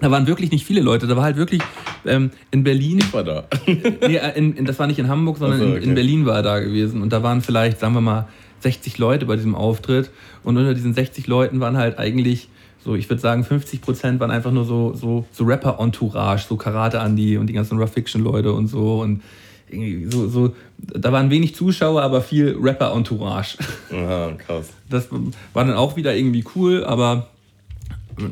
[0.00, 1.06] Da waren wirklich nicht viele Leute.
[1.06, 1.62] Da war halt wirklich
[2.04, 2.98] ähm, in Berlin.
[2.98, 3.44] Ich war da.
[3.66, 5.94] nee, äh, in, in, das war nicht in Hamburg, sondern Ach so, in, in okay.
[5.94, 7.02] Berlin war er da gewesen.
[7.02, 8.28] Und da waren vielleicht, sagen wir mal,
[8.60, 10.10] 60 Leute bei diesem Auftritt.
[10.44, 12.48] Und unter diesen 60 Leuten waren halt eigentlich,
[12.86, 16.98] so ich würde sagen, 50 Prozent waren einfach nur so, so, so Rapper-Entourage, so Karate
[16.98, 19.00] Andy und die ganzen Rough Fiction-Leute und so.
[19.00, 19.24] Und
[19.68, 23.58] irgendwie so, so, da waren wenig Zuschauer, aber viel Rapper-Entourage.
[23.92, 24.68] Aha, krass.
[24.88, 25.08] Das
[25.52, 27.28] war dann auch wieder irgendwie cool, aber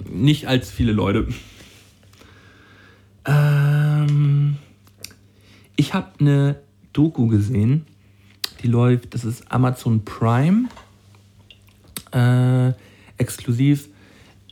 [0.09, 1.27] nicht als viele Leute.
[3.27, 4.57] Ähm,
[5.75, 6.61] ich habe eine
[6.93, 7.87] Doku gesehen,
[8.63, 10.69] die läuft, das ist Amazon Prime,
[12.13, 12.73] äh,
[13.19, 13.89] exklusiv.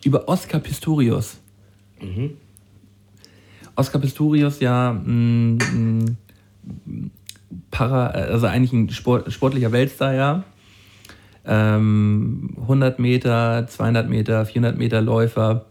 [0.05, 1.39] Über Oscar Pistorius.
[3.77, 6.17] Oscar Pistorius ja mh, mh,
[7.71, 10.45] para, also eigentlich ein Sport, sportlicher Weltstar, ja.
[11.45, 15.67] Ähm, 100 Meter, 200 Meter, 400 Meter Läufer,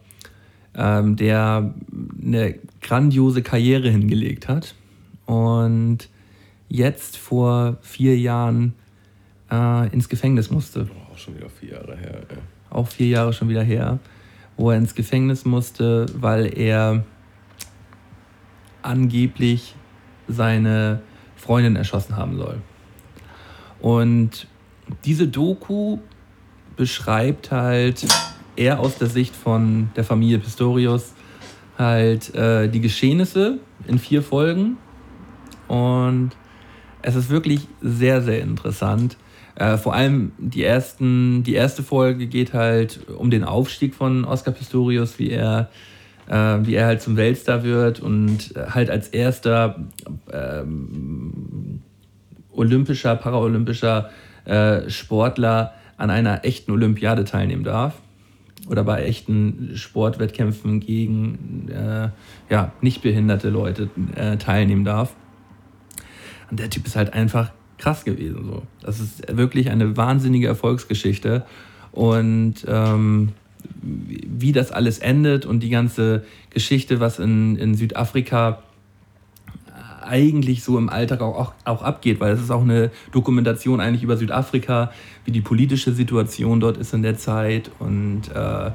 [0.75, 1.73] ähm, der
[2.21, 4.75] eine grandiose Karriere hingelegt hat
[5.25, 6.09] und
[6.67, 8.73] jetzt vor vier Jahren
[9.49, 10.87] äh, ins Gefängnis musste.
[11.11, 12.21] Auch schon wieder vier Jahre her.
[12.29, 12.37] Ja.
[12.69, 13.99] Auch vier Jahre schon wieder her,
[14.61, 17.03] wo er ins Gefängnis musste, weil er
[18.83, 19.73] angeblich
[20.27, 21.01] seine
[21.35, 22.61] Freundin erschossen haben soll.
[23.79, 24.45] Und
[25.03, 25.97] diese Doku
[26.75, 28.05] beschreibt halt
[28.55, 31.13] eher aus der Sicht von der Familie Pistorius
[31.79, 33.57] halt äh, die Geschehnisse
[33.87, 34.77] in vier Folgen.
[35.69, 36.33] Und
[37.01, 39.17] es ist wirklich sehr, sehr interessant.
[39.55, 44.51] Äh, vor allem die, ersten, die erste Folge geht halt um den Aufstieg von Oscar
[44.51, 45.69] Pistorius, wie er,
[46.27, 46.33] äh,
[46.63, 49.83] wie er halt zum Weltstar wird und halt als erster
[50.31, 51.81] ähm,
[52.51, 54.09] olympischer, paraolympischer
[54.45, 57.95] äh, Sportler an einer echten Olympiade teilnehmen darf
[58.67, 62.09] oder bei echten Sportwettkämpfen gegen äh,
[62.49, 65.15] ja, nicht behinderte Leute äh, teilnehmen darf.
[66.49, 67.51] Und der Typ ist halt einfach
[67.81, 68.45] krass gewesen.
[68.45, 68.63] So.
[68.81, 71.45] Das ist wirklich eine wahnsinnige Erfolgsgeschichte.
[71.91, 73.33] Und ähm,
[73.81, 78.63] wie das alles endet und die ganze Geschichte, was in, in Südafrika
[80.01, 84.03] eigentlich so im Alltag auch, auch, auch abgeht, weil es ist auch eine Dokumentation eigentlich
[84.03, 84.91] über Südafrika,
[85.25, 88.71] wie die politische Situation dort ist in der Zeit und äh,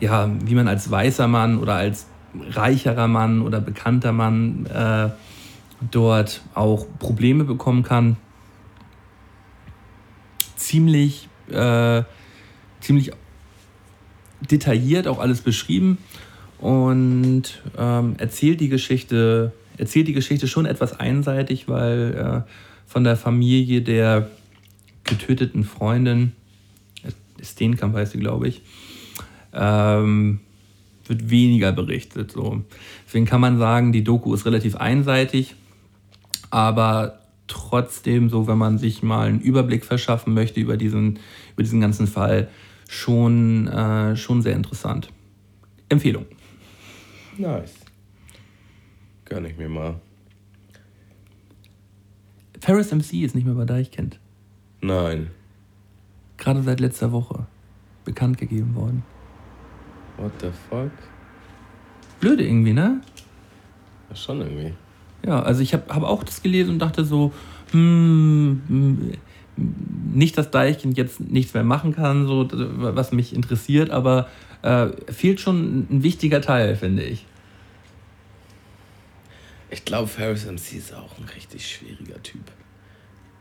[0.00, 2.06] ja, wie man als weißer Mann oder als
[2.50, 5.10] reicherer Mann oder bekannter Mann äh,
[5.90, 8.16] dort auch Probleme bekommen kann.
[10.62, 12.02] Ziemlich, äh,
[12.80, 13.10] ziemlich
[14.40, 15.98] detailliert auch alles beschrieben
[16.58, 22.50] und ähm, erzählt die Geschichte erzählt die Geschichte schon etwas einseitig, weil äh,
[22.86, 24.30] von der Familie der
[25.04, 26.32] getöteten Freundin,
[27.42, 28.62] Steenkamp heißt sie, glaube ich,
[29.52, 30.40] ähm,
[31.06, 32.30] wird weniger berichtet.
[32.32, 32.62] So.
[33.06, 35.56] Deswegen kann man sagen, die Doku ist relativ einseitig,
[36.50, 41.18] aber trotzdem, so wenn man sich mal einen Überblick verschaffen möchte über diesen,
[41.54, 42.48] über diesen ganzen Fall,
[42.88, 45.10] schon, äh, schon sehr interessant.
[45.88, 46.26] Empfehlung.
[47.36, 47.74] Nice.
[49.24, 50.00] Gönn ich mir mal.
[52.60, 54.20] Ferris MC ist nicht mehr bei Deichkind.
[54.80, 55.30] Nein.
[56.36, 57.46] Gerade seit letzter Woche
[58.04, 59.02] bekannt gegeben worden.
[60.16, 60.90] What the fuck?
[62.20, 63.00] Blöde irgendwie, ne?
[64.08, 64.74] Ja, schon irgendwie.
[65.24, 67.32] Ja, also ich habe hab auch das gelesen und dachte so,
[67.70, 69.12] hm, hm,
[70.14, 74.28] nicht, dass Deichkind jetzt nichts mehr machen kann, so was mich interessiert, aber
[74.62, 77.26] äh, fehlt schon ein wichtiger Teil, finde ich.
[79.70, 82.44] Ich glaube, Ferris MC ist auch ein richtig schwieriger Typ.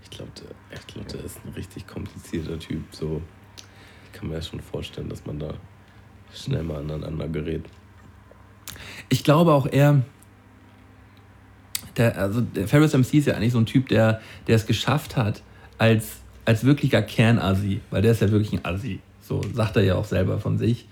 [0.04, 2.84] Ich glaube, der, glaub, der ist ein richtig komplizierter Typ.
[2.92, 3.22] So,
[4.06, 5.54] ich kann mir ja schon vorstellen, dass man da
[6.34, 7.66] schnell mal aneinander gerät.
[9.10, 10.04] Ich glaube auch eher,
[11.98, 15.16] der, also der Ferris MC ist ja eigentlich so ein Typ, der, der es geschafft
[15.18, 15.42] hat,
[15.78, 19.96] als, als wirklicher Kernasi, weil der ist ja wirklich ein Asi, so sagt er ja
[19.96, 20.88] auch selber von sich,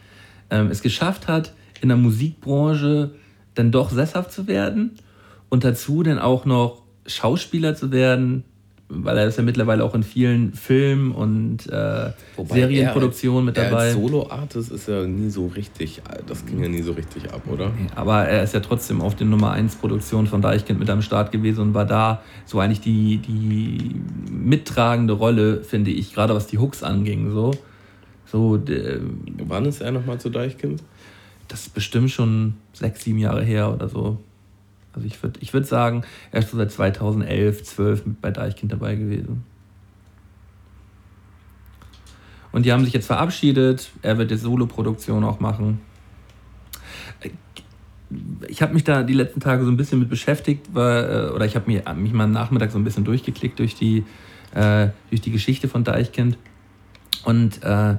[0.50, 3.12] ähm, es geschafft hat, in der Musikbranche
[3.56, 4.92] dann doch sesshaft zu werden
[5.50, 8.44] und dazu dann auch noch Schauspieler zu werden,
[8.90, 12.12] weil er ist ja mittlerweile auch in vielen Filmen und äh,
[12.44, 13.76] Serienproduktionen mit dabei.
[13.76, 17.72] Als Solo-Artist ist er nie so richtig, das ging ja nie so richtig ab, oder?
[17.96, 21.32] Aber er ist ja trotzdem auf den Nummer 1 Produktionen von Deichkind mit am Start
[21.32, 23.96] gewesen und war da so eigentlich die, die
[24.32, 27.32] mittragende Rolle, finde ich, gerade was die Hooks anging.
[27.32, 27.52] So.
[28.26, 28.60] So,
[29.48, 30.84] Wann ist er nochmal zu Deichkind?
[31.48, 34.18] Das ist bestimmt schon sechs, sieben Jahre her oder so.
[34.94, 38.72] Also ich würde ich würd sagen, er ist so seit 2011, 12 mit bei Deichkind
[38.72, 39.44] dabei gewesen.
[42.52, 43.92] Und die haben sich jetzt verabschiedet.
[44.02, 45.82] Er wird jetzt Solo-Produktion auch machen.
[48.48, 51.46] Ich habe mich da die letzten Tage so ein bisschen mit beschäftigt, weil, äh, oder
[51.46, 54.04] ich habe mich, mich mal Nachmittag so ein bisschen durchgeklickt durch die,
[54.56, 56.38] äh, durch die Geschichte von Deichkind.
[57.24, 57.96] Und äh,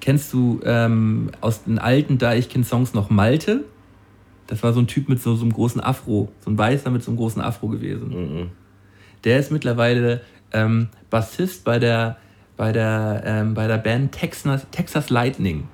[0.00, 3.64] kennst du ähm, aus den alten Deichkind-Songs noch Malte?
[4.52, 7.02] Das war so ein Typ mit so, so einem großen Afro, so ein Weißer mit
[7.02, 8.08] so einem großen Afro gewesen.
[8.10, 8.50] Mhm.
[9.24, 10.20] Der ist mittlerweile
[10.52, 12.18] ähm, Bassist bei der,
[12.58, 15.68] bei der, ähm, bei der Band Texas, Texas Lightning.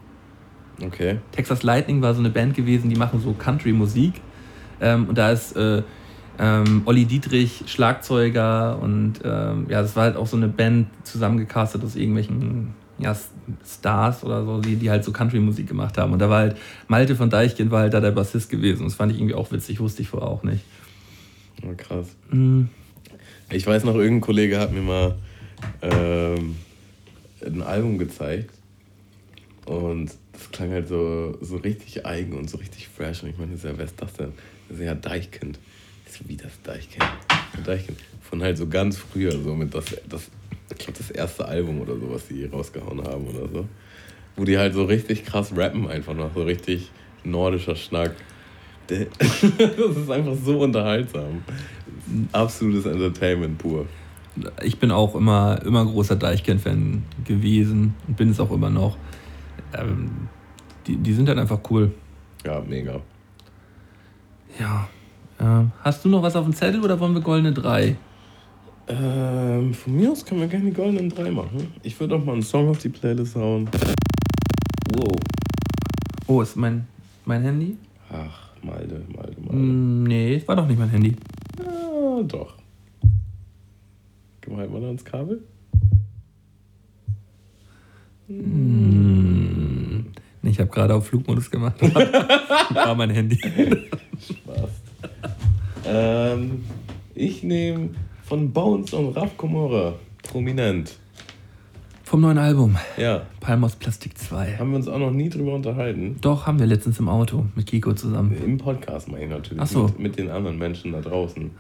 [0.81, 1.19] Okay.
[1.33, 4.21] Texas Lightning war so eine Band gewesen, die machen so Country-Musik.
[4.81, 5.83] Ähm, und da ist äh,
[6.39, 11.83] ähm, Olli Dietrich Schlagzeuger und ähm, ja, das war halt auch so eine Band zusammengecastet
[11.83, 13.17] aus irgendwelchen ja,
[13.65, 16.13] Stars oder so, die, die halt so Country-Musik gemacht haben.
[16.13, 16.57] Und da war halt,
[16.89, 18.85] Malte von Deichkind war halt da der Bassist gewesen.
[18.85, 20.65] Das fand ich irgendwie auch witzig, wusste ich vorher auch nicht.
[21.63, 22.09] Oh, krass.
[22.31, 22.69] Mhm.
[23.51, 25.19] Ich weiß noch, irgendein Kollege hat mir mal
[25.83, 26.57] ähm,
[27.45, 28.53] ein Album gezeigt.
[29.65, 33.23] Und das klang halt so, so richtig eigen und so richtig fresh.
[33.23, 34.33] Und ich meine, wer ist das denn?
[34.69, 35.59] Das ist ja Deichkind.
[36.27, 37.05] Wie das Deichkind?
[37.65, 37.99] Deichkind.
[38.23, 40.31] Von halt so ganz früher, so mit das, das
[40.71, 43.69] ich glaube, das erste Album oder so, was die rausgehauen haben oder so.
[44.37, 46.91] Wo die halt so richtig krass rappen, einfach noch so richtig
[47.25, 48.15] nordischer Schnack.
[48.89, 51.43] Das ist einfach so unterhaltsam.
[52.33, 53.87] Absolutes Entertainment pur.
[54.63, 58.97] Ich bin auch immer, immer großer Deichkind-Fan gewesen und bin es auch immer noch.
[59.77, 60.29] Ähm,
[60.87, 61.93] die, die sind halt einfach cool.
[62.47, 63.01] Ja, mega.
[64.59, 64.89] Ja.
[65.41, 67.97] Ähm, hast du noch was auf dem Zettel oder wollen wir goldene 3?
[68.91, 71.73] Ähm, von mir aus können wir gerne die goldenen 3 machen.
[71.83, 73.69] Ich würde auch mal einen Song auf die Playlist hauen.
[74.95, 75.15] Wow.
[76.27, 76.87] Oh, ist mein,
[77.27, 77.77] mein Handy?
[78.11, 79.57] Ach, Malde, Malde, Malde.
[79.57, 81.17] Mm, nee, war doch nicht mein Handy.
[81.59, 82.55] Ja, doch.
[84.41, 85.43] Geh mal halt mal ans Kabel.
[88.29, 90.07] Mm,
[90.45, 91.77] ich habe gerade auf Flugmodus gemacht.
[92.75, 93.39] war mein Handy.
[94.19, 94.71] Spaß.
[95.85, 96.65] ähm,
[97.15, 97.91] ich nehme
[98.29, 99.95] von Bones und Raf Komora.
[100.23, 100.99] Prominent.
[102.05, 102.77] Vom neuen Album.
[102.99, 103.23] Ja.
[103.41, 104.59] Palmos Plastik 2.
[104.59, 106.19] Haben wir uns auch noch nie drüber unterhalten.
[106.21, 108.37] Doch, haben wir letztens im Auto mit Kiko zusammen.
[108.45, 109.63] Im Podcast meine ich natürlich.
[109.63, 109.85] Ach so.
[109.85, 111.51] Mit, mit den anderen Menschen da draußen.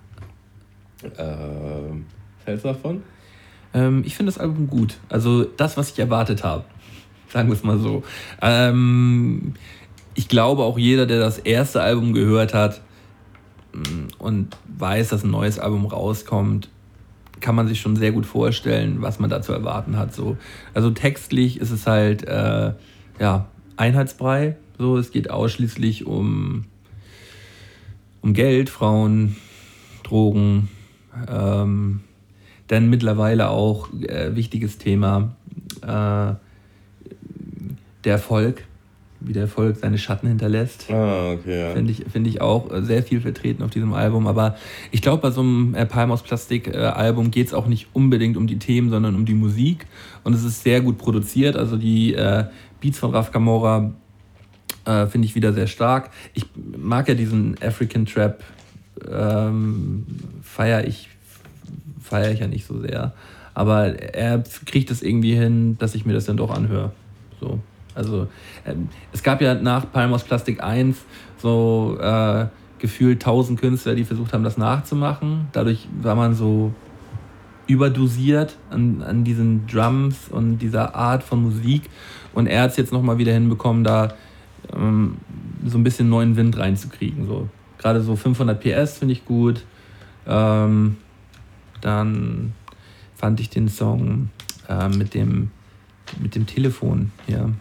[1.16, 2.04] Ähm,
[2.44, 3.02] hältst du davon?
[3.72, 4.98] Ähm, ich finde das Album gut.
[5.08, 6.64] Also das, was ich erwartet habe.
[7.30, 8.02] Sagen wir es mal so.
[8.42, 9.54] Ähm,
[10.14, 12.82] ich glaube auch jeder, der das erste Album gehört hat
[14.18, 16.68] und weiß, dass ein neues Album rauskommt,
[17.40, 20.14] kann man sich schon sehr gut vorstellen, was man da zu erwarten hat.
[20.14, 20.36] So.
[20.74, 22.72] Also textlich ist es halt äh,
[23.20, 24.56] ja, Einheitsbrei.
[24.78, 26.64] So, es geht ausschließlich um,
[28.22, 29.36] um Geld, Frauen,
[30.02, 30.68] Drogen.
[31.28, 32.00] Ähm,
[32.68, 35.34] dann mittlerweile auch äh, wichtiges Thema
[35.82, 36.34] äh,
[38.04, 38.64] der Erfolg,
[39.20, 40.90] wie der Erfolg seine Schatten hinterlässt.
[40.90, 41.60] Ah, okay.
[41.60, 41.72] Ja.
[41.72, 44.26] Finde ich, find ich auch äh, sehr viel vertreten auf diesem Album.
[44.26, 44.56] Aber
[44.90, 47.88] ich glaube, bei so einem äh, Palm aus Plastik äh, Album geht es auch nicht
[47.92, 49.86] unbedingt um die Themen, sondern um die Musik.
[50.24, 51.56] Und es ist sehr gut produziert.
[51.56, 52.44] Also die äh,
[52.80, 53.92] Beats von Raf Kamora
[54.84, 56.10] äh, finde ich wieder sehr stark.
[56.34, 56.46] Ich
[56.76, 58.42] mag ja diesen African Trap,
[59.10, 60.06] ähm,
[60.42, 61.08] feiere ich,
[62.00, 63.14] feier ich ja nicht so sehr.
[63.54, 66.92] Aber er kriegt es irgendwie hin, dass ich mir das dann doch anhöre.
[67.40, 67.58] So.
[67.94, 68.28] Also
[68.66, 70.96] ähm, es gab ja nach Palmos Plastik 1
[71.38, 72.46] so äh,
[72.78, 75.48] gefühlt 1000 Künstler, die versucht haben, das nachzumachen.
[75.52, 76.72] Dadurch war man so
[77.66, 81.82] überdosiert an, an diesen Drums und dieser Art von Musik.
[82.32, 84.14] Und er hat es jetzt nochmal wieder hinbekommen, da
[84.74, 85.18] ähm,
[85.64, 87.26] so ein bisschen neuen Wind reinzukriegen.
[87.26, 87.48] So.
[87.78, 89.64] Gerade so 500 PS finde ich gut.
[90.26, 90.96] Ähm,
[91.80, 92.54] dann
[93.14, 94.30] fand ich den Song
[94.68, 95.50] äh, mit, dem,
[96.20, 97.52] mit dem Telefon hier.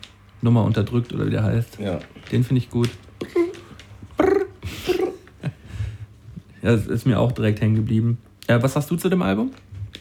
[0.42, 1.80] Nummer unterdrückt oder wie der heißt.
[1.80, 2.00] Ja.
[2.32, 2.90] Den finde ich gut.
[6.62, 8.18] ja, das ist mir auch direkt hängen geblieben.
[8.50, 9.52] Ja, was hast du zu dem Album?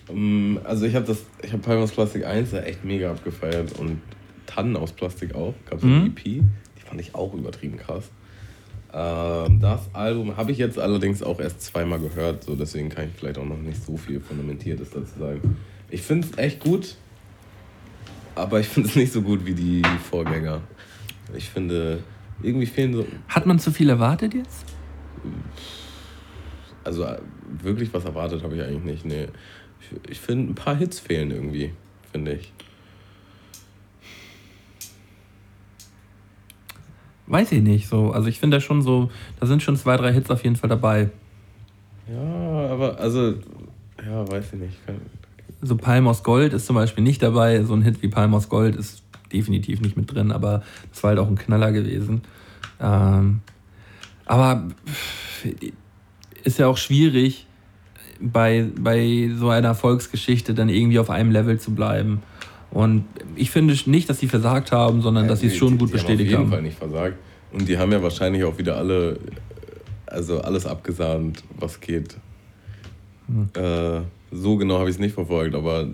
[0.08, 3.78] Um, also ich habe das, ich habe Palm aus Plastik 1 ja echt mega abgefeiert
[3.78, 4.00] und
[4.46, 5.54] Tannen aus Plastik auch.
[5.68, 5.92] Gab es Mhm.
[5.94, 6.42] eine EP, die
[6.84, 8.04] fand ich auch übertrieben krass.
[8.94, 13.10] Ähm, das Album habe ich jetzt allerdings auch erst zweimal gehört, so deswegen kann ich
[13.18, 15.56] vielleicht auch noch nicht so viel Fundamentiertes dazu sagen.
[15.90, 16.96] Ich finde es echt gut,
[18.36, 20.60] aber ich finde es nicht so gut wie die Vorgänger.
[21.34, 21.98] Ich finde,
[22.42, 24.64] irgendwie fehlen so, Hat man zu viel erwartet jetzt?
[26.84, 27.18] also äh,
[27.62, 29.04] wirklich was erwartet habe ich eigentlich nicht.
[29.04, 29.26] Nee.
[29.80, 31.72] Ich, ich finde, ein paar Hits fehlen irgendwie,
[32.12, 32.52] finde ich.
[37.26, 37.88] Weiß ich nicht.
[37.88, 38.12] So.
[38.12, 39.10] Also ich finde da schon so,
[39.40, 41.10] da sind schon zwei, drei Hits auf jeden Fall dabei.
[42.08, 43.34] Ja, aber also,
[44.04, 44.86] ja, weiß ich nicht.
[44.86, 45.00] Kann,
[45.62, 47.62] So Palm aus Gold ist zum Beispiel nicht dabei.
[47.64, 49.02] So ein Hit wie Palm aus Gold ist
[49.32, 50.62] definitiv nicht mit drin, aber
[50.92, 52.22] das war halt auch ein Knaller gewesen.
[52.80, 53.40] Ähm,
[54.26, 54.64] aber
[56.44, 57.46] ist ja auch schwierig,
[58.20, 62.22] bei, bei so einer Erfolgsgeschichte dann irgendwie auf einem Level zu bleiben.
[62.70, 63.04] Und
[63.36, 65.94] ich finde nicht, dass sie versagt haben, sondern dass sie es die- schon gut die
[65.94, 66.44] bestätigt haben.
[66.46, 66.52] Auf jeden haben.
[66.52, 67.16] Fall nicht versagt.
[67.52, 69.18] Und die haben ja wahrscheinlich auch wieder alle,
[70.06, 72.16] also alles abgesahnt, was geht.
[73.28, 73.48] Hm.
[73.54, 74.00] Äh,
[74.30, 75.86] so genau habe ich es nicht verfolgt, aber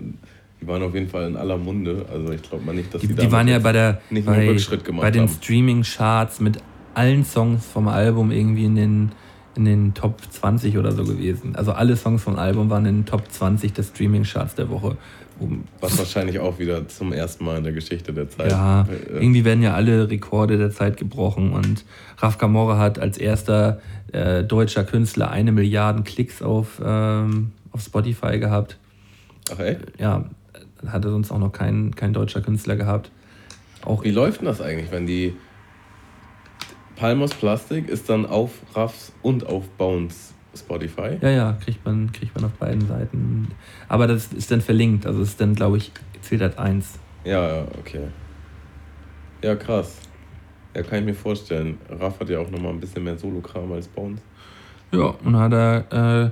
[0.61, 2.05] die waren auf jeden Fall in aller Munde.
[2.11, 4.37] Also ich glaube mal nicht, dass Die, die, die waren ja bei, der, nicht einen
[4.37, 5.27] bei, Rückschritt gemacht bei den.
[5.27, 6.57] Streaming-Charts mit
[6.93, 9.11] allen Songs vom Album irgendwie in den,
[9.55, 11.55] in den Top 20 oder so gewesen.
[11.55, 14.97] Also alle Songs vom Album waren in den Top 20 der Streaming-Charts der Woche.
[15.81, 18.51] Was wahrscheinlich auch wieder zum ersten Mal in der Geschichte der Zeit.
[18.51, 21.83] Ja, äh, irgendwie werden ja alle Rekorde der Zeit gebrochen und
[22.17, 23.81] Raf Kamora hat als erster
[24.11, 28.77] äh, deutscher Künstler eine Milliarde Klicks auf, ähm, auf Spotify gehabt.
[29.51, 29.99] Ach echt?
[29.99, 30.25] Ja,
[30.87, 33.11] hatte sonst auch noch kein, kein deutscher Künstler gehabt.
[33.83, 35.35] Auch Wie läuft denn das eigentlich, wenn die
[36.95, 41.17] Palmos Plastik ist dann auf Raffs und auf Bones Spotify?
[41.21, 43.49] Ja, ja, kriegt man, kriegt man auf beiden Seiten.
[43.89, 45.91] Aber das ist dann verlinkt, also ist dann, glaube ich,
[46.21, 46.99] zählt als eins.
[47.25, 48.07] Ja, ja, okay.
[49.43, 49.97] Ja, krass.
[50.75, 51.77] Ja, kann ich mir vorstellen.
[51.89, 54.21] Raff hat ja auch nochmal ein bisschen mehr Solo-Kram als Bones.
[54.91, 56.29] Ja, und hat er äh,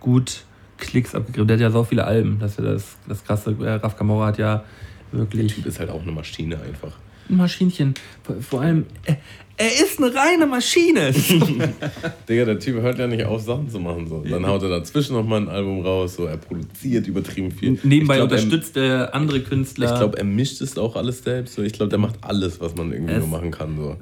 [0.00, 0.44] gut
[0.86, 1.48] Klicks abgegriffen.
[1.48, 3.54] Der hat ja so viele Alben, das ist ja das, das krasse.
[3.60, 4.64] Äh, Raf Kamora hat ja
[5.12, 6.92] wirklich Typ ist halt auch eine Maschine einfach.
[7.30, 7.94] ein Maschinchen.
[8.22, 9.16] Vor, vor allem, er,
[9.56, 11.12] er ist eine reine Maschine.
[12.28, 14.08] Digga, der Typ hört ja nicht auf, Sachen zu machen.
[14.08, 14.24] So.
[14.28, 17.78] Dann haut er dazwischen nochmal ein Album raus, so er produziert übertrieben viel.
[17.84, 19.92] Nebenbei glaub, er- unterstützt er andere Künstler.
[19.92, 21.54] Ich glaube, er mischt es auch alles selbst.
[21.54, 21.62] So.
[21.62, 23.76] Ich glaube, der macht alles, was man irgendwie Es- nur machen kann.
[23.76, 23.96] So.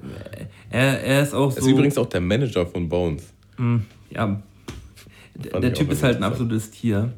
[0.71, 1.67] er, er ist auch Er so.
[1.67, 3.25] ist übrigens auch der Manager von Bones.
[4.11, 4.43] ja,
[5.35, 7.13] der, Typ ist halt ein absolutes Tier.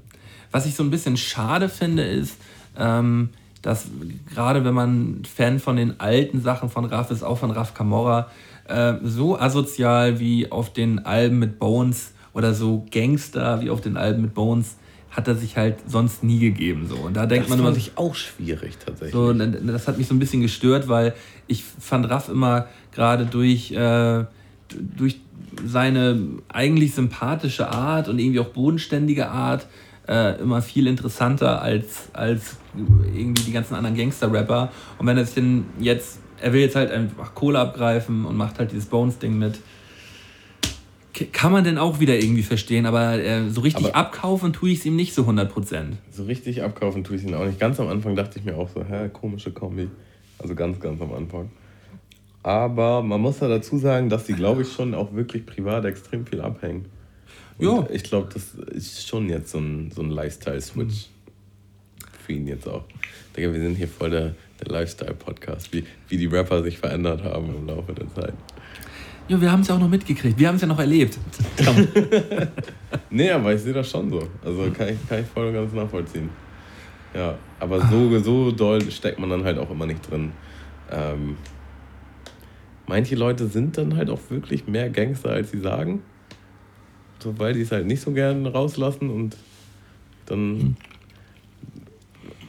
[0.51, 2.37] Was ich so ein bisschen schade finde, ist,
[2.79, 3.31] ähm,
[3.63, 3.87] dass
[4.33, 8.31] gerade wenn man Fan von den alten Sachen von Raff ist, auch von Raff Camorra,
[8.69, 13.97] äh, so asozial wie auf den Alben mit Bones oder so Gangster wie auf den
[13.97, 14.77] Alben mit Bones,
[15.11, 16.87] hat er sich halt sonst nie gegeben.
[16.89, 16.97] So.
[16.97, 19.15] Und da denkt Das man immer, fand ich auch schwierig tatsächlich.
[19.15, 21.15] so, das hat mich so ein bisschen gestört, weil
[21.47, 24.25] ich fand Raff immer gerade durch, äh,
[24.69, 25.21] durch
[25.67, 26.19] seine
[26.49, 29.67] eigentlich sympathische Art und irgendwie auch bodenständige Art
[30.09, 32.57] äh, immer viel interessanter als, als
[33.15, 34.71] irgendwie die ganzen anderen Gangster-Rapper.
[34.99, 38.59] Und wenn er sich denn jetzt, er will jetzt halt einfach Kohle abgreifen und macht
[38.59, 39.59] halt dieses Bones-Ding mit.
[41.33, 44.81] Kann man denn auch wieder irgendwie verstehen, aber äh, so richtig Aber- abkaufen tue ich
[44.81, 45.93] es ihm nicht so 100%.
[46.11, 47.61] So richtig abkaufen tue ich ihn auch nicht.
[47.61, 49.89] Ganz am Anfang dachte ich mir auch so, hä, komische Kombi.
[50.41, 51.51] Also ganz, ganz am Anfang.
[52.45, 56.27] Aber man muss ja dazu sagen, dass die, glaube ich, schon auch wirklich privat extrem
[56.27, 56.85] viel abhängen.
[57.57, 57.87] Und Ja.
[57.91, 61.07] Ich glaube, das ist schon jetzt so ein, so ein Lifestyle-Switch.
[62.25, 62.85] Für ihn jetzt auch.
[63.35, 67.47] Digga, wir sind hier voll der, der Lifestyle-Podcast, wie, wie die Rapper sich verändert haben
[67.47, 68.35] im Laufe der Zeit.
[69.27, 70.39] Ja, wir haben es ja auch noch mitgekriegt.
[70.39, 71.19] Wir haben es ja noch erlebt.
[73.11, 74.29] Nee, aber ich sehe das schon so.
[74.45, 76.29] Also kann ich, kann ich voll und ganz nachvollziehen.
[77.15, 80.33] Ja, aber so, so doll steckt man dann halt auch immer nicht drin.
[80.91, 81.37] Ähm,
[82.87, 86.03] manche Leute sind dann halt auch wirklich mehr Gangster, als sie sagen.
[87.21, 89.37] So, weil die es halt nicht so gern rauslassen und
[90.27, 90.77] dann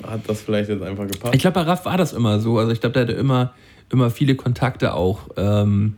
[0.04, 1.34] hat das vielleicht jetzt einfach gepasst.
[1.34, 2.58] Ich glaube, bei Raff war das immer so.
[2.58, 3.54] Also ich glaube, der hatte immer,
[3.90, 5.30] immer viele Kontakte auch.
[5.38, 5.96] Ähm,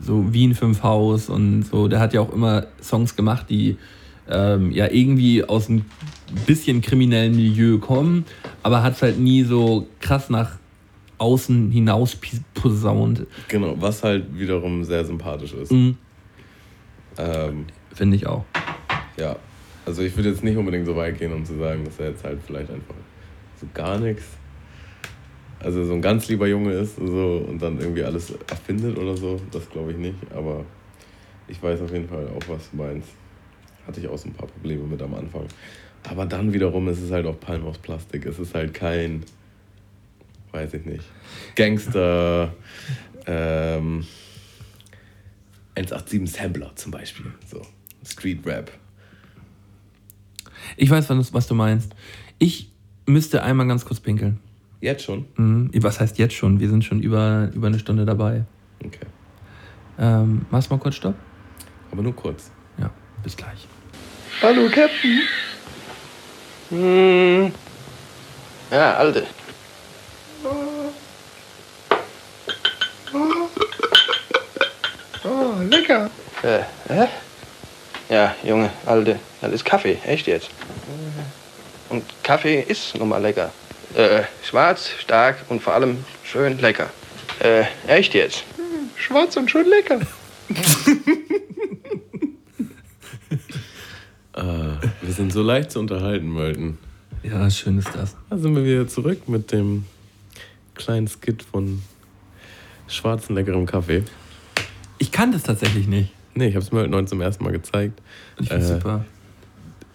[0.00, 1.88] so Wien 5 Haus und so.
[1.88, 3.76] Der hat ja auch immer Songs gemacht, die
[4.28, 5.84] ähm, ja irgendwie aus einem
[6.46, 8.24] bisschen kriminellen Milieu kommen,
[8.62, 10.52] aber hat es halt nie so krass nach
[11.22, 12.16] außen hinaus
[12.54, 13.26] posaunt.
[13.48, 15.70] Genau, was halt wiederum sehr sympathisch ist.
[15.72, 15.96] Mhm,
[17.18, 18.44] Ähm, Finde ich auch.
[19.16, 19.36] Ja,
[19.86, 22.24] also ich würde jetzt nicht unbedingt so weit gehen, um zu sagen, dass er jetzt
[22.24, 22.94] halt vielleicht einfach
[23.60, 24.24] so gar nichts,
[25.60, 29.40] also so ein ganz lieber Junge ist so, und dann irgendwie alles erfindet oder so,
[29.50, 30.64] das glaube ich nicht, aber
[31.48, 33.08] ich weiß auf jeden Fall auch, was du meinst.
[33.86, 35.46] Hatte ich auch so ein paar Probleme mit am Anfang.
[36.08, 38.26] Aber dann wiederum ist es halt auch Palm aus Plastik.
[38.26, 39.24] Es ist halt kein,
[40.52, 41.04] weiß ich nicht,
[41.56, 42.54] Gangster,
[43.26, 44.06] ähm,
[45.74, 47.32] 187 Sampler zum Beispiel.
[47.50, 47.62] So,
[48.04, 48.70] Street Rap.
[50.76, 51.94] Ich weiß, was, was du meinst.
[52.38, 52.70] Ich
[53.06, 54.38] müsste einmal ganz kurz pinkeln.
[54.80, 55.26] Jetzt schon?
[55.36, 55.70] Mhm.
[55.76, 56.60] Was heißt jetzt schon?
[56.60, 58.44] Wir sind schon über, über eine Stunde dabei.
[58.84, 59.06] Okay.
[59.98, 61.14] Ähm, machst mal kurz Stopp?
[61.90, 62.50] Aber nur kurz.
[62.78, 62.90] Ja,
[63.22, 63.66] bis gleich.
[64.40, 65.20] Hallo, Captain.
[66.70, 67.52] Hm.
[68.70, 69.24] Ja, Alte.
[75.24, 76.10] Oh, lecker.
[76.42, 77.08] Äh, hä?
[78.08, 80.50] Ja, Junge, Alte, das ist Kaffee, echt jetzt.
[81.88, 83.52] Und Kaffee ist nun mal lecker.
[83.94, 86.90] Äh, schwarz, stark und vor allem schön lecker.
[87.38, 88.44] Äh, echt jetzt.
[88.96, 90.00] Schwarz und schön lecker.
[94.32, 96.78] Ah, wir sind so leicht zu unterhalten, Mölten.
[97.22, 98.16] Ja, schön ist das.
[98.30, 99.84] Da sind wir wieder zurück mit dem
[100.74, 101.82] kleinen Skit von
[102.88, 104.02] schwarzen, leckerem Kaffee.
[104.98, 106.12] Ich kannte es tatsächlich nicht.
[106.34, 108.00] Nee, ich habe es Mölten heute zum ersten Mal gezeigt.
[108.40, 109.04] Ich finde Äh, super.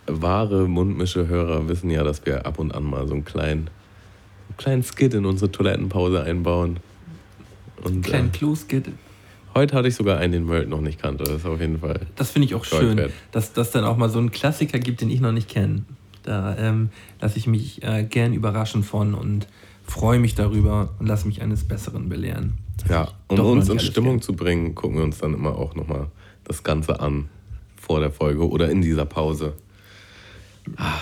[0.06, 3.70] Wahre Mundmische-Hörer wissen ja, dass wir ab und an mal so einen kleinen,
[4.50, 6.78] einen kleinen Skit in unsere Toilettenpause einbauen.
[7.84, 8.90] Und Kleinen äh, Clue-Skit.
[9.54, 11.24] heute hatte ich sogar einen, den Mölt noch nicht kannte.
[11.26, 12.02] Das ist auf jeden Fall.
[12.16, 13.12] Das finde ich auch schön, wert.
[13.32, 15.84] dass das dann auch mal so einen Klassiker gibt, den ich noch nicht kenne.
[16.24, 16.90] Da ähm,
[17.22, 19.48] lasse ich mich äh, gern überraschen von und
[19.88, 22.58] freue mich darüber und lasse mich eines Besseren belehren.
[22.90, 24.22] Ja, um uns in Stimmung kenn.
[24.22, 26.08] zu bringen, gucken wir uns dann immer auch nochmal
[26.44, 27.30] das Ganze an
[27.76, 29.54] vor der Folge oder in dieser Pause.
[30.76, 31.00] Ah.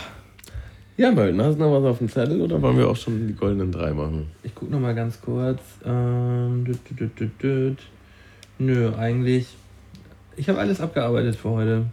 [0.98, 3.34] Ja, Mölten, hast du noch was auf dem Zettel oder wollen wir auch schon die
[3.34, 4.28] goldenen drei machen?
[4.44, 5.60] Ich gucke nochmal ganz kurz.
[5.84, 7.80] Ähm, düt, düt, düt.
[8.60, 9.48] Nö, eigentlich.
[10.38, 11.86] Ich habe alles abgearbeitet für heute.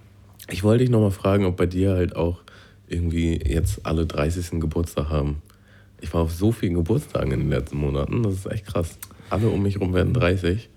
[0.49, 2.43] Ich wollte dich nochmal fragen, ob bei dir halt auch
[2.87, 4.61] irgendwie jetzt alle 30.
[4.61, 5.43] Geburtstag haben.
[6.03, 8.99] Ich war auf so vielen Geburtstagen in den letzten Monaten, das ist echt krass.
[9.31, 10.69] Alle um mich rum werden 30.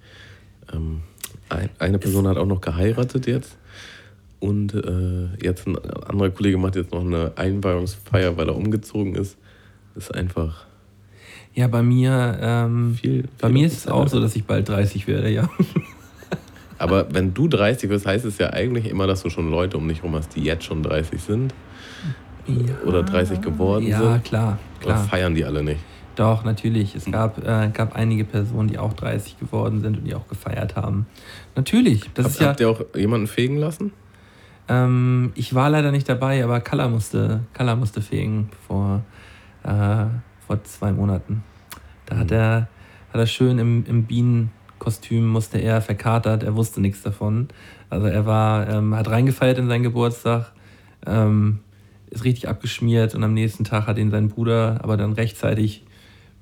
[0.73, 1.02] Ähm,
[1.49, 3.57] ein, eine Person hat auch noch geheiratet jetzt.
[4.39, 9.38] Und äh, jetzt ein anderer Kollege macht jetzt noch eine Einweihungsfeier, weil er umgezogen ist.
[9.95, 10.65] Das ist einfach
[11.53, 13.26] Ja, bei mir, ähm, viel.
[13.41, 15.49] bei viel mir auf ist es auch so, dass ich bald 30 werde, ja.
[16.77, 19.88] Aber wenn du 30 wirst, heißt es ja eigentlich immer, dass du schon Leute um
[19.88, 21.53] dich rum hast, die jetzt schon 30 sind.
[22.85, 24.23] Oder 30 geworden Ja, sind.
[24.23, 25.03] klar, Oder klar.
[25.05, 25.80] feiern die alle nicht?
[26.15, 26.95] Doch, natürlich.
[26.95, 30.76] Es gab, äh, gab einige Personen, die auch 30 geworden sind und die auch gefeiert
[30.77, 31.07] haben.
[31.55, 32.09] Natürlich.
[32.13, 33.91] Das ist Habt, ja, habt ihr auch jemanden fegen lassen?
[34.69, 39.03] ähm, ich war leider nicht dabei, aber Kalla musste, Kalla musste fegen vor,
[39.63, 40.05] äh,
[40.47, 41.43] vor zwei Monaten.
[42.05, 42.67] Da hat er,
[43.11, 47.49] hat er schön im, im Bienenkostüm, musste er verkatert, er wusste nichts davon.
[47.89, 50.51] Also er war, ähm, hat reingefeiert in seinen Geburtstag,
[51.05, 51.59] ähm,
[52.10, 55.84] ist richtig abgeschmiert und am nächsten Tag hat ihn sein Bruder aber dann rechtzeitig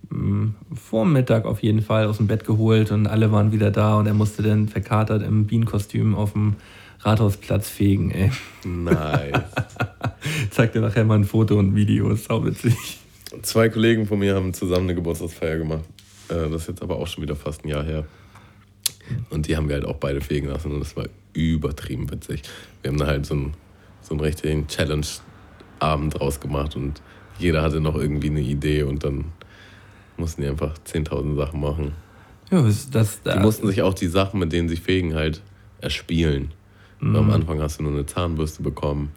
[0.09, 3.71] mh, vor dem Mittag auf jeden Fall aus dem Bett geholt und alle waren wieder
[3.71, 6.55] da und er musste dann verkatert im Bienenkostüm auf dem
[6.99, 8.31] Rathausplatz fegen, ey.
[8.65, 9.43] Nice.
[10.51, 12.99] Zeig dir nachher mal ein Foto und ein Video, ist sau witzig.
[13.41, 15.83] Zwei Kollegen von mir haben zusammen eine Geburtstagsfeier gemacht.
[16.29, 18.05] Äh, Das ist jetzt aber auch schon wieder fast ein Jahr her.
[19.29, 22.43] Und die haben wir halt auch beide fegen lassen und das war übertrieben witzig.
[22.81, 23.53] Wir haben da halt so einen,
[24.01, 24.67] so einen richtigen
[25.83, 27.01] Challenge-Abend draus gemacht und
[27.39, 29.25] jeder hatte noch irgendwie eine Idee und dann
[30.17, 31.91] mussten die einfach 10.000 Sachen machen.
[32.51, 35.41] Ja, das, das, Die mussten sich auch die Sachen, mit denen sie fegen, halt
[35.81, 36.51] erspielen.
[36.99, 39.11] Weil Am Anfang hast du nur eine Zahnbürste bekommen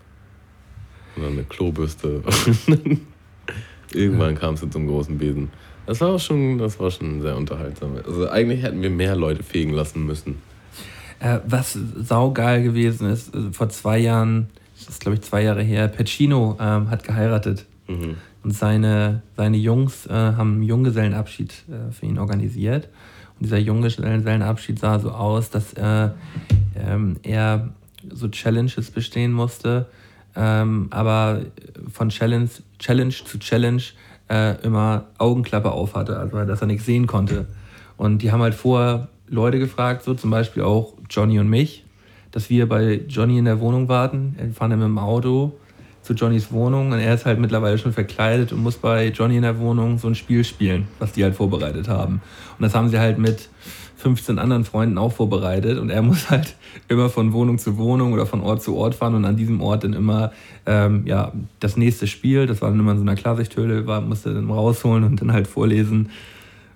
[1.15, 2.23] und dann eine Klobürste.
[3.93, 5.51] Irgendwann kam es zu zum großen Besen.
[5.87, 7.93] Das war auch schon, das war schon sehr unterhaltsam.
[8.05, 10.43] Also eigentlich hätten wir mehr Leute fegen lassen müssen.
[11.21, 14.49] Äh, was saugeil gewesen ist, äh, vor zwei Jahren,
[14.87, 17.67] das ist glaube ich zwei Jahre her, Pacino ähm, hat geheiratet.
[17.89, 18.17] Mhm.
[18.43, 22.89] Und seine, seine Jungs äh, haben einen Junggesellenabschied äh, für ihn organisiert.
[23.39, 26.11] Und dieser Junggesellenabschied sah so aus, dass äh,
[26.77, 27.71] ähm, er
[28.13, 29.87] so Challenges bestehen musste,
[30.37, 31.43] ähm, aber
[31.93, 32.49] von Challenge,
[32.79, 33.83] Challenge zu Challenge
[34.29, 37.47] äh, immer Augenklappe auf hatte, also dass er nichts sehen konnte.
[37.97, 41.85] Und die haben halt vorher Leute gefragt, so zum Beispiel auch Johnny und mich,
[42.37, 44.37] dass wir bei Johnny in der Wohnung warten.
[44.39, 45.59] Wir fahren dann mit dem Auto
[46.03, 49.43] zu Johnnys Wohnung und er ist halt mittlerweile schon verkleidet und muss bei Johnny in
[49.43, 52.21] der Wohnung so ein Spiel spielen, was die halt vorbereitet haben.
[52.59, 53.49] Und das haben sie halt mit
[53.97, 56.57] 15 anderen Freunden auch vorbereitet und er muss halt
[56.89, 59.85] immer von Wohnung zu Wohnung oder von Ort zu Ort fahren und an diesem Ort
[59.85, 60.31] dann immer
[60.67, 64.35] ähm, ja, das nächste Spiel, das war dann immer in so einer Klarsichthöhle, war, musste
[64.35, 66.11] dann rausholen und dann halt vorlesen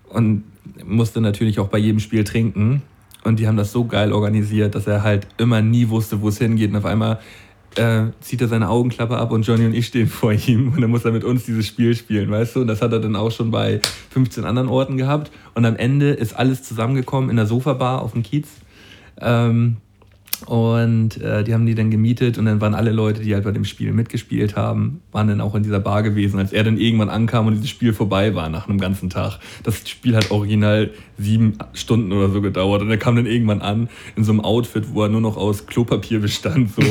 [0.09, 0.45] und
[0.87, 2.81] musste natürlich auch bei jedem Spiel trinken.
[3.25, 6.39] Und die haben das so geil organisiert, dass er halt immer nie wusste, wo es
[6.39, 6.71] hingeht.
[6.71, 7.21] Und auf einmal
[7.77, 10.73] äh, zieht er seine Augenklappe ab und Johnny und ich stehen vor ihm.
[10.73, 12.61] Und dann muss er mit uns dieses Spiel spielen, weißt du?
[12.63, 13.81] Und das hat er dann auch schon bei
[14.11, 15.31] 15 anderen Orten gehabt.
[15.55, 18.49] Und am Ende ist alles zusammengekommen in der Sofabar auf dem Kiez.
[19.21, 19.77] Ähm,
[20.47, 23.53] und äh, die haben die dann gemietet und dann waren alle Leute, die halt bei
[23.53, 27.09] dem Spiel mitgespielt haben, waren dann auch in dieser Bar gewesen, als er dann irgendwann
[27.09, 29.39] ankam und dieses Spiel vorbei war nach einem ganzen Tag.
[29.63, 33.89] Das Spiel hat original sieben Stunden oder so gedauert und er kam dann irgendwann an
[34.17, 36.71] in so einem Outfit, wo er nur noch aus Klopapier bestand.
[36.75, 36.83] So.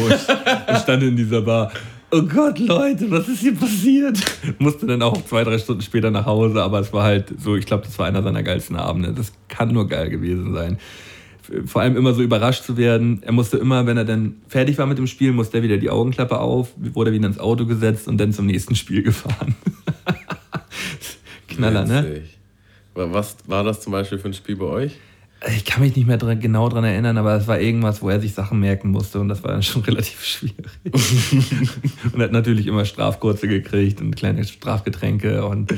[0.81, 1.71] stand in dieser Bar.
[2.11, 4.17] Oh Gott, Leute, was ist hier passiert?
[4.57, 7.67] Musste dann auch zwei, drei Stunden später nach Hause, aber es war halt so, ich
[7.67, 9.13] glaube, das war einer seiner geilsten Abende.
[9.13, 10.80] Das kann nur geil gewesen sein
[11.65, 13.21] vor allem immer so überrascht zu werden.
[13.23, 15.89] Er musste immer, wenn er dann fertig war mit dem Spiel, musste er wieder die
[15.89, 19.55] Augenklappe auf, wurde wieder ins Auto gesetzt und dann zum nächsten Spiel gefahren.
[21.47, 22.03] Knaller, ne?
[22.09, 22.38] Witzig.
[22.93, 24.93] Wa- Was war das zum Beispiel für ein Spiel bei euch?
[25.55, 28.19] Ich kann mich nicht mehr dran, genau dran erinnern, aber es war irgendwas, wo er
[28.19, 30.57] sich Sachen merken musste und das war dann schon relativ schwierig.
[32.13, 35.73] und er hat natürlich immer Strafkurse gekriegt und kleine Strafgetränke und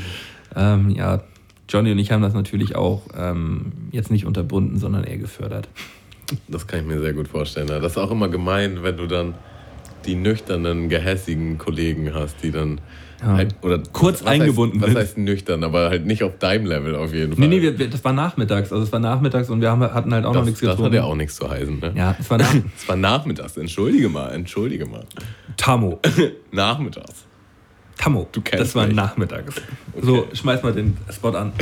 [0.55, 1.23] ähm, ja,
[1.71, 5.69] Johnny und ich haben das natürlich auch ähm, jetzt nicht unterbunden, sondern eher gefördert.
[6.47, 7.67] Das kann ich mir sehr gut vorstellen.
[7.67, 9.33] Das ist auch immer gemein, wenn du dann
[10.05, 12.81] die nüchternen, gehässigen Kollegen hast, die dann
[13.21, 13.33] Ja.
[13.35, 16.95] halt, oder Kurz was eingebunden Heißt, was heißt nüchtern, aber halt nicht auf deinem Level
[16.95, 17.47] auf jeden Fall.
[17.47, 18.71] Nee, nee, wir, wir, das war nachmittags.
[18.71, 20.85] Also es war nachmittags und wir haben, hatten halt auch noch das, nichts das getrunken.
[20.91, 21.79] hat ja auch nichts zu heißen.
[21.79, 21.93] Ne?
[21.95, 25.03] Ja, es war nach Es war nachmittags, entschuldige mal, entschuldige mal.
[25.57, 25.99] Tamo.
[26.51, 27.25] Nachmittags.
[28.01, 28.95] Tammo, Du kennst das war mich.
[28.95, 29.55] nachmittags.
[30.01, 31.53] So, schmeiß mal den Spot an.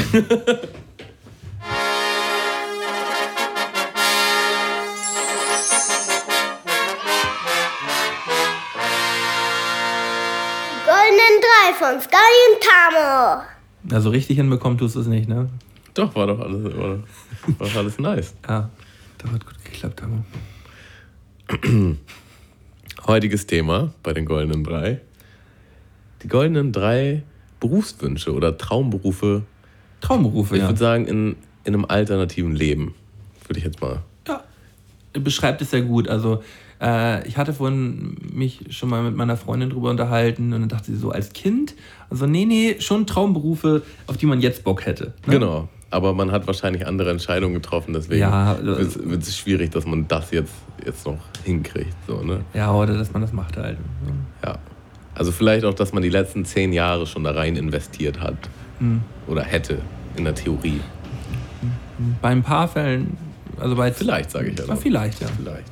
[10.86, 13.44] Goldenen Drei von Sky und Tamo.
[13.94, 15.50] Also richtig hinbekommen tust du es nicht, ne?
[15.94, 18.34] Doch, war doch alles, war, war doch alles nice.
[18.48, 18.70] Ja,
[19.18, 20.24] das hat gut geklappt, Tammo.
[23.08, 25.02] Heutiges Thema bei den Goldenen Drei.
[26.24, 27.24] Die Goldenen Drei
[27.60, 29.44] Berufswünsche oder Traumberufe,
[30.02, 30.70] Traumberufe, ich ja.
[30.70, 31.36] würde sagen, in,
[31.66, 32.96] in einem alternativen Leben.
[33.48, 34.02] Würde ich jetzt mal.
[34.28, 34.44] Ja,
[35.14, 36.08] beschreibt es sehr gut.
[36.08, 36.42] Also,
[36.82, 40.92] äh, ich hatte vorhin mich schon mal mit meiner Freundin drüber unterhalten und dann dachte
[40.92, 41.76] sie so, als Kind,
[42.10, 45.14] also nee, nee, schon Traumberufe, auf die man jetzt Bock hätte.
[45.26, 45.34] Ne?
[45.34, 45.68] Genau.
[45.92, 50.30] Aber man hat wahrscheinlich andere Entscheidungen getroffen, deswegen Ja, wird es schwierig, dass man das
[50.30, 50.54] jetzt,
[50.86, 51.96] jetzt noch hinkriegt.
[52.06, 52.42] So, ne?
[52.54, 53.78] Ja, oder dass man das macht halt.
[54.46, 54.60] Ja.
[55.20, 58.38] Also vielleicht auch, dass man die letzten zehn Jahre schon da rein investiert hat.
[58.80, 59.02] Hm.
[59.28, 59.82] Oder hätte,
[60.16, 60.80] in der Theorie.
[62.22, 63.18] Bei ein paar Fällen,
[63.60, 64.66] also bei Vielleicht, sage ich ja.
[64.66, 64.78] Noch.
[64.80, 65.28] vielleicht, ja.
[65.36, 65.68] Vielleicht.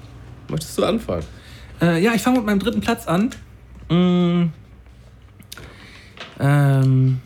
[0.49, 1.23] Möchtest du anfangen?
[1.81, 3.29] Äh, ja, ich fange mit meinem dritten Platz an.
[3.89, 4.49] Mm,
[6.41, 7.21] ähm,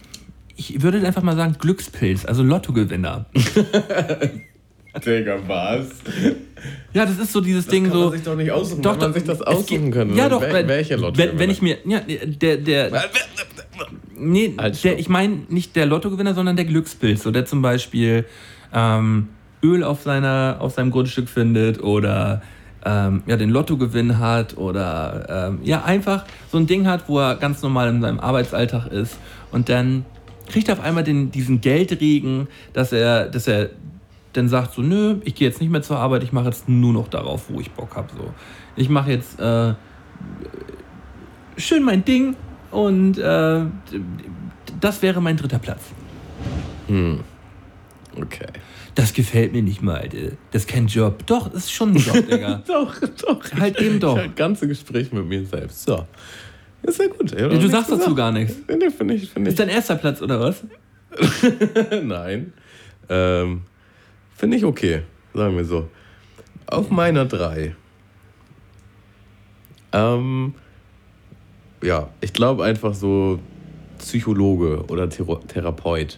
[0.56, 3.26] ich würde einfach mal sagen Glückspilz, also Lottogewinner.
[5.06, 5.88] Digga, was?
[6.94, 8.00] Ja, das ist so dieses Ding kann so.
[8.06, 10.16] man sich doch nicht aussuchen, Doch, wenn man sich das aussuchen geht- könnte.
[10.18, 10.42] Ja, doch.
[10.42, 11.18] Wel- wenn- welche Lotto?
[11.18, 11.78] Wenn, wenn ich mir.
[11.86, 12.58] Ja, der.
[12.58, 12.92] der
[14.18, 17.24] nee, Halt, der, ich meine nicht der Lottogewinner, sondern der Glückspilz.
[17.24, 18.26] So, der zum Beispiel
[18.74, 19.30] ähm,
[19.64, 22.42] Öl auf, seiner, auf seinem Grundstück findet oder
[22.86, 27.36] ähm, ja, den Lottogewinn hat oder ähm, ja, einfach so ein Ding hat, wo er
[27.36, 29.18] ganz normal in seinem Arbeitsalltag ist
[29.52, 30.04] und dann
[30.52, 33.70] kriegt er auf einmal den, diesen Geldregen, dass er, dass er
[34.34, 36.94] dann sagt so, nö, ich gehe jetzt nicht mehr zur Arbeit, ich mache jetzt nur
[36.94, 38.10] noch darauf, wo ich Bock habe.
[38.16, 38.34] So.
[38.76, 39.74] Ich mache jetzt äh,
[41.58, 42.36] schön mein Ding
[42.72, 43.66] und äh,
[44.80, 45.82] das wäre mein dritter Platz.
[48.18, 48.48] Okay.
[48.96, 50.36] Das gefällt mir nicht mal, Alter.
[50.52, 51.26] Das ist kein Job.
[51.26, 52.62] Doch, das ist schon ein Job, Digga.
[52.68, 53.40] Doch, doch.
[53.58, 54.18] Halt eben doch.
[54.18, 55.84] Das ganze Gespräch mit mir selbst.
[55.84, 56.06] So.
[56.84, 57.32] Ist ja gut.
[57.32, 58.56] Ja, du sagst dazu gar nichts.
[58.68, 59.54] Nee, finde ich, finde ich.
[59.54, 60.64] Ist dein erster Platz, oder was?
[62.04, 62.54] Nein.
[63.08, 63.62] Ähm,
[64.42, 65.04] Finde ich okay,
[65.36, 65.88] sagen wir so.
[66.66, 67.76] Auf meiner 3.
[69.92, 70.56] Ähm,
[71.84, 73.38] ja, ich glaube einfach so
[74.00, 76.18] Psychologe oder Thero Therapeut.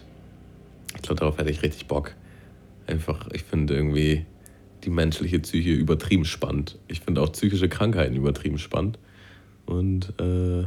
[0.96, 2.14] Ich glaube, darauf hätte ich richtig Bock.
[2.86, 4.24] Einfach, ich finde irgendwie
[4.84, 6.78] die menschliche Psyche übertrieben spannend.
[6.88, 8.98] Ich finde auch psychische Krankheiten übertrieben spannend.
[9.66, 10.62] Und äh,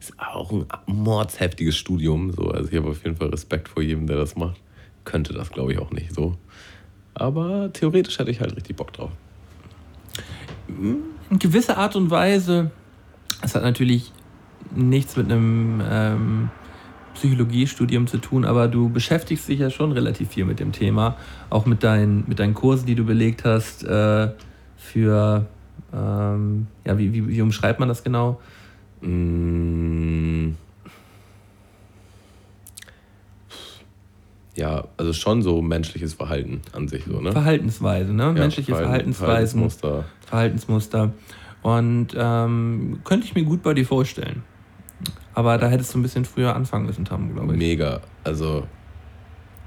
[0.00, 2.32] ist auch ein mordsheftiges Studium.
[2.32, 2.48] So.
[2.48, 4.60] Also ich habe auf jeden Fall Respekt vor jedem, der das macht.
[5.04, 6.36] Könnte das, glaube ich, auch nicht so.
[7.14, 9.10] Aber theoretisch hätte ich halt richtig Bock drauf.
[10.68, 12.70] In gewisser Art und Weise.
[13.42, 14.12] Es hat natürlich
[14.74, 16.50] nichts mit einem ähm,
[17.14, 21.16] Psychologiestudium zu tun, aber du beschäftigst dich ja schon relativ viel mit dem Thema.
[21.50, 24.30] Auch mit deinen, mit deinen Kursen, die du belegt hast äh,
[24.76, 25.46] für,
[25.92, 28.40] ähm, ja, wie, wie, wie umschreibt man das genau?
[29.02, 30.52] Mm.
[34.54, 37.32] Ja, also schon so menschliches Verhalten an sich so, ne?
[37.32, 38.24] Verhaltensweise, ne?
[38.24, 40.04] Ja, Menschliche Verhalten- Verhaltensweisen, Verhaltensmuster.
[40.26, 41.12] Verhaltensmuster.
[41.62, 44.42] Und ähm, könnte ich mir gut bei dir vorstellen.
[45.34, 47.58] Aber da hättest du ein bisschen früher anfangen müssen, Tom, glaube ich.
[47.58, 48.00] Mega.
[48.24, 48.66] Also,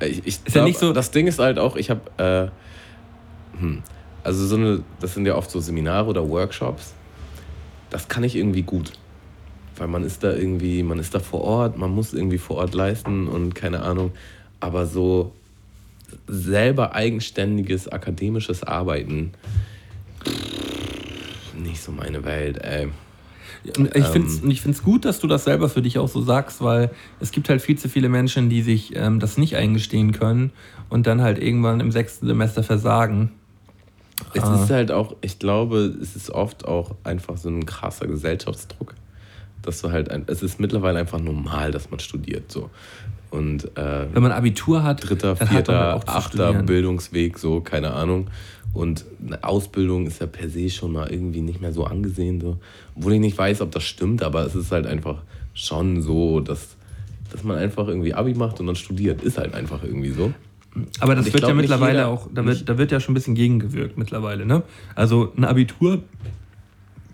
[0.01, 2.51] ich, ich Ist ja glaub, nicht so- das Ding ist halt auch, ich habe,
[3.55, 3.81] äh, hm,
[4.23, 6.93] also so eine, das sind ja oft so Seminare oder Workshops.
[7.89, 8.91] Das kann ich irgendwie gut.
[9.77, 12.73] Weil man ist da irgendwie, man ist da vor Ort, man muss irgendwie vor Ort
[12.75, 14.11] leisten und keine Ahnung.
[14.65, 15.31] Aber so
[16.27, 19.31] selber eigenständiges akademisches Arbeiten,
[21.55, 22.87] nicht so meine Welt, ey.
[23.63, 24.51] Ich finde Ähm.
[24.51, 26.89] es find's gut, dass du das selber für dich auch so sagst, weil
[27.19, 30.51] es gibt halt viel zu viele Menschen, die sich ähm, das nicht eingestehen können
[30.89, 33.31] und dann halt irgendwann im sechsten Semester versagen.
[34.33, 34.63] Es Ah.
[34.63, 38.93] ist halt auch, ich glaube, es ist oft auch einfach so ein krasser Gesellschaftsdruck,
[39.61, 42.69] dass du halt, ein, es ist mittlerweile einfach normal, dass man studiert so.
[43.35, 46.53] Und äh, Wenn man Abitur hat, dritter, hat vierter, auch zu achter.
[46.53, 48.27] Bildungsweg, so, keine Ahnung.
[48.73, 52.41] Und eine Ausbildung ist ja per se schon mal irgendwie nicht mehr so angesehen.
[52.41, 52.57] So.
[52.95, 55.21] Obwohl ich nicht weiß, ob das stimmt, aber es ist halt einfach
[55.53, 56.75] schon so, dass,
[57.31, 59.21] dass man einfach irgendwie Abi macht und dann studiert.
[59.23, 60.33] Ist halt einfach irgendwie so.
[60.99, 63.13] Aber das wird ja glaub, nicht mittlerweile jeder- auch, da wird, da wird ja schon
[63.13, 64.45] ein bisschen gegengewirkt mittlerweile.
[64.45, 64.63] Ne?
[64.93, 66.03] Also ein Abitur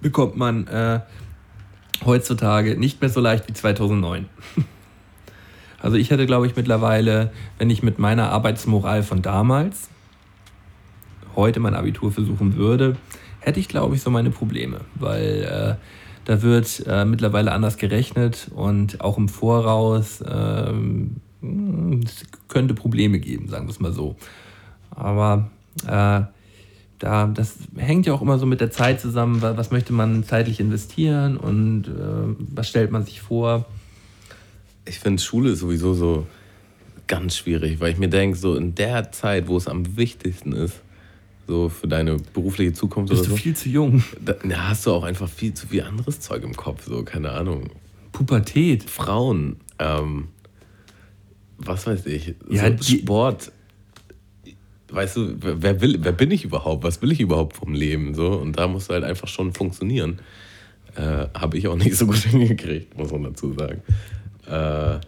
[0.01, 0.99] bekommt man äh,
[2.03, 4.25] heutzutage nicht mehr so leicht wie 2009.
[5.81, 9.89] Also ich hätte, glaube ich, mittlerweile, wenn ich mit meiner Arbeitsmoral von damals
[11.35, 12.95] heute mein Abitur versuchen würde,
[13.39, 14.81] hätte ich, glaube ich, so meine Probleme.
[14.95, 15.85] Weil äh,
[16.25, 23.65] Da wird äh, mittlerweile anders gerechnet und auch im Voraus es könnte Probleme geben, sagen
[23.65, 24.15] wir es mal so.
[24.91, 25.49] Aber
[25.87, 26.21] äh,
[26.99, 30.23] da, das hängt ja auch immer so mit der Zeit zusammen, wa- was möchte man
[30.23, 33.65] zeitlich investieren und äh, was stellt man sich vor.
[34.85, 36.27] Ich finde Schule ist sowieso so
[37.07, 40.81] ganz schwierig, weil ich mir denke, so in der Zeit, wo es am wichtigsten ist,
[41.47, 44.03] so für deine berufliche Zukunft Bist oder du so, viel zu jung?
[44.23, 47.31] da na, hast du auch einfach viel zu viel anderes Zeug im Kopf, so, keine
[47.31, 47.69] Ahnung.
[48.11, 48.89] Pubertät.
[48.89, 50.29] Frauen, ähm,
[51.57, 53.51] was weiß ich, Ja, so Sport.
[54.89, 56.83] Weißt du, wer, will, wer bin ich überhaupt?
[56.83, 58.13] Was will ich überhaupt vom Leben?
[58.13, 58.31] So?
[58.33, 60.19] Und da muss halt einfach schon funktionieren.
[60.95, 63.81] Äh, Habe ich auch nicht so gut hingekriegt, muss man dazu sagen.
[64.51, 64.99] Äh,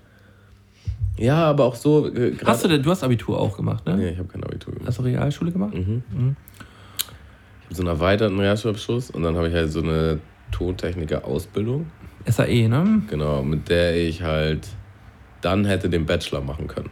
[1.18, 2.07] ja, aber auch so.
[2.07, 3.95] Äh, Hast du denn, du hast Abitur auch gemacht, ne?
[3.98, 4.88] Nee, ich habe kein Abitur gemacht.
[4.88, 5.74] Hast du Realschule gemacht?
[5.74, 6.03] Mhm.
[6.11, 10.20] Ich habe so einen erweiterten Realschulabschluss und dann habe ich halt so eine
[10.52, 11.88] Tontechniker-Ausbildung.
[12.26, 13.02] SAE, ne?
[13.10, 14.68] Genau, mit der ich halt
[15.41, 16.90] dann hätte den Bachelor machen können.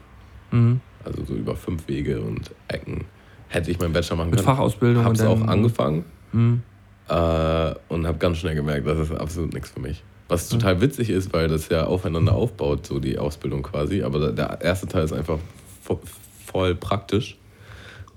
[0.51, 0.81] Mhm.
[1.05, 3.05] Also so über fünf Wege und Ecken
[3.47, 4.45] hätte ich meinen Bachelor machen Mit können.
[4.55, 6.61] Fachausbildung Hab's und dann- auch angefangen Mhm.
[7.09, 10.03] äh, und habe ganz schnell gemerkt, das ist absolut nichts für mich.
[10.31, 14.01] Was total witzig ist, weil das ja aufeinander aufbaut, so die Ausbildung quasi.
[14.01, 15.39] Aber der erste Teil ist einfach
[15.83, 15.99] vo
[16.45, 17.37] voll praktisch.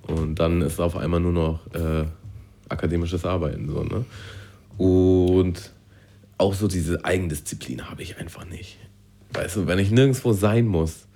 [0.03, 2.05] Und dann ist auf einmal nur noch äh,
[2.69, 3.69] akademisches Arbeiten.
[3.69, 4.05] So, ne?
[4.79, 5.73] Und
[6.39, 8.79] auch so diese Eigendisziplin habe ich einfach nicht.
[9.33, 11.09] Weißt du, wenn ich nirgendwo sein muss,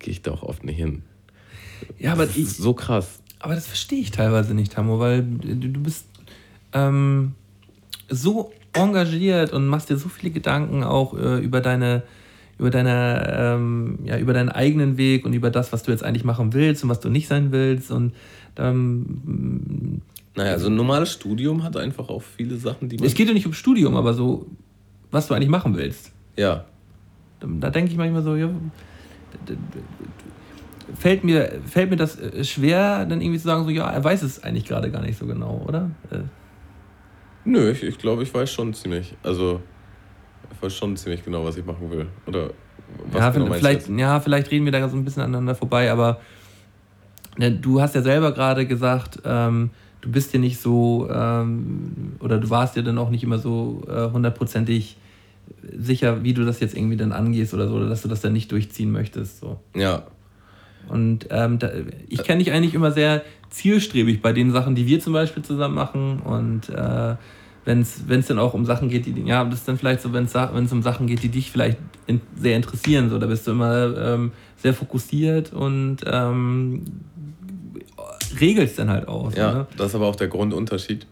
[0.00, 1.02] gehe ich da auch oft nicht hin.
[1.98, 3.20] Ja, aber Das ich, ist so krass.
[3.38, 6.04] Aber das verstehe ich teilweise nicht, Tamo, weil du, du bist
[6.74, 7.36] ähm,
[8.10, 12.02] so engagiert und machst dir so viele Gedanken auch äh, über deine
[12.58, 16.24] über deine ähm, ja über deinen eigenen Weg und über das, was du jetzt eigentlich
[16.24, 18.12] machen willst und was du nicht sein willst und
[18.56, 20.00] ähm,
[20.36, 23.06] Naja, so ein normales Studium hat einfach auch viele Sachen, die man.
[23.06, 24.46] es geht ja nicht um Studium, aber so
[25.10, 26.10] was du eigentlich machen willst.
[26.36, 26.64] ja,
[27.40, 28.48] Da, da denke ich manchmal so, ja,
[30.98, 34.22] fällt mir, fällt mir das äh, schwer, dann irgendwie zu sagen, so, ja, er weiß
[34.22, 35.90] es eigentlich gerade gar nicht so genau, oder?
[36.10, 36.18] Äh,
[37.44, 39.14] Nö, ich, ich glaube, ich weiß schon ziemlich.
[39.22, 39.60] Also,
[40.52, 42.06] ich weiß schon ziemlich genau, was ich machen will.
[42.26, 42.50] Oder
[43.10, 46.20] was ja, genau vielleicht, ja, vielleicht reden wir da so ein bisschen aneinander vorbei, aber
[47.36, 49.70] ne, du hast ja selber gerade gesagt, ähm,
[50.00, 53.82] du bist dir nicht so, ähm, oder du warst ja dann auch nicht immer so
[53.88, 54.96] äh, hundertprozentig
[55.76, 58.32] sicher, wie du das jetzt irgendwie dann angehst oder so, oder dass du das dann
[58.32, 59.40] nicht durchziehen möchtest.
[59.40, 59.58] So.
[59.74, 60.04] Ja,
[60.88, 61.70] Und ähm, da,
[62.08, 63.22] ich kenne dich eigentlich immer sehr
[63.52, 66.20] zielstrebig bei den Sachen, die wir zum Beispiel zusammen machen.
[66.20, 67.16] Und äh,
[67.64, 70.24] wenn es dann auch um Sachen geht, die, ja, das ist dann vielleicht so, wenn
[70.24, 73.96] es um Sachen geht, die dich vielleicht in, sehr interessieren, so, da bist du immer
[73.96, 76.82] ähm, sehr fokussiert und ähm,
[78.40, 79.34] regelst dann halt aus.
[79.36, 79.66] ja, Ne?
[79.76, 81.06] das ist aber auch der Grundunterschied.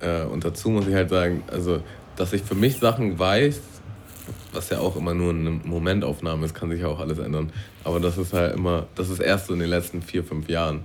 [0.00, 1.80] Äh, und dazu muss ich halt sagen, also,
[2.16, 3.60] dass ich für mich Sachen weiß,
[4.52, 7.50] was ja auch immer nur eine Momentaufnahme ist, kann sich ja auch alles ändern.
[7.82, 10.80] Aber das ist halt immer, das ist erst so in den letzten vier, fünf Jahren.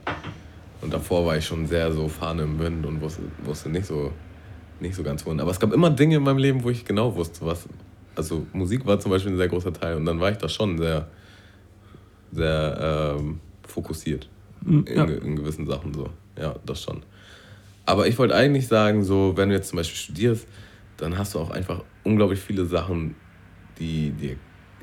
[0.84, 4.12] Und davor war ich schon sehr so Fahne im Wind und wusste, wusste nicht so
[4.84, 5.40] nicht so ganz wohin.
[5.40, 7.68] Aber es gab immer Dinge in meinem Leben, wo ich genau wusste, was.
[8.16, 10.78] Also Musik war zum Beispiel ein sehr großer Teil und dann war ich da schon
[10.78, 11.08] sehr,
[12.32, 14.30] sehr ähm, fokussiert
[14.64, 15.04] in, ja.
[15.06, 16.10] in gewissen Sachen so.
[16.38, 17.02] Ja, das schon.
[17.88, 20.48] Aber ich wollte eigentlich sagen, so, wenn du jetzt zum Beispiel studierst,
[20.98, 23.16] dann hast du auch einfach unglaublich viele Sachen,
[23.80, 24.36] die dir.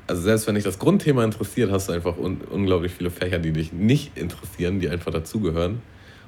[0.07, 3.53] Also selbst wenn dich das Grundthema interessiert, hast du einfach un unglaublich viele Fächer, die
[3.53, 5.81] dich nicht interessieren, die einfach dazugehören.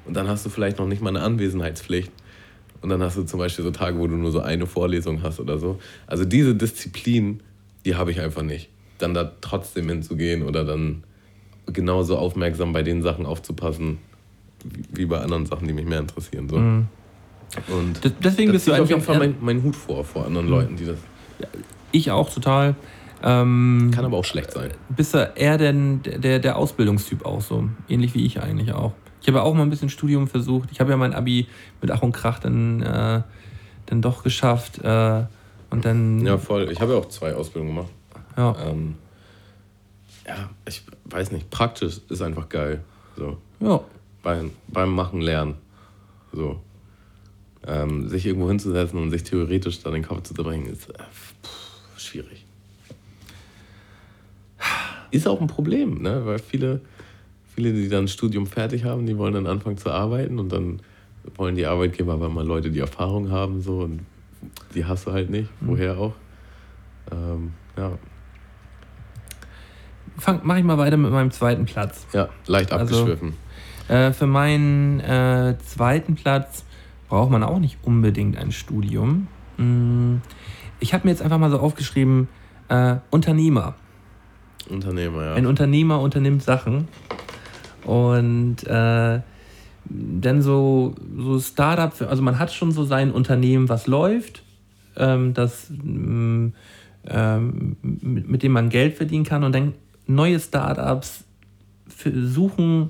[0.06, 2.10] Und dann hast du vielleicht noch nicht mal eine Anwesenheitspflicht.
[2.82, 5.40] Und dann hast du zum Beispiel so Tage, wo du nur so eine Vorlesung hast
[5.40, 5.78] oder so.
[6.06, 7.40] Also diese Disziplin,
[7.86, 8.68] die habe ich einfach nicht.
[8.98, 11.02] Dann da trotzdem hinzugehen oder dann
[11.72, 13.98] genauso aufmerksam bei den Sachen aufzupassen,
[14.92, 16.48] wie- bei anderen Sachen, die mich mehr interessieren.
[16.48, 16.56] So.
[16.56, 20.76] Und Das- deswegen bist du auf jeden Fall meinen mein Hut vor, vor anderen Leuten,
[20.76, 20.98] die das.
[21.92, 22.74] Ich auch total.
[23.22, 24.72] Ähm, Kann aber auch schlecht sein.
[24.94, 27.68] bist du eher denn der, der Ausbildungstyp auch so.
[27.88, 28.92] Ähnlich wie ich eigentlich auch.
[29.24, 30.68] Ich habe ja auch mal ein bisschen Studium versucht.
[30.70, 31.46] Ich habe ja mein Abi
[31.80, 33.22] mit Ach und Krach dann, äh,
[33.86, 34.84] dann doch geschafft.
[34.84, 35.24] Äh,
[35.70, 36.26] und dann.
[36.26, 36.70] Ja, voll.
[36.70, 37.92] Ich habe ja auch zwei Ausbildungen gemacht.
[38.36, 38.54] ja.
[38.66, 38.96] Ähm,
[40.26, 41.48] ja, ich weiß nicht.
[41.48, 42.84] Praktisch ist einfach geil.
[43.16, 43.38] So.
[43.60, 43.80] ja.
[44.22, 45.54] beim, beim Machen lernen.
[46.30, 46.60] So.
[47.66, 51.34] Ähm, sich irgendwo hinzusetzen und sich theoretisch da den Kopf zu zerbrechen, ist äh, pff,
[51.96, 52.44] schwierig.
[55.10, 56.26] Ist auch ein Problem, ne?
[56.26, 56.82] weil viele,
[57.54, 60.80] viele, die dann ein Studium fertig haben, die wollen dann anfangen zu arbeiten und dann
[61.36, 64.00] wollen die Arbeitgeber aber mal Leute, die Erfahrung haben, so und
[64.74, 66.14] die hast du halt nicht, woher auch.
[67.10, 67.92] Ähm, ja.
[70.18, 72.06] Fang, mach ich mal weiter mit meinem zweiten Platz.
[72.12, 73.34] ja, leicht Also- abgeschwiffen.
[73.88, 76.64] Äh, für meinen äh, zweiten Platz
[77.08, 79.28] braucht man auch nicht unbedingt ein Studium.
[79.58, 80.16] Mm,
[80.80, 82.28] ich habe mir jetzt einfach mal so aufgeschrieben,
[82.68, 83.74] äh, Unternehmer.
[84.70, 85.34] Unternehmer, ja.
[85.34, 86.88] Ein Unternehmer unternimmt Sachen.
[87.84, 89.20] Und äh,
[89.86, 94.42] dann so, so Startup, also man hat schon so sein Unternehmen, was läuft,
[94.96, 96.48] ähm, das, mm,
[97.06, 99.74] ähm, mit, mit dem man Geld verdienen kann und dann
[100.06, 101.24] neue Startups
[102.14, 102.88] suchen,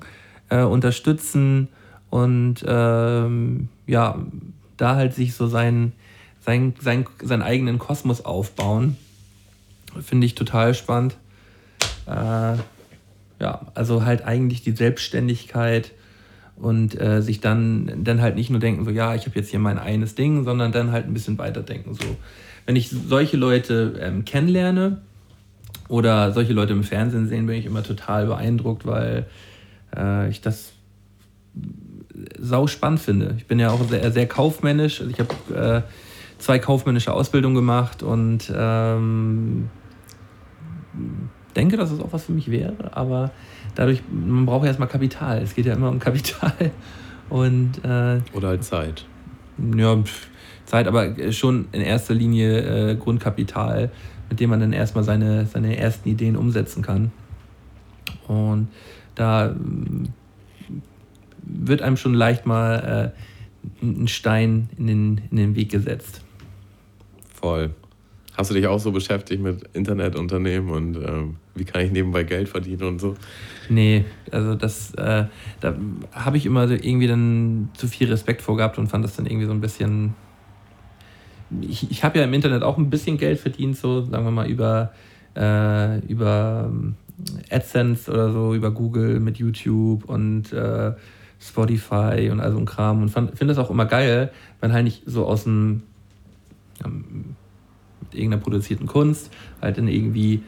[0.49, 1.67] äh, unterstützen
[2.09, 4.17] und ähm, ja,
[4.77, 5.93] da halt sich so sein,
[6.39, 8.97] sein, sein, seinen eigenen Kosmos aufbauen.
[10.01, 11.17] Finde ich total spannend.
[12.05, 12.57] Äh,
[13.45, 15.91] ja, also halt eigentlich die Selbstständigkeit
[16.55, 19.59] und äh, sich dann, dann halt nicht nur denken, so ja, ich habe jetzt hier
[19.59, 21.93] mein eines Ding, sondern dann halt ein bisschen weiterdenken.
[21.93, 22.17] So,
[22.65, 25.01] wenn ich solche Leute ähm, kennenlerne
[25.89, 29.27] oder solche Leute im Fernsehen sehen, bin ich immer total beeindruckt, weil
[29.95, 30.71] äh, ich das
[32.39, 33.35] sau spannend finde.
[33.37, 35.01] Ich bin ja auch sehr, sehr kaufmännisch.
[35.01, 39.69] Also ich habe äh, zwei kaufmännische Ausbildungen gemacht und ähm,
[41.55, 43.31] denke, dass es auch was für mich wäre, aber
[43.75, 45.41] dadurch, man braucht ja erstmal Kapital.
[45.41, 46.71] Es geht ja immer um Kapital.
[47.29, 49.05] Und äh, Oder halt Zeit.
[49.75, 50.03] ja,
[50.65, 53.91] Zeit, aber schon in erster Linie äh, Grundkapital,
[54.29, 57.11] mit dem man dann erstmal seine, seine ersten Ideen umsetzen kann.
[58.27, 58.67] Und
[59.15, 60.09] da ähm,
[61.41, 63.13] wird einem schon leicht mal
[63.81, 66.21] äh, ein Stein in den, in den Weg gesetzt.
[67.33, 67.71] Voll.
[68.35, 72.49] Hast du dich auch so beschäftigt mit Internetunternehmen und ähm, wie kann ich nebenbei Geld
[72.49, 73.15] verdienen und so?
[73.69, 75.25] Nee, also das, äh,
[75.61, 75.75] da
[76.11, 79.25] habe ich immer so irgendwie dann zu viel Respekt vor gehabt und fand das dann
[79.25, 80.13] irgendwie so ein bisschen.
[81.61, 84.49] Ich, ich habe ja im Internet auch ein bisschen Geld verdient, so sagen wir mal
[84.49, 84.91] über,
[85.35, 86.95] äh, über ähm,
[87.49, 90.93] AdSense oder so, über Google mit YouTube und äh,
[91.39, 95.03] Spotify und all so ein Kram und finde das auch immer geil, wenn halt nicht
[95.05, 95.83] so aus dem
[96.83, 97.35] ähm,
[98.01, 100.41] mit irgendeiner produzierten Kunst halt dann irgendwie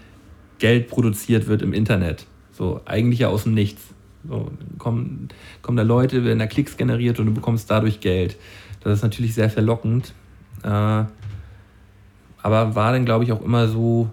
[0.59, 2.25] Geld produziert wird im Internet.
[2.51, 3.81] So, eigentlich ja aus dem Nichts.
[4.27, 5.29] So, kommen,
[5.61, 8.35] kommen da Leute, werden da Klicks generiert und du bekommst dadurch Geld.
[8.83, 10.13] Das ist natürlich sehr verlockend.
[10.63, 14.09] Äh, aber war dann, glaube ich, auch immer so,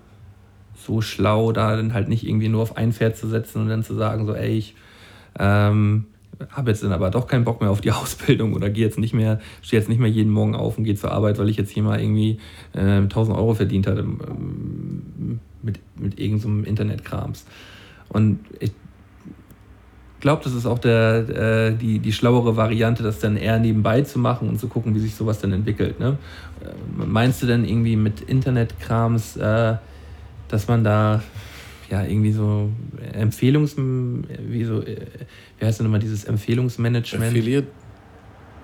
[0.77, 3.83] so schlau, da dann halt nicht irgendwie nur auf ein Pferd zu setzen und dann
[3.83, 4.75] zu sagen, so, ey, ich
[5.39, 6.07] ähm,
[6.51, 9.15] habe jetzt dann aber doch keinen Bock mehr auf die Ausbildung oder gehe jetzt nicht
[9.15, 11.71] mehr, stehe jetzt nicht mehr jeden Morgen auf und gehe zur Arbeit, weil ich jetzt
[11.71, 12.39] hier mal irgendwie
[12.75, 17.47] äh, 1000 Euro verdient hatte ähm, mit, mit irgendeinem so Internetkrams.
[18.09, 18.73] Und ich
[20.21, 24.19] glaube, das ist auch der, äh, die, die schlauere Variante, das dann eher nebenbei zu
[24.19, 26.01] machen und zu gucken, wie sich sowas dann entwickelt.
[26.01, 26.19] Ne?
[26.63, 29.77] Äh, Meinst du denn irgendwie mit Internetkrams, äh,
[30.49, 31.23] dass man da
[31.91, 32.71] ja irgendwie so
[33.13, 33.77] Empfehlungs...
[33.77, 34.97] Wie, so, äh,
[35.59, 37.31] wie heißt denn nochmal dieses Empfehlungsmanagement?
[37.31, 37.67] Affiliate?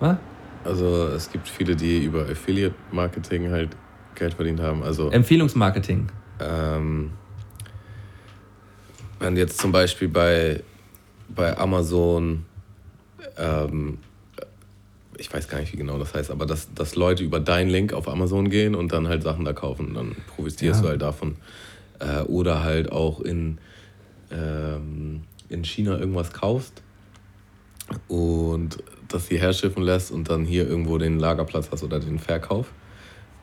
[0.01, 0.17] Was?
[0.65, 3.71] Also es gibt viele, die über Affiliate-Marketing halt
[4.15, 4.83] Geld verdient haben.
[4.83, 6.09] Also Empfehlungsmarketing.
[6.41, 7.13] Ähm,
[9.19, 10.63] wenn jetzt zum Beispiel bei,
[11.29, 12.45] bei Amazon,
[13.37, 13.99] ähm,
[15.19, 17.93] ich weiß gar nicht, wie genau das heißt, aber dass, dass Leute über deinen Link
[17.93, 20.83] auf Amazon gehen und dann halt Sachen da kaufen, dann profitierst Ja.
[20.83, 21.37] du halt davon.
[21.99, 23.59] Äh, oder halt auch in,
[24.31, 26.83] ähm, in China irgendwas kaufst
[28.09, 32.73] und das hierher schiffen lässt und dann hier irgendwo den Lagerplatz hast oder den Verkauf.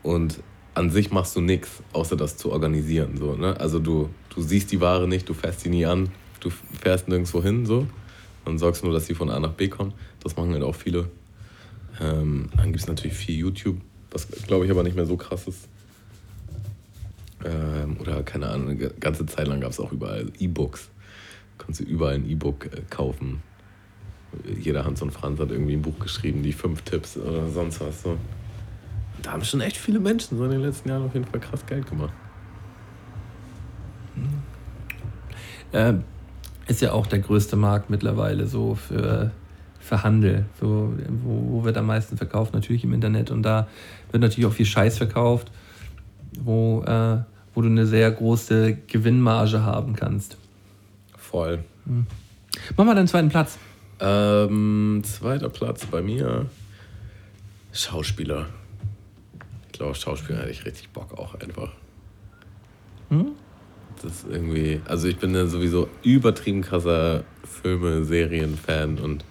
[0.02, 0.40] Und
[0.78, 3.18] an sich machst du nichts, außer das zu organisieren.
[3.18, 3.60] So, ne?
[3.60, 6.10] Also du, du siehst die Ware nicht, du fährst sie nie an,
[6.40, 7.88] du fährst nirgendwo hin so
[8.46, 9.94] und sorgst nur, dass sie von A nach B kommen.
[10.24, 11.10] Das machen halt auch viele.
[12.00, 13.78] Ähm, dann gibt es natürlich viel YouTube,
[14.12, 15.68] was glaube ich aber nicht mehr so krass ist.
[17.44, 20.90] Ähm, oder keine Ahnung, eine ganze Zeit lang gab es auch überall E-Books.
[21.58, 23.42] Kannst du überall ein E-Book äh, kaufen.
[24.60, 28.04] Jeder Hans und Franz hat irgendwie ein Buch geschrieben, die fünf Tipps oder sonst was.
[28.04, 28.18] So.
[29.28, 31.66] Da haben schon echt viele Menschen so in den letzten Jahren auf jeden Fall krass
[31.66, 32.14] Geld gemacht.
[35.74, 35.96] Äh,
[36.68, 39.32] ist ja auch der größte Markt mittlerweile so für,
[39.82, 40.46] für Handel.
[40.62, 40.94] So,
[41.26, 42.54] wo, wo wird am meisten verkauft?
[42.54, 43.30] Natürlich im Internet.
[43.30, 43.68] Und da
[44.14, 45.52] wird natürlich auch viel Scheiß verkauft,
[46.40, 47.18] wo, äh,
[47.54, 50.38] wo du eine sehr große Gewinnmarge haben kannst.
[51.18, 51.66] Voll.
[52.78, 53.58] Mach mal deinen zweiten Platz.
[54.00, 56.46] Ähm, zweiter Platz bei mir.
[57.74, 58.46] Schauspieler.
[59.78, 61.72] Glaube, Schauspieler hätte ich richtig Bock auch einfach.
[63.10, 63.34] Hm?
[64.02, 64.82] Das ist irgendwie.
[64.86, 69.26] Also ich bin ja sowieso übertrieben krasser Filme, Serien-Fan und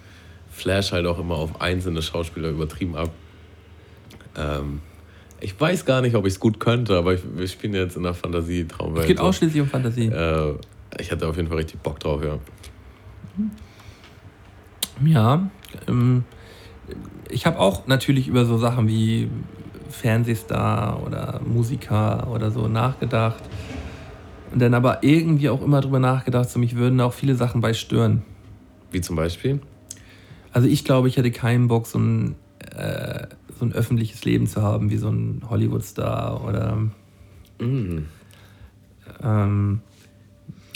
[0.49, 3.11] flash halt auch immer auf einzelne Schauspieler übertrieben ab.
[4.35, 4.81] Ähm,
[5.39, 8.03] ich weiß gar nicht, ob ich es gut könnte, aber ich, wir spielen jetzt in
[8.03, 9.03] der Fantasie-Traumwelt.
[9.03, 10.07] Es geht ausschließlich um Fantasie.
[10.07, 10.55] Äh,
[10.99, 12.39] ich hatte auf jeden Fall richtig Bock drauf, ja.
[15.05, 15.49] Ja,
[15.87, 16.23] ähm,
[17.29, 19.29] ich habe auch natürlich über so Sachen wie
[19.97, 23.43] Fernsehstar oder Musiker oder so nachgedacht.
[24.51, 27.73] Und dann aber irgendwie auch immer drüber nachgedacht, so mich würden auch viele Sachen bei
[27.73, 28.21] stören.
[28.91, 29.59] Wie zum Beispiel?
[30.53, 32.35] Also ich glaube, ich hätte keinen Bock, so ein,
[32.75, 33.27] äh,
[33.59, 36.77] so ein öffentliches Leben zu haben, wie so ein Hollywood-Star oder
[37.59, 38.05] Mm.
[39.23, 39.81] ähm,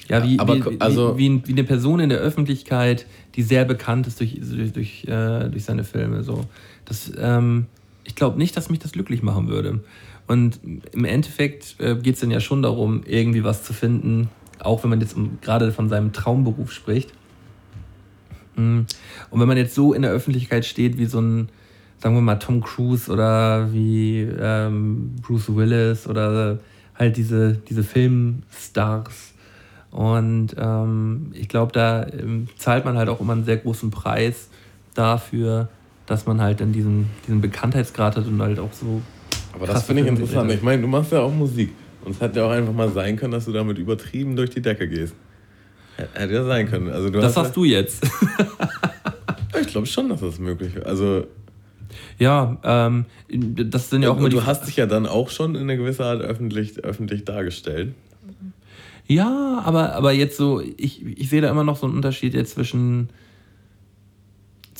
[0.10, 4.08] ja, wie, Aber wie, also- wie, wie eine Person in der Öffentlichkeit, die sehr bekannt
[4.08, 6.24] ist durch, durch, durch, äh, durch seine Filme.
[6.24, 6.46] So.
[6.86, 7.68] Das, ähm,
[8.04, 9.82] ich glaube nicht, dass mich das glücklich machen würde.
[10.28, 10.60] Und
[10.94, 14.30] im Endeffekt äh, geht es dann ja schon darum, irgendwie was zu finden,
[14.60, 17.12] auch wenn man jetzt gerade von seinem Traumberuf spricht.
[18.56, 18.82] Mm.
[19.30, 21.50] Und wenn man jetzt so in der Öffentlichkeit steht wie so ein,
[21.98, 26.60] sagen wir mal, Tom Cruise oder wie ähm, Bruce Willis oder
[26.96, 29.34] halt diese, diese Filmstars.
[29.90, 34.50] Und ähm, ich glaube, da ähm, zahlt man halt auch immer einen sehr großen Preis
[34.94, 35.70] dafür,
[36.12, 39.02] dass man halt dann diesen, diesen Bekanntheitsgrad hat und halt auch so.
[39.54, 40.52] Aber das finde ich interessant.
[40.52, 41.72] Ich meine, du machst ja auch Musik.
[42.04, 44.62] Und es hätte ja auch einfach mal sein können, dass du damit übertrieben durch die
[44.62, 45.16] Decke gehst.
[46.14, 46.90] Hätte ja sein können.
[46.90, 48.04] Also Das hast hast du jetzt.
[49.60, 50.86] Ich glaube schon, dass das möglich ist.
[50.86, 51.28] Also,
[52.18, 55.62] ja, ähm, das sind ja auch immer du hast dich ja dann auch schon in
[55.62, 57.94] einer gewissen Art öffentlich, öffentlich dargestellt.
[59.08, 62.54] Ja, aber, aber jetzt so, ich, ich sehe da immer noch so einen Unterschied jetzt
[62.54, 63.10] zwischen,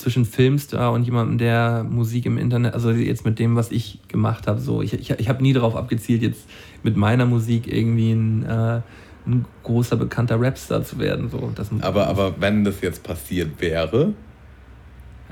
[0.02, 4.48] zwischen Filmstar und jemandem, der Musik im Internet, also jetzt mit dem, was ich gemacht
[4.48, 4.82] habe, so.
[4.82, 6.48] Ich, ich, ich habe nie darauf abgezielt, jetzt
[6.84, 8.82] mit meiner Musik irgendwie ein, äh,
[9.26, 11.30] ein großer, bekannter Rapstar zu werden.
[11.30, 11.52] So.
[11.56, 14.14] Das, Aber, aber wenn das jetzt passiert wäre,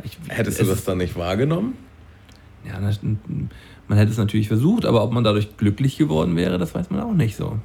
[0.03, 1.73] ich, hättest du das dann nicht wahrgenommen?
[2.65, 6.89] Ja, man hätte es natürlich versucht, aber ob man dadurch glücklich geworden wäre, das weiß
[6.89, 7.57] man auch nicht so.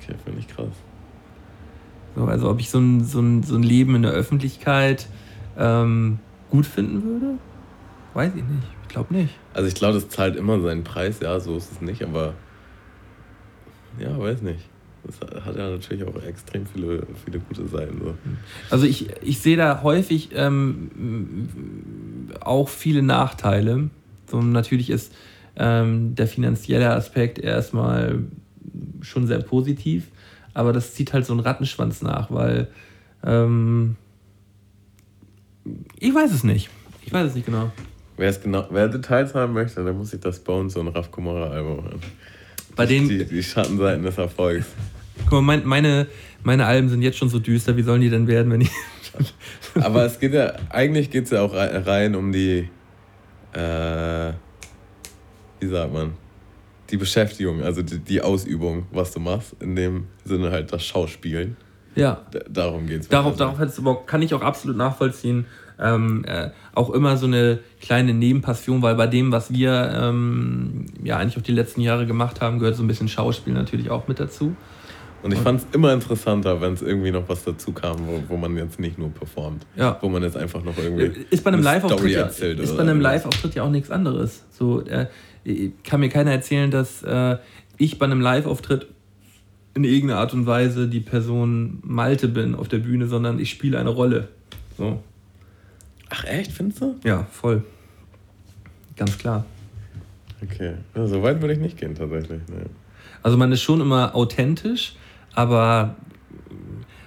[0.00, 0.66] Okay, finde ich krass.
[2.16, 5.06] So, also ob ich so ein, so, ein, so ein Leben in der Öffentlichkeit
[5.58, 6.18] ähm,
[6.50, 7.38] gut finden würde,
[8.14, 8.66] weiß ich nicht.
[8.82, 9.34] Ich glaube nicht.
[9.54, 12.34] Also ich glaube, das zahlt immer seinen Preis, ja, so ist es nicht, aber
[13.98, 14.60] ja, weiß nicht.
[15.04, 18.00] Das hat ja natürlich auch extrem viele, viele gute Seiten.
[18.02, 18.14] So.
[18.70, 21.48] Also ich, ich sehe da häufig ähm,
[22.40, 23.90] auch viele Nachteile.
[24.28, 25.14] So, natürlich ist
[25.56, 28.24] ähm, der finanzielle Aspekt erstmal
[29.00, 30.08] schon sehr positiv,
[30.54, 32.68] aber das zieht halt so einen Rattenschwanz nach, weil
[33.24, 33.96] ähm,
[35.98, 36.68] ich weiß es nicht.
[37.04, 37.70] Ich weiß es nicht genau.
[38.16, 41.50] Wer, es genau, wer Details haben möchte, der muss sich das Bones und Raf Kumara
[41.50, 42.00] Album an.
[42.74, 44.66] Bei denen, Die, die Schattenseiten des Erfolgs.
[45.24, 46.06] guck mal, mein, meine,
[46.42, 48.70] meine Alben sind jetzt schon so düster, wie sollen die denn werden, wenn ich.
[49.80, 52.68] Aber es geht ja, eigentlich geht es ja auch rei- rein um die,
[53.52, 54.32] äh,
[55.60, 56.12] wie sagt man,
[56.90, 61.56] die Beschäftigung, also die, die Ausübung, was du machst, in dem Sinne halt das Schauspielen.
[61.96, 63.08] Ja, D darum geht es.
[63.08, 65.46] Darauf, darauf hättest du Bock, kann ich auch absolut nachvollziehen.
[65.78, 71.18] Ähm, äh, auch immer so eine kleine Nebenpassion, weil bei dem, was wir ähm, ja
[71.18, 74.20] eigentlich auch die letzten Jahre gemacht haben, gehört so ein bisschen Schauspiel natürlich auch mit
[74.20, 74.56] dazu.
[75.22, 78.36] Und ich fand es immer interessanter, wenn es irgendwie noch was dazu kam, wo, wo
[78.36, 79.66] man jetzt nicht nur performt.
[79.74, 79.98] Ja.
[80.00, 81.24] Wo man jetzt einfach noch irgendwie.
[81.30, 83.00] Ist bei einem eine Live-Auftritt ja, ist bei einem.
[83.00, 84.44] Live-Auftritt ja auch nichts anderes.
[84.50, 85.06] So, äh,
[85.82, 87.38] kann mir keiner erzählen, dass äh,
[87.76, 88.86] ich bei einem Live-Auftritt
[89.76, 93.78] in irgendeiner Art und Weise die Person Malte bin auf der Bühne, sondern ich spiele
[93.78, 94.28] eine Rolle.
[94.78, 95.02] So.
[96.08, 96.96] Ach, echt, findest du?
[97.04, 97.62] Ja, voll.
[98.96, 99.44] Ganz klar.
[100.42, 100.76] Okay.
[100.94, 102.40] Ja, so weit würde ich nicht gehen, tatsächlich.
[102.48, 102.64] Nee.
[103.22, 104.96] Also man ist schon immer authentisch,
[105.34, 105.96] aber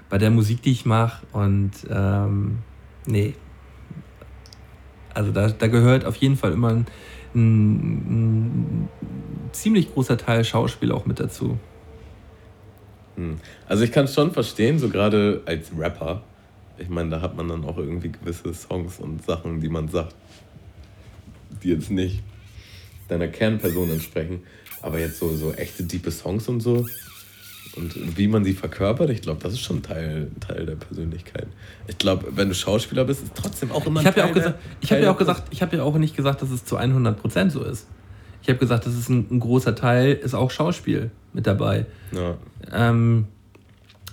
[0.09, 2.59] bei der Musik, die ich mache und ähm,
[3.07, 3.33] nee.
[5.15, 6.85] Also da, da gehört auf jeden Fall immer ein,
[7.33, 8.89] ein, ein
[9.53, 11.57] ziemlich großer Teil Schauspiel auch mit dazu.
[13.19, 13.37] Hm.
[13.67, 16.23] Also ich kann es schon verstehen, so gerade als Rapper.
[16.77, 20.15] Ich meine, da hat man dann auch irgendwie gewisse Songs und Sachen, die man sagt,
[21.61, 22.21] die jetzt nicht
[23.09, 24.43] deiner Kernperson entsprechen.
[24.81, 26.85] Aber jetzt so, so echte, diepe Songs und so.
[27.75, 31.47] Und wie man sie verkörpert, ich glaube, das ist schon Teil, Teil der Persönlichkeit.
[31.87, 34.55] Ich glaube, wenn du Schauspieler bist, ist trotzdem auch immer Ich ja Teil auch gesagt,
[34.63, 36.77] der- ich habe ja auch gesagt, ich habe ja auch nicht gesagt, dass es zu
[36.77, 37.85] 100% so ist.
[38.49, 41.85] Ich habe gesagt, das ist ein, ein großer Teil, ist auch Schauspiel mit dabei.
[42.11, 42.35] Ja.
[42.73, 43.27] ähm,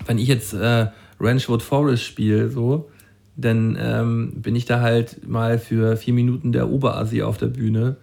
[0.04, 0.88] wenn ich jetzt äh,
[1.18, 2.90] Ranchwood Forest spiele, so,
[3.36, 7.96] dann ähm, bin ich da halt mal für vier Minuten der Oberassi auf der Bühne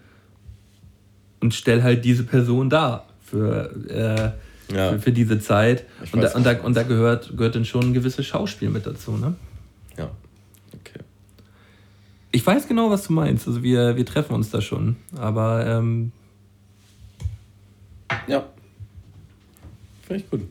[1.39, 4.93] und stelle halt diese Person dar für, äh, Ja.
[4.93, 5.85] für, für diese Zeit.
[6.14, 9.11] Und da, und da, und da gehört, gehört dann schon ein gewisses Schauspiel mit dazu.
[9.18, 9.35] Ne?
[9.99, 10.10] ja.
[10.73, 11.01] Okay.
[12.31, 13.47] Ich weiß genau, was du meinst.
[13.47, 14.95] Also wir, wir treffen uns da schon.
[15.15, 16.11] Aber ähm,
[18.27, 18.45] Ja.
[20.02, 20.41] Finde ich gut.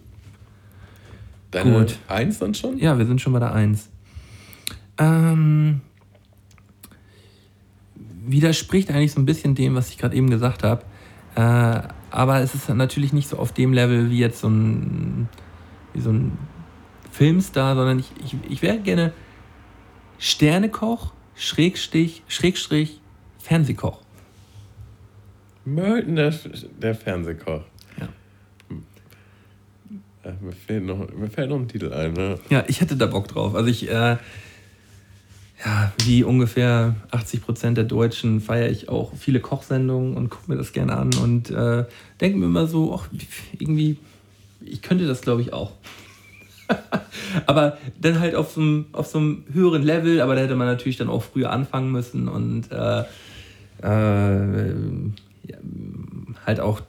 [1.51, 1.99] Deine Gut.
[2.09, 2.79] Eins dann schon?
[2.79, 3.91] Ja, wir sind schon bei der 1.
[4.99, 5.83] Ähm,
[8.25, 10.83] widerspricht eigentlich so ein bisschen dem, was ich gerade eben gesagt habe.
[11.35, 15.29] Äh, aber es ist natürlich nicht so auf dem Level wie jetzt so ein,
[15.93, 16.39] wie so ein
[17.11, 19.13] Filmstar, sondern ich, ich, ich wäre gerne
[20.19, 23.01] Sternekoch, Schrägstrich, Schrägstrich,
[23.39, 24.02] Fernsehkoch.
[25.65, 26.35] Merton, der,
[26.81, 27.63] der Fernsehkoch.
[27.99, 28.09] Ja.
[30.25, 32.39] Äh, mir, fehlt noch, mir fällt noch ein Titel ein, ne?
[32.51, 33.55] Ja, ich hätte da Bock drauf.
[33.55, 34.17] Also ich, äh,
[35.65, 40.57] ja, wie ungefähr 80 Prozent der Deutschen feiere ich auch viele Kochsendungen und gucke mir
[40.57, 41.85] das gerne an und äh,
[42.21, 43.09] denke mir immer so, ach,
[43.59, 43.99] irgendwie,
[44.61, 45.73] ich könnte das glaube ich auch.
[47.47, 50.67] aber dann halt auf so, einem, auf so einem höheren Level, aber da hätte man
[50.67, 53.05] natürlich dann auch früher anfangen müssen und äh,
[53.83, 54.75] äh,
[56.47, 56.83] halt auch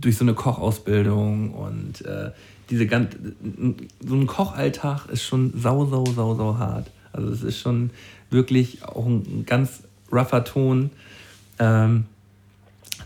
[0.00, 2.30] durch so eine Kochausbildung und äh,
[2.70, 3.16] diese ganz,
[4.06, 6.90] so ein Kochalltag ist schon sau, sau, sau, sau hart.
[7.12, 7.90] Also es ist schon
[8.30, 9.82] wirklich auch ein ganz
[10.12, 10.90] rougher Ton,
[11.58, 12.04] ähm,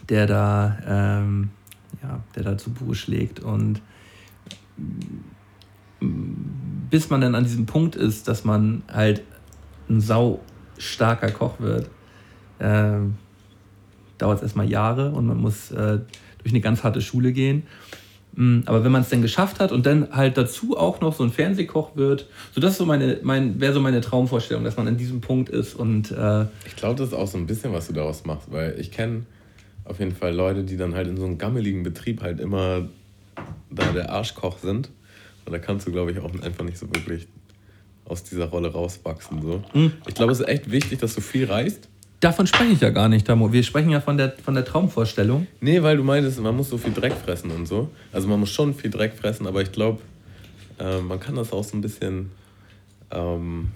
[0.08, 1.50] der da, ähm,
[2.02, 3.80] ja, der da zu Buche schlägt und
[6.90, 9.22] bis man dann an diesem Punkt ist, dass man halt
[9.88, 10.40] ein sau
[10.78, 11.88] starker Koch wird,
[12.58, 12.98] äh,
[14.22, 15.98] dauert es erstmal Jahre und man muss äh,
[16.38, 17.64] durch eine ganz harte Schule gehen.
[18.34, 21.22] Mm, Aber wenn man es dann geschafft hat und dann halt dazu auch noch so
[21.24, 24.96] ein Fernsehkoch wird, so das so meine, mein, wäre so meine Traumvorstellung, dass man an
[24.96, 27.92] diesem Punkt ist und äh, Ich glaube, das ist auch so ein bisschen, was du
[27.92, 29.22] daraus machst, weil ich kenne
[29.84, 32.88] auf jeden Fall Leute, die dann halt in so einem gammeligen Betrieb halt immer
[33.70, 34.90] da der Arschkoch sind.
[35.44, 37.26] Und da kannst du, glaube ich, auch einfach nicht so wirklich
[38.04, 39.42] aus dieser Rolle rauswachsen.
[39.42, 39.62] So.
[40.06, 41.88] Ich glaube, es ist echt wichtig, dass du viel reist.
[42.22, 43.52] Davon spreche ich ja gar nicht, Tamo.
[43.52, 45.46] Wir sprechen ja von der, von der Traumvorstellung.
[45.60, 47.90] Nee, weil du meintest, man muss so viel Dreck fressen und so.
[48.12, 50.00] Also man muss schon viel Dreck fressen, aber ich glaube,
[50.78, 52.30] äh, man kann das auch so ein bisschen,
[53.10, 53.72] ähm,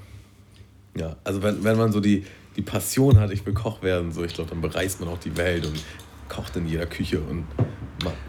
[0.97, 2.25] ja, also wenn, wenn man so die,
[2.57, 5.37] die Passion hat, ich will Koch werden, so, ich glaube, dann bereist man auch die
[5.37, 5.83] Welt und
[6.29, 7.45] kocht in jeder Küche und,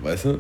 [0.02, 0.40] weißt du?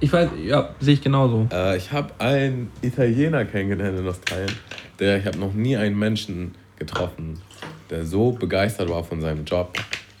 [0.00, 1.48] Ich weiß, ja, sehe ich genauso.
[1.52, 4.52] Äh, ich habe einen Italiener kennengelernt in Australien,
[4.98, 7.40] der, ich habe noch nie einen Menschen getroffen,
[7.90, 9.76] der so begeistert war von seinem Job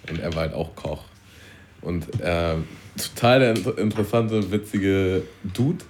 [0.08, 1.04] und er war halt auch Koch.
[1.80, 2.54] Und äh,
[2.96, 5.84] total der inter- interessante, witzige Dude,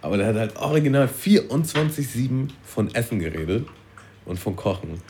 [0.00, 3.66] aber der hat halt original 24-7 von Essen geredet
[4.24, 5.00] und von Kochen.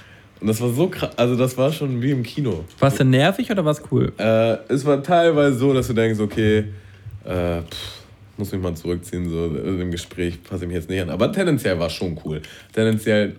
[0.40, 2.64] Und das war so krass, also das war schon wie im Kino.
[2.78, 4.12] War es denn nervig oder war es cool?
[4.18, 6.64] Äh, es war teilweise so, dass du denkst, okay,
[7.24, 7.98] äh, pff,
[8.36, 11.10] muss mich mal zurückziehen, so dem Gespräch passe ich mich jetzt nicht an.
[11.10, 12.40] Aber tendenziell war es schon cool.
[12.72, 13.34] Tendenziell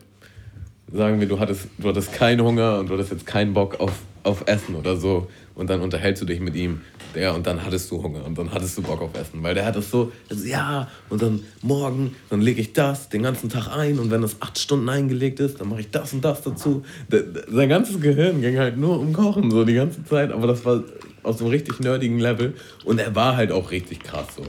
[0.91, 3.94] sagen wir, du hattest, du hattest keinen Hunger und du hattest jetzt keinen Bock auf,
[4.24, 5.28] auf Essen oder so.
[5.56, 6.82] Und dann unterhältst du dich mit ihm.
[7.16, 9.41] Der, und dann hattest du Hunger und dann hattest du Bock auf Essen.
[9.41, 13.24] Weil der hat das so, das, ja, und dann morgen, dann lege ich das den
[13.24, 16.24] ganzen Tag ein und wenn das acht Stunden eingelegt ist, dann mache ich das und
[16.24, 16.84] das dazu.
[17.11, 20.32] Der, der, sein ganzes Gehirn ging halt nur um Kochen, so die ganze Zeit.
[20.32, 20.84] Aber das war
[21.24, 22.53] aus einem richtig nerdigen Level
[22.86, 24.44] und er war halt auch richtig krass so.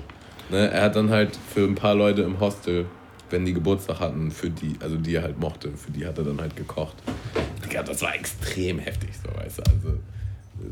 [0.51, 0.71] Ne?
[0.71, 2.87] Er hat dann halt für ein paar Leute im Hostel,
[3.31, 6.25] wenn die Geburtstag hatten, für die, also die er halt mochte, für die hat er
[6.25, 6.97] dann halt gekocht.
[7.65, 9.63] Digga, das war extrem heftig, so weißt du.
[9.63, 9.99] Also,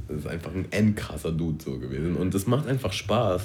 [0.09, 2.17] das ist einfach ein endkrasser Dude so gewesen.
[2.17, 3.43] Und es macht einfach Spaß,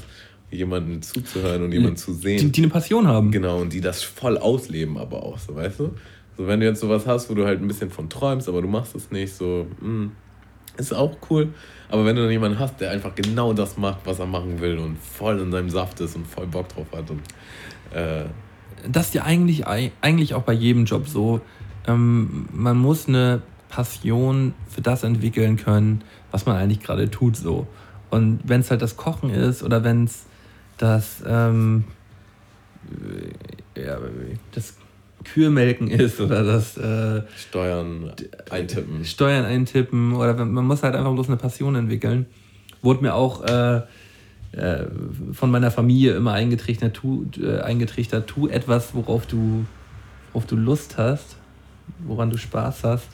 [0.51, 2.39] jemandem zuzuhören und jemanden zu sehen.
[2.39, 3.31] Die, die eine Passion haben.
[3.31, 5.95] Genau, und die das voll ausleben, aber auch, so, weißt du?
[6.37, 8.67] So, wenn du jetzt sowas hast, wo du halt ein bisschen von träumst, aber du
[8.67, 10.11] machst es nicht, so, mh,
[10.77, 11.53] ist auch cool.
[11.89, 14.79] Aber wenn du dann jemanden hast, der einfach genau das macht, was er machen will
[14.79, 17.21] und voll in seinem Saft ist und voll Bock drauf hat und,
[17.95, 18.25] äh,
[18.89, 21.41] das ist ja eigentlich, eigentlich auch bei jedem Job so.
[21.87, 27.35] Ähm, man muss eine Passion für das entwickeln können, was man eigentlich gerade tut.
[27.35, 27.67] So.
[28.09, 30.25] Und wenn es halt das Kochen ist oder wenn es
[30.77, 31.85] das, ähm,
[33.75, 33.97] äh, ja,
[34.51, 34.75] das
[35.23, 38.11] Kühlmelken ist oder das äh, Steuern
[38.49, 39.05] eintippen.
[39.05, 42.25] Steuern eintippen oder man muss halt einfach bloß eine Passion entwickeln.
[42.81, 43.81] Wurde mir auch äh,
[44.53, 44.85] äh,
[45.31, 49.65] von meiner Familie immer eingetrichtert, tu, äh, eingetrichtert, tu etwas, worauf du,
[50.31, 51.37] worauf du Lust hast,
[52.05, 53.07] woran du Spaß hast.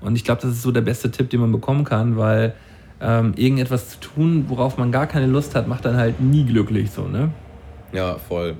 [0.00, 2.54] Und ich glaube, das ist so der beste Tipp, den man bekommen kann, weil
[3.00, 6.90] ähm, irgendetwas zu tun, worauf man gar keine Lust hat, macht dann halt nie glücklich
[6.90, 7.30] so, ne?
[7.92, 8.56] Ja, voll.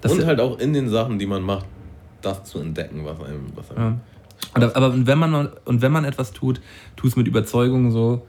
[0.00, 1.66] Das und halt auch in den Sachen, die man macht,
[2.22, 3.98] das zu entdecken, was einem, was einem Ja.
[4.54, 6.60] Und, aber wenn man, und wenn man etwas tut,
[6.94, 8.26] tu es mit Überzeugung so.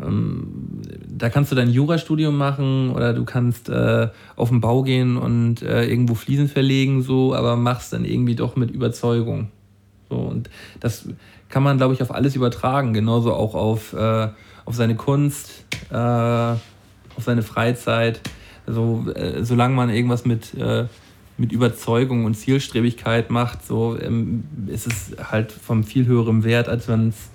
[0.00, 5.16] Ähm, da kannst du dein Jurastudium machen oder du kannst äh, auf den Bau gehen
[5.16, 9.48] und äh, irgendwo Fliesen verlegen, so, aber machst dann irgendwie doch mit Überzeugung.
[10.08, 10.50] So, und
[10.80, 11.08] das
[11.48, 14.28] kann man, glaube ich, auf alles übertragen, genauso auch auf, äh,
[14.64, 16.58] auf seine Kunst, äh, auf
[17.20, 18.20] seine Freizeit.
[18.66, 20.86] Also, äh, solange man irgendwas mit, äh,
[21.36, 26.88] mit Überzeugung und Zielstrebigkeit macht, so ähm, ist es halt vom viel höherem Wert, als
[26.88, 27.30] wenn es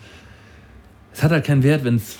[1.19, 2.17] es hat halt keinen Wert, wenn es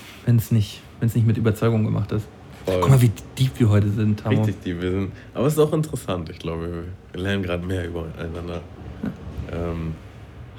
[0.52, 2.28] nicht, wenn's nicht mit Überzeugung gemacht ist.
[2.66, 2.80] Voll.
[2.82, 4.38] Guck mal, wie deep wir heute sind, Tamo.
[4.38, 5.12] Richtig, die wir sind.
[5.34, 8.62] Aber es ist auch interessant, ich glaube, wir- lernen gerade mehr übereinander.
[9.52, 9.94] Ähm,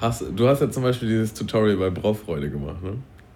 [0.01, 2.95] hast, du hast ja zum Beispiel dieses Tutorial bei Braufreude gemacht, ne?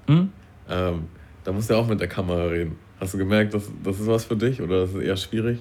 [0.08, 0.28] Hm?
[0.68, 1.02] Ähm,
[1.44, 2.76] da musst du ja auch mit der Kamera reden.
[2.98, 5.58] Hast du gemerkt, das, das ist was für dich oder das ist eher schwierig?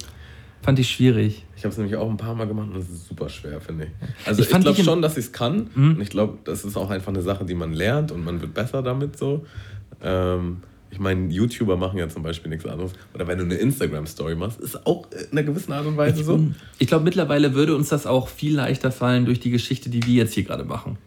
[0.62, 1.46] Fand ich schwierig.
[1.58, 3.86] Ich habe es nämlich auch ein paar Mal gemacht und es ist super schwer, finde
[3.86, 3.90] ich.
[4.26, 5.70] Also Ich ich, fand glaube schon, dass ich es kann.
[5.76, 5.96] Mhm.
[5.96, 8.54] Und ich glaube, das ist auch einfach eine Sache, die man lernt und man wird
[8.54, 9.46] besser damit so.
[10.04, 10.58] Ähm,
[10.92, 12.94] ich meine, YouTuber machen ja zum Beispiel nichts anderes.
[13.16, 16.40] Oder wenn du eine Instagram-Story machst, ist auch in einer gewissen Art und Weise so.
[16.78, 20.14] Ich glaube, mittlerweile würde uns das auch viel leichter fallen durch die Geschichte, die wir
[20.14, 21.00] jetzt hier gerade machen.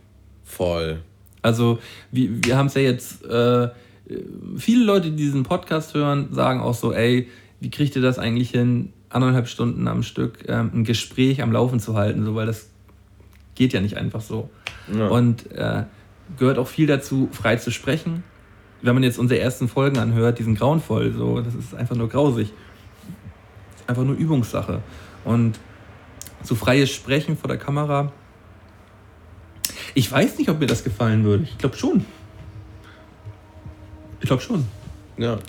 [0.45, 0.99] Voll.
[1.41, 1.79] Also,
[2.11, 3.69] wir, wir haben es ja jetzt, äh,
[4.57, 7.29] viele Leute, die diesen Podcast hören, sagen auch so, ey,
[7.61, 11.79] wie kriegt ihr das eigentlich hin, anderthalb Stunden am Stück ähm, ein Gespräch am Laufen
[11.79, 12.69] zu halten, so, weil das
[13.55, 14.51] geht ja nicht einfach so.
[14.93, 15.09] Ja.
[15.09, 15.85] Und äh,
[16.39, 18.25] gehört auch viel dazu, frei zu sprechen.
[18.87, 22.09] Wenn man jetzt unsere ersten Folgen anhört, die sind grauenvoll, so, das ist einfach nur
[22.09, 22.53] grausig.
[23.89, 24.81] Einfach nur Übungssache.
[25.25, 25.59] Und
[26.45, 28.13] so freies Sprechen vor der Kamera,
[29.95, 31.43] ich weiß nicht, ob mir das gefallen würde.
[31.43, 32.07] Ich glaube schon.
[34.21, 34.65] Ich glaube schon.
[35.17, 35.41] Ja.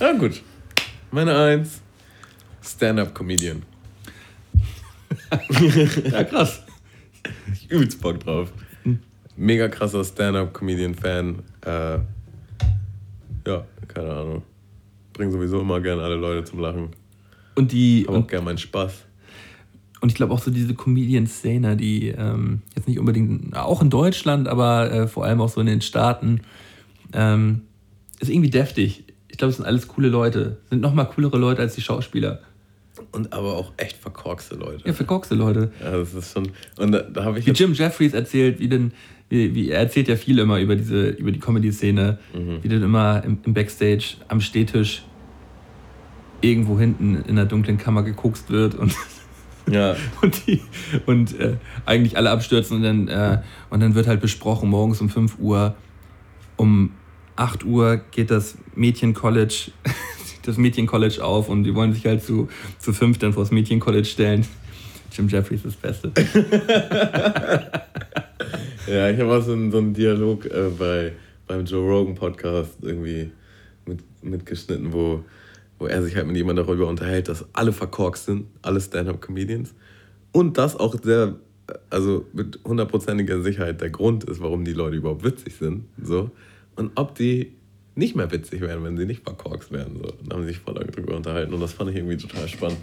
[0.00, 0.42] Ja, gut.
[1.12, 1.80] Meine Eins.
[2.60, 3.62] Stand-up-Comedian.
[6.10, 6.62] Ja, krass.
[7.52, 8.50] Ich übelst Bock drauf.
[9.36, 11.44] Mega krasser Stand-up-Comedian-Fan.
[11.64, 11.98] Äh,
[13.46, 14.42] ja, keine Ahnung.
[15.12, 16.90] Bring sowieso immer gerne alle Leute zum Lachen.
[17.54, 19.04] Und die, Hab auch gerne meinen Spaß.
[20.00, 24.46] und ich glaube auch so diese Comedian-Szene, die ähm, jetzt nicht unbedingt, auch in Deutschland,
[24.46, 26.42] aber äh, vor allem auch so in den Staaten,
[27.12, 27.62] ähm,
[28.20, 29.04] ist irgendwie deftig.
[29.28, 30.58] Ich glaube, es sind alles coole Leute.
[30.70, 32.40] Sind noch mal coolere Leute als die Schauspieler.
[33.12, 34.86] Und aber auch echt verkorkste Leute.
[34.86, 35.72] Ja, verkorkste Leute.
[35.80, 36.48] Ja, das ist schon.
[36.78, 37.52] Und da, da habe ich Wie.
[37.52, 38.92] Jim Jeffries erzählt, wie denn,
[39.28, 42.18] wie, wie er erzählt ja viel immer über diese, über die Comedy-Szene,
[42.62, 45.02] wie dann immer im, im Backstage am Stehtisch
[46.40, 48.94] irgendwo hinten in einer dunklen Kammer gekokst wird und,
[49.70, 50.60] Ja, und, die,
[51.06, 55.08] und äh, eigentlich alle abstürzen und dann, äh, und dann wird halt besprochen, morgens um
[55.08, 55.74] 5 Uhr,
[56.56, 56.92] um
[57.36, 59.70] 8 Uhr geht das Mädchen-College,
[60.42, 62.48] das Mädchen-College auf und die wollen sich halt zu,
[62.78, 64.46] zu fünf dann vor das Mädchen-College stellen.
[65.10, 66.12] Jim Jeffries ist das Beste.
[68.88, 71.12] Ja ich habe auch so einen, so einen Dialog äh, bei,
[71.46, 73.30] beim Joe Rogan Podcast irgendwie
[73.86, 75.24] mit, mitgeschnitten, wo,
[75.78, 79.74] wo er sich halt mit jemandem darüber unterhält, dass alle verkorkst sind, alle Stand-up-Comedians.
[80.32, 81.36] Und das auch sehr,
[81.90, 85.84] also mit hundertprozentiger Sicherheit der Grund ist, warum die Leute überhaupt witzig sind.
[86.02, 86.30] So.
[86.76, 87.52] Und ob die
[87.94, 89.96] nicht mehr witzig wären, wenn sie nicht verkorkst wären.
[89.96, 90.12] So.
[90.22, 91.52] Dann haben sie sich voll lange drüber unterhalten.
[91.52, 92.78] Und das fand ich irgendwie total spannend.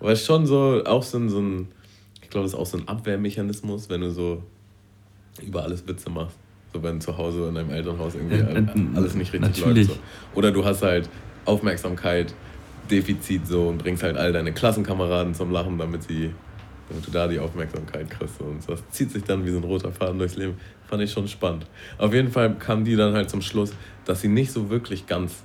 [0.00, 1.68] Weil es schon so, auch so ein, so ein
[2.22, 4.42] ich glaube, das ist auch so ein Abwehrmechanismus, wenn du so
[5.42, 6.36] über alles Witze machst.
[6.72, 8.36] So wenn zu Hause in deinem Elternhaus irgendwie
[8.96, 9.88] alles nicht richtig natürlich.
[9.88, 10.00] läuft.
[10.00, 10.38] So.
[10.38, 11.08] Oder du hast halt
[11.44, 12.32] Aufmerksamkeit,
[12.90, 16.30] Defizit so und bringst halt all deine Klassenkameraden zum Lachen, damit sie,
[16.88, 18.38] damit du da die Aufmerksamkeit kriegst.
[18.38, 18.44] So.
[18.44, 20.54] Und das zieht sich dann wie so ein roter Faden durchs Leben.
[20.86, 21.66] Fand ich schon spannend.
[21.98, 23.72] Auf jeden Fall kamen die dann halt zum Schluss,
[24.04, 25.42] dass sie nicht so wirklich ganz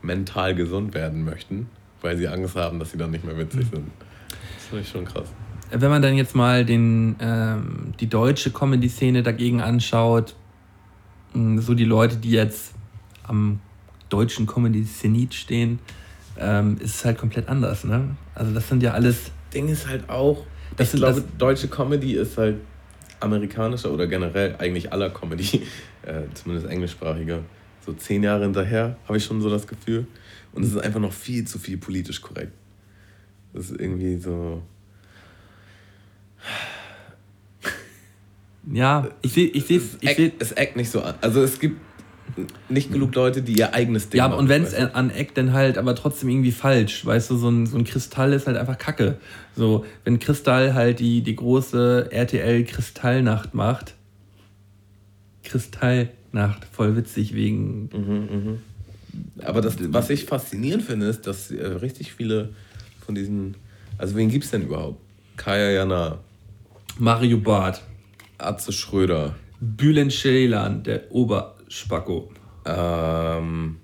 [0.00, 1.68] mental gesund werden möchten,
[2.00, 3.90] weil sie Angst haben, dass sie dann nicht mehr witzig sind.
[4.28, 5.28] Das finde ich schon krass.
[5.74, 10.34] Wenn man dann jetzt mal den, ähm, die deutsche Comedy-Szene dagegen anschaut,
[11.34, 12.74] so die Leute, die jetzt
[13.26, 13.60] am
[14.10, 15.78] deutschen Comedy-Zenit stehen,
[16.38, 17.84] ähm, ist es halt komplett anders.
[17.84, 18.16] Ne?
[18.34, 20.44] Also das sind ja alles, Ding ist halt auch,
[20.76, 22.56] Das ich sind- glaube, das- deutsche Comedy ist halt
[23.20, 25.62] amerikanischer oder generell eigentlich aller Comedy,
[26.02, 27.38] äh, zumindest englischsprachiger,
[27.86, 30.06] so zehn Jahre hinterher, habe ich schon so das Gefühl.
[30.52, 32.52] Und es ist einfach noch viel zu viel politisch korrekt.
[33.54, 34.62] Das ist irgendwie so.
[38.72, 41.14] Ja, ich sehe, ich Es ich eckt, sehe, es eckt nicht so an.
[41.20, 41.80] Also es gibt
[42.68, 44.40] nicht genug Leute, die ihr eigenes Ding ja, machen.
[44.40, 44.94] und wenn es du?
[44.94, 47.04] aneckt, dann halt aber trotzdem irgendwie falsch.
[47.04, 49.18] Weißt du, so ein, so ein Kristall ist halt einfach Kacke.
[49.54, 53.94] So, wenn Kristall halt die, die große RTL-Kristallnacht macht,
[55.44, 58.60] Kristallnacht, voll witzig wegen
[59.42, 62.50] Aber das, was ich faszinierend finde, ist, dass äh, richtig viele
[63.04, 63.56] von diesen.
[63.98, 65.00] Also, wen gibt es denn überhaupt?
[65.36, 66.18] Kaya Jana,
[66.98, 67.82] Mario Barth,
[68.38, 72.30] Atze Schröder, Bülent Ceylan, der Oberspacko.
[72.64, 73.76] ähm,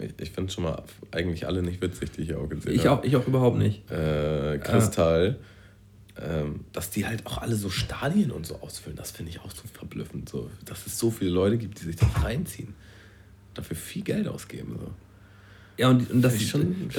[0.00, 3.00] ich, ich finde schon mal eigentlich alle nicht witzig, die ich auch gesehen Ich habe.
[3.00, 3.90] auch, ich auch überhaupt nicht.
[3.90, 5.38] Äh, Kristall.
[6.20, 9.50] Ähm, dass die halt auch alle so Stadien und so ausfüllen, das finde ich auch
[9.52, 10.28] so verblüffend.
[10.28, 12.74] So, dass es so viele Leute gibt, die sich das reinziehen.
[13.54, 14.76] Dafür viel Geld ausgeben.
[14.80, 14.90] So.
[15.76, 16.34] Ja, und, und das,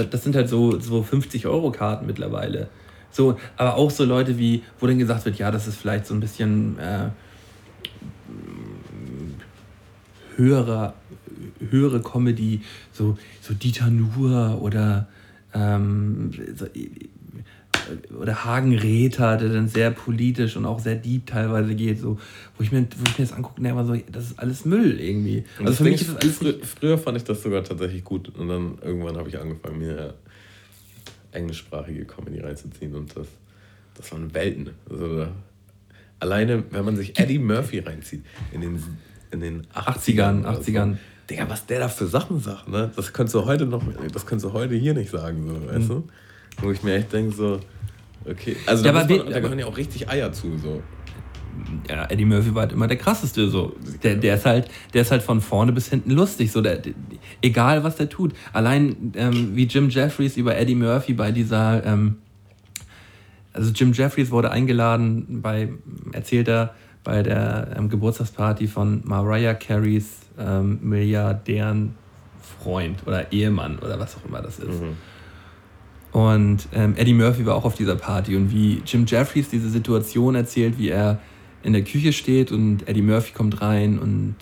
[0.09, 2.69] das sind halt so, so 50-Euro-Karten mittlerweile.
[3.11, 6.13] So, aber auch so Leute wie, wo dann gesagt wird, ja, das ist vielleicht so
[6.13, 7.09] ein bisschen, äh,
[10.35, 10.93] höherer,
[11.69, 12.61] höhere Comedy,
[12.93, 15.07] so, so Dieter Nuhr oder,
[15.53, 16.65] ähm, so,
[18.19, 22.19] oder Hagen Räther, der dann sehr politisch und auch sehr deep teilweise geht, so,
[22.57, 25.43] wo ich mir, wo ich mir das angucke, ne, so, das ist alles Müll irgendwie.
[25.59, 28.47] Also für mich ist das alles nicht, früher fand ich das sogar tatsächlich gut und
[28.47, 30.13] dann irgendwann habe ich angefangen, mir
[31.31, 33.27] englischsprachige Comedy reinzuziehen und das,
[33.95, 34.71] das waren Welten.
[34.89, 35.31] Also da,
[36.19, 38.83] alleine, wenn man sich Eddie Murphy reinzieht in den,
[39.31, 40.91] in den 80ern, oder 80ern.
[40.93, 40.97] So.
[41.29, 42.91] Digga, was der da für Sachen sagt, ne?
[42.95, 46.07] Das könntest du heute noch, das könntest du heute hier nicht sagen, so, weißt du?
[46.61, 47.59] Wo ich mir echt denke, so,
[48.25, 48.55] okay.
[48.65, 50.81] Also da, Ja, muss man, da gehören ja auch richtig Eier zu, so.
[51.89, 53.75] Ja, Eddie Murphy war halt immer der krasseste, so.
[54.03, 56.61] Der, der ist halt, der ist halt von vorne bis hinten lustig, so.
[56.61, 56.93] Der, der,
[57.41, 58.33] egal was der tut.
[58.53, 62.17] Allein, ähm, wie Jim Jeffries über Eddie Murphy bei dieser, ähm,
[63.53, 65.69] also Jim Jeffries wurde eingeladen bei,
[66.13, 71.95] erzählt er, bei der ähm, Geburtstagsparty von Mariah Careys ähm, Milliardären
[72.61, 74.81] Freund oder Ehemann oder was auch immer das ist.
[76.11, 80.35] Und ähm, Eddie Murphy war auch auf dieser Party und wie Jim Jeffries diese Situation
[80.35, 81.19] erzählt, wie er
[81.63, 84.35] in der Küche steht und Eddie Murphy kommt rein und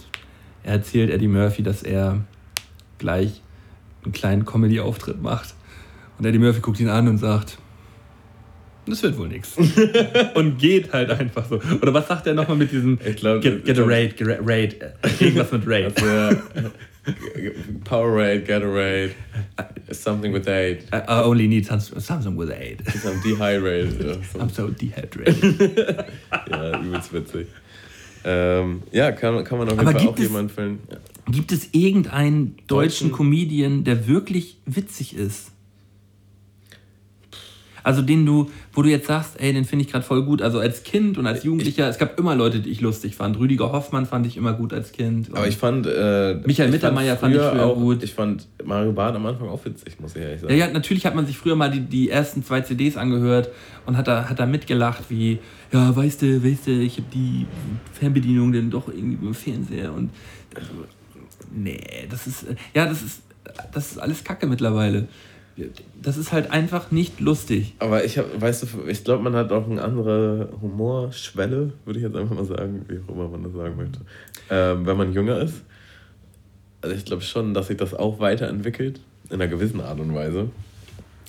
[0.63, 2.21] er erzählt Eddie Murphy, dass er
[2.97, 3.41] gleich
[4.03, 5.55] einen kleinen Comedy-Auftritt macht.
[6.17, 7.57] Und Eddie Murphy guckt ihn an und sagt,
[8.91, 9.55] das wird wohl nichts.
[10.35, 11.61] Und geht halt einfach so.
[11.81, 14.39] Oder was sagt er nochmal mit diesem Ich glaub, get, get a raid, get a
[14.41, 14.77] raid,
[15.19, 16.01] irgendwas mit Raid.
[16.01, 16.37] Also,
[17.85, 19.11] Powerade, Gatorade,
[19.91, 20.83] something with aid.
[20.91, 22.83] I I only need some, something with aid.
[22.85, 24.19] I'm dehydrated.
[24.35, 25.59] I'm so dehydrated.
[26.51, 27.47] ja übelst witzig.
[28.25, 30.79] Ähm, ja, kann, kann man auf jeden Aber Fall auch jemanden füllen.
[30.91, 30.97] Ja.
[31.31, 33.11] Gibt es irgendeinen deutschen Deutschen?
[33.13, 35.51] Comedian, der wirklich witzig ist?
[37.87, 40.41] Also den du, wo du jetzt sagst, ey, den finde ich gerade voll gut.
[40.41, 43.39] Also als Kind und als Jugendlicher, es gab immer Leute, die ich lustig fand.
[43.39, 45.29] Rüdiger Hoffmann fand ich immer gut als Kind.
[45.31, 45.87] Aber ich fand.
[45.87, 48.03] Äh, Michael ich Mittermeier fand ich früher auch, gut.
[48.03, 50.51] Ich fand Mario Barth am Anfang auch witzig, muss ich ehrlich sagen.
[50.51, 53.51] ja, ja, natürlich hat man sich früher mal die, die ersten zwei CDs angehört
[53.85, 55.39] und hat da, hat da mitgelacht, wie,
[55.71, 57.45] ja, weißt du, weißt du, ich habe die
[57.93, 60.09] Fernbedienung dann doch irgendwie im Fernseher und
[60.53, 60.71] also,
[61.55, 63.21] nee, das ist, äh, ja, das ist,
[63.71, 65.07] das ist alles Kacke mittlerweile.
[66.01, 67.73] Das ist halt einfach nicht lustig.
[67.79, 72.05] Aber ich hab, weißt du, ich glaube, man hat auch eine andere Humorschwelle, würde ich
[72.05, 73.99] jetzt einfach mal sagen, wie auch immer man das sagen möchte.
[74.49, 75.63] Ähm, wenn man jünger ist.
[76.81, 80.49] Also ich glaube schon, dass sich das auch weiterentwickelt, in einer gewissen Art und Weise.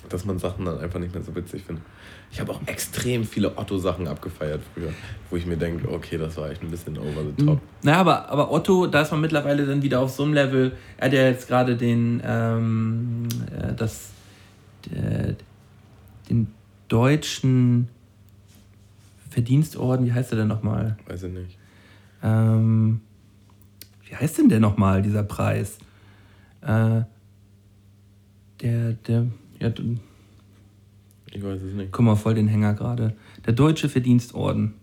[0.09, 1.83] Dass man Sachen dann einfach nicht mehr so witzig findet.
[2.31, 4.89] Ich habe auch extrem viele Otto-Sachen abgefeiert früher,
[5.29, 7.59] wo ich mir denke, okay, das war echt ein bisschen over the top.
[7.81, 10.71] Naja, aber, aber Otto, da ist man mittlerweile dann wieder auf so einem Level.
[10.97, 14.11] Er hat ja jetzt gerade den, ähm, äh, das,
[14.85, 15.35] der,
[16.29, 16.47] den
[16.87, 17.87] deutschen
[19.29, 20.97] Verdienstorden, wie heißt der denn nochmal?
[21.07, 21.57] Weiß ich nicht.
[22.23, 23.01] Ähm,
[24.07, 25.77] wie heißt denn der nochmal, dieser Preis?
[26.61, 27.01] Äh,
[28.61, 29.27] der, der,
[29.59, 29.71] ja,
[31.31, 31.91] Ich weiß es nicht.
[31.91, 33.13] guck mal, voll den Hänger gerade.
[33.45, 34.73] Der deutsche Verdienstorden.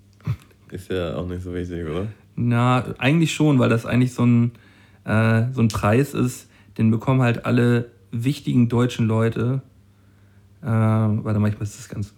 [0.70, 2.06] Ist ja auch nicht so wichtig, oder?
[2.36, 4.52] Na, eigentlich schon, weil das eigentlich so ein,
[5.05, 6.48] äh, so ein Preis ist,
[6.78, 9.62] den bekommen halt alle wichtigen deutschen Leute.
[10.66, 12.12] Äh, warte mal, ich muss das ganz.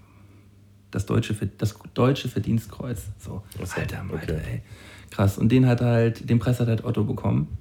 [0.90, 3.02] Das deutsche, das deutsche Verdienstkreuz.
[3.18, 4.20] So, Ach so, alter, okay.
[4.20, 4.62] Alter, ey.
[5.10, 5.36] Krass.
[5.36, 7.58] Und den hat halt, den Preis hat halt Otto bekommen.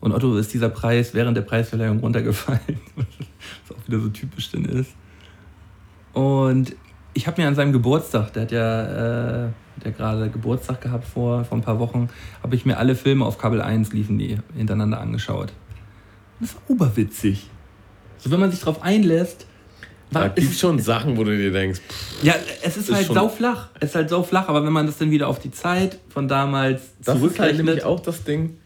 [0.00, 2.60] Und Otto ist dieser Preis während der Preisverleihung runtergefallen.
[2.96, 4.90] Was auch wieder so typisch denn ist.
[6.12, 6.76] Und
[7.14, 9.48] ich habe mir an seinem Geburtstag, der hat ja äh,
[9.82, 12.10] der gerade Geburtstag gehabt vor, vor ein paar Wochen,
[12.42, 15.54] habe ich mir alle Filme auf Kabel 1 liefen die hintereinander angeschaut.
[16.40, 17.48] Das war oberwitzig.
[18.18, 19.46] So, wenn man sich drauf einlässt,
[20.10, 23.06] Da gibt es, schon Sachen, wo du dir denkst, pff, ja, es ist, ist halt
[23.06, 23.70] sauflach.
[23.80, 26.82] Es ist halt sauflach, aber wenn man das dann wieder auf die Zeit von damals
[26.82, 28.56] Das ist halt zurückrechnet, nämlich auch das Ding.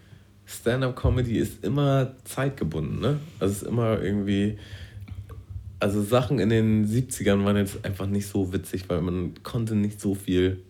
[0.47, 3.19] Stand-up-Comedy ist immer zeitgebunden, ne?
[3.39, 4.59] Also es ist immer irgendwie.
[5.81, 10.01] Also Sachen in den 70ern waren jetzt einfach nicht so witzig, weil man konnte nicht
[10.01, 10.61] so viel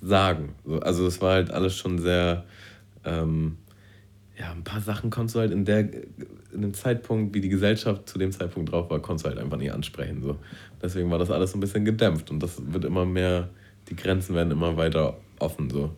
[0.00, 0.54] sagen.
[0.64, 2.44] So, Also es war halt alles schon sehr.
[3.04, 3.58] Ähm,
[4.38, 5.88] ja, ein paar Sachen konntest du halt in der
[6.52, 9.58] in dem Zeitpunkt, wie die Gesellschaft zu dem Zeitpunkt drauf war, konntest du halt einfach
[9.58, 10.22] nicht ansprechen.
[10.22, 10.36] So.
[10.82, 13.48] Deswegen war das alles so ein bisschen gedämpft und das wird immer mehr,
[13.88, 15.70] die Grenzen werden immer weiter offen.
[15.70, 15.90] So.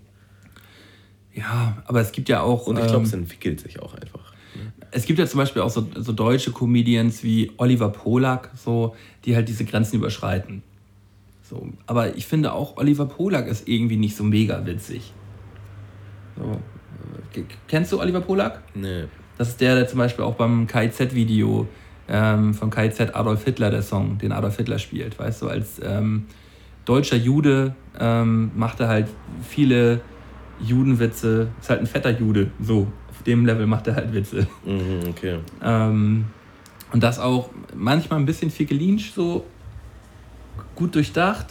[1.35, 2.67] ja, aber es gibt ja auch.
[2.67, 4.33] Und ich glaube, ähm, es entwickelt sich auch einfach.
[4.91, 9.37] es gibt ja zum Beispiel auch so, so deutsche Comedians wie Oliver Polak, so, die
[9.37, 10.63] halt diese Grenzen überschreiten.
[11.43, 15.13] So, aber ich finde auch Oliver Polak ist irgendwie nicht so mega witzig.
[16.37, 16.61] So,
[17.35, 18.63] äh, kennst du Oliver Polak?
[18.75, 19.05] Nee.
[19.41, 21.67] Das ist der, der zum Beispiel auch beim KIZ-Video
[22.11, 25.19] ähm, von KIZ Adolf Hitler, der Song, den Adolf Hitler spielt.
[25.19, 26.27] Weißt du, als ähm,
[26.85, 29.07] deutscher Jude ähm, macht er halt
[29.49, 30.03] viele
[30.61, 34.47] Judenwitze, ist halt ein fetter Jude, so, auf dem Level macht er halt Witze.
[34.67, 35.39] Mhm, okay.
[35.65, 36.27] Ähm,
[36.93, 39.47] und das auch manchmal ein bisschen viel gelincht, so
[40.75, 41.47] gut durchdacht.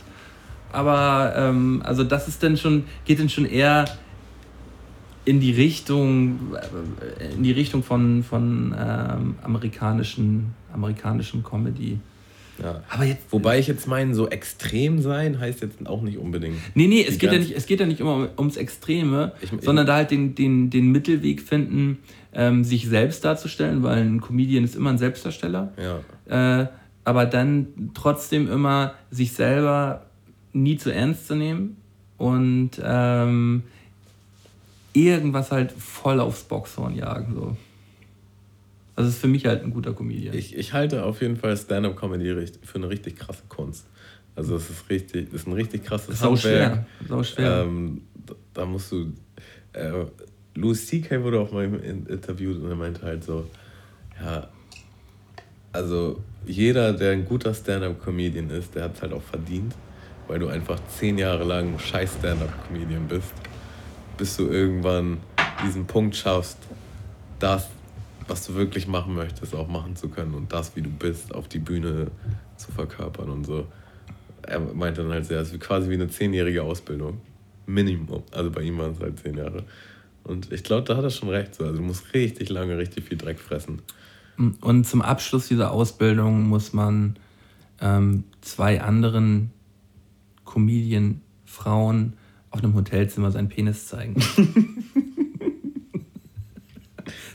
[0.71, 3.85] Aber ähm, also das ist dann schon, geht dann schon eher
[5.29, 6.39] in die Richtung,
[7.19, 11.99] äh, in die Richtung von, von ähm, amerikanischen, amerikanischen Comedy.
[12.61, 12.81] Ja.
[12.89, 13.21] Aber jetzt.
[13.31, 16.57] Wobei ich jetzt meine, so extrem sein heißt jetzt auch nicht unbedingt.
[16.75, 19.53] Nee, nee, es geht, ja nicht, es geht ja nicht immer um- ums Extreme, Ich-
[19.53, 21.99] ich- sondern da halt den, den, den Mittelweg finden,
[22.33, 25.73] ähm, sich selbst darzustellen, weil ein Comedian ist immer ein Selbstdarsteller.
[25.77, 26.61] Ja.
[26.61, 26.67] äh,
[27.05, 30.05] aber dann trotzdem immer sich selber
[30.53, 31.77] nie zu ernst zu nehmen
[32.17, 33.63] und ähm,
[35.07, 37.33] irgendwas halt voll aufs Boxhorn jagen.
[37.35, 37.41] So.
[38.95, 40.35] Also das ist für mich halt ein guter Comedian.
[40.35, 43.87] Ich, ich halte auf jeden Fall Stand-up-Comedy für eine richtig krasse Kunst.
[44.35, 46.65] Also es ist richtig, das ist ein richtig krasses sau schwer.
[46.65, 46.85] Handwerk.
[47.07, 47.61] Sau schwer.
[47.63, 49.13] Ähm, da, da musst du.
[49.73, 50.05] Äh,
[50.55, 51.23] Louis C.K.
[51.23, 53.45] wurde auch mal in- interviewt und er meinte halt so,
[54.21, 54.49] ja,
[55.71, 59.75] also jeder, der ein guter Stand-up-Comedian ist, der hat es halt auch verdient,
[60.27, 63.31] weil du einfach zehn Jahre lang ein scheiß Stand-up-Comedian bist,
[64.19, 65.17] bis du irgendwann
[65.65, 66.57] diesen Punkt schaffst,
[67.39, 67.69] das,
[68.27, 71.47] was du wirklich machen möchtest, auch machen zu können und das, wie du bist, auf
[71.47, 72.11] die Bühne
[72.57, 73.65] zu verkörpern und so.
[74.43, 77.21] Er meinte dann halt sehr, es ist quasi wie eine zehnjährige Ausbildung.
[77.65, 78.23] Minimum.
[78.31, 79.63] Also bei ihm waren es halt zehn Jahre.
[80.23, 81.55] Und ich glaube, da hat er schon recht.
[81.55, 81.63] So.
[81.63, 83.81] Also du musst richtig lange, richtig viel Dreck fressen.
[84.61, 87.17] Und zum Abschluss dieser Ausbildung muss man
[87.81, 89.51] ähm, zwei anderen
[90.45, 92.13] Comedian-Frauen
[92.51, 94.15] auf einem Hotelzimmer seinen Penis zeigen.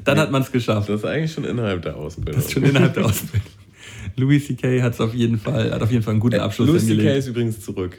[0.04, 0.88] Dann hat man es geschafft.
[0.88, 2.34] Das ist eigentlich schon innerhalb der Ausbildung.
[2.34, 3.48] Das ist schon innerhalb der Ausbildung.
[4.16, 4.82] Louis C.K.
[4.82, 6.94] hat es auf jeden Fall, hat auf jeden Fall einen guten Äh, Abschluss Louis C.K.
[6.94, 7.18] hingelegt.
[7.18, 7.96] ist übrigens zurück.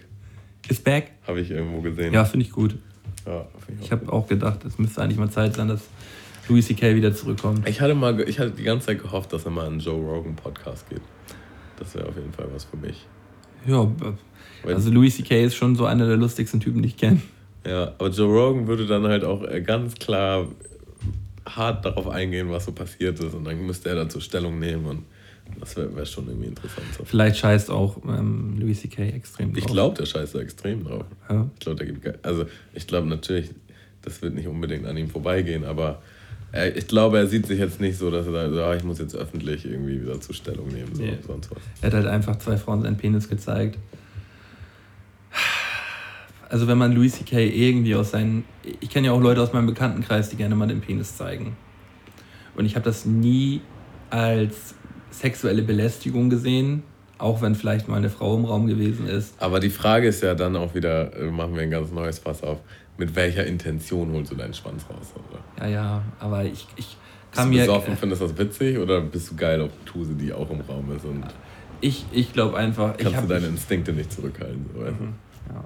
[0.70, 1.12] Ist back?
[1.28, 2.14] Habe ich irgendwo gesehen.
[2.14, 2.78] Ja, finde ich gut.
[3.26, 5.82] Ja, find Ich auch habe auch gedacht, es müsste eigentlich mal Zeit sein, dass
[6.48, 6.96] Louis C.K.
[6.96, 7.68] wieder zurückkommt.
[7.68, 9.96] Ich hatte mal, ich hatte die ganze Zeit gehofft, dass er mal in einen Joe
[10.00, 11.02] Rogan Podcast geht.
[11.78, 13.06] Das wäre auf jeden Fall was für mich.
[13.66, 13.92] Ja,
[14.74, 15.46] also Louis C.K.
[15.46, 17.22] ist schon so einer der lustigsten Typen, die ich kenne.
[17.66, 20.48] Ja, aber Joe Rogan würde dann halt auch äh, ganz klar
[21.48, 23.34] hart darauf eingehen, was so passiert ist.
[23.34, 25.04] Und dann müsste er dazu Stellung nehmen und
[25.60, 26.86] das wäre wär schon irgendwie interessant.
[26.98, 27.04] So.
[27.06, 29.04] Vielleicht scheißt auch ähm, Louis C.K.
[29.10, 29.58] extrem drauf.
[29.64, 31.06] Ich glaube, der scheißt da extrem drauf.
[31.30, 31.48] Ja.
[31.54, 33.52] Ich glaube, der gibt ge- also ich glaube natürlich,
[34.02, 36.02] das wird nicht unbedingt an ihm vorbeigehen, aber
[36.52, 38.98] er, ich glaube, er sieht sich jetzt nicht so, dass er sagt, ah, ich muss
[39.00, 41.18] jetzt öffentlich irgendwie wieder zur Stellung nehmen, so, Nee.
[41.26, 41.58] sonst was.
[41.82, 43.78] Er hat halt einfach zwei Frauen seinen Penis gezeigt.
[46.50, 47.40] Also wenn man Louis C.K.
[47.40, 48.44] irgendwie aus seinen...
[48.80, 51.58] Ich kenne ja auch Leute aus meinem Bekanntenkreis, die gerne mal den Penis zeigen.
[52.56, 53.62] Und ich habe das nie
[54.10, 54.76] als
[55.10, 56.84] sexuelle Belästigung gesehen,
[57.18, 59.34] auch wenn vielleicht mal eine Frau im Raum gewesen ist.
[59.42, 62.44] Aber die Frage ist ja dann auch wieder, äh, machen wir ein ganz neues Fass
[62.44, 62.60] auf,
[62.98, 65.14] mit welcher Intention holst du deinen Schwanz raus?
[65.16, 65.66] Oder?
[65.66, 66.98] Ja, ja, aber ich, ich Bist
[67.34, 67.62] kann du mir...
[67.66, 71.04] besoffen, findest das witzig oder bist du geil auf Tuse, die auch im Raum ist
[71.06, 71.24] und
[71.82, 72.94] Ich, ich glaube einfach...
[72.98, 74.66] ich kannst hab- du deine Instinkte nicht zurückhalten?
[74.74, 74.94] So, du?
[75.54, 75.64] Ja.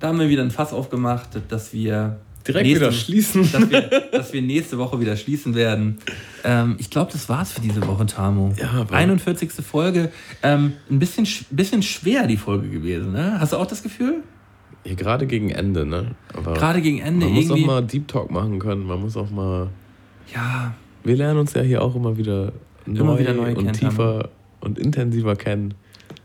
[0.00, 3.52] Da haben wir wieder ein Fass aufgemacht, dass wir Direkt nächste- wieder schließen.
[3.52, 5.98] Dass wir, dass wir nächste Woche wieder schließen werden.
[6.42, 8.52] Ähm, ich glaube, das war's für diese Woche, Tamo.
[8.56, 9.52] Ja, aber- 41.
[9.64, 10.10] Folge.
[10.42, 13.36] Ähm, ein bisschen, sch- bisschen schwer die Folge gewesen, ne?
[13.38, 14.22] Hast du auch das Gefühl?
[14.84, 16.16] Hier gerade gegen Ende, ne?
[16.34, 18.84] Aber Gerade gegen Ende man muss auch mal Deep Talk machen können.
[18.84, 19.68] Man muss auch mal.
[20.34, 20.74] ja,
[21.04, 22.52] Wir lernen uns ja hier auch immer wieder
[22.86, 24.30] neu, Immer wieder neu und tiefer
[24.60, 25.74] und intensiver kennen.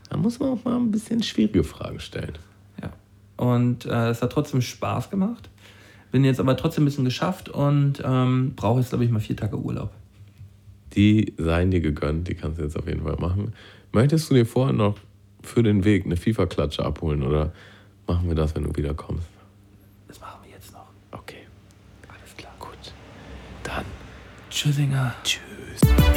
[0.09, 2.34] Da muss man auch mal ein bisschen schwierige Fragen stellen.
[2.81, 2.91] ja.
[3.38, 5.49] Und äh, es hat trotzdem Spaß gemacht.
[6.11, 9.35] Bin jetzt aber trotzdem ein bisschen geschafft und ähm, brauche jetzt, glaube ich, mal vier
[9.35, 9.91] Tage Urlaub.
[10.95, 13.53] Die seien dir gegönnt, die kannst du jetzt auf jeden Fall machen.
[13.91, 14.97] Möchtest du dir vorher noch
[15.43, 17.51] für den Weg eine FIFA-Klatsche abholen oder
[18.07, 19.27] machen wir das, wenn du wiederkommst?
[20.07, 20.88] Das machen wir jetzt noch.
[21.11, 21.45] Okay.
[22.07, 22.53] Alles klar.
[22.57, 22.93] Gut.
[23.63, 23.85] Dann.
[24.49, 25.13] Tschüssinger.
[25.23, 26.16] Tschüss.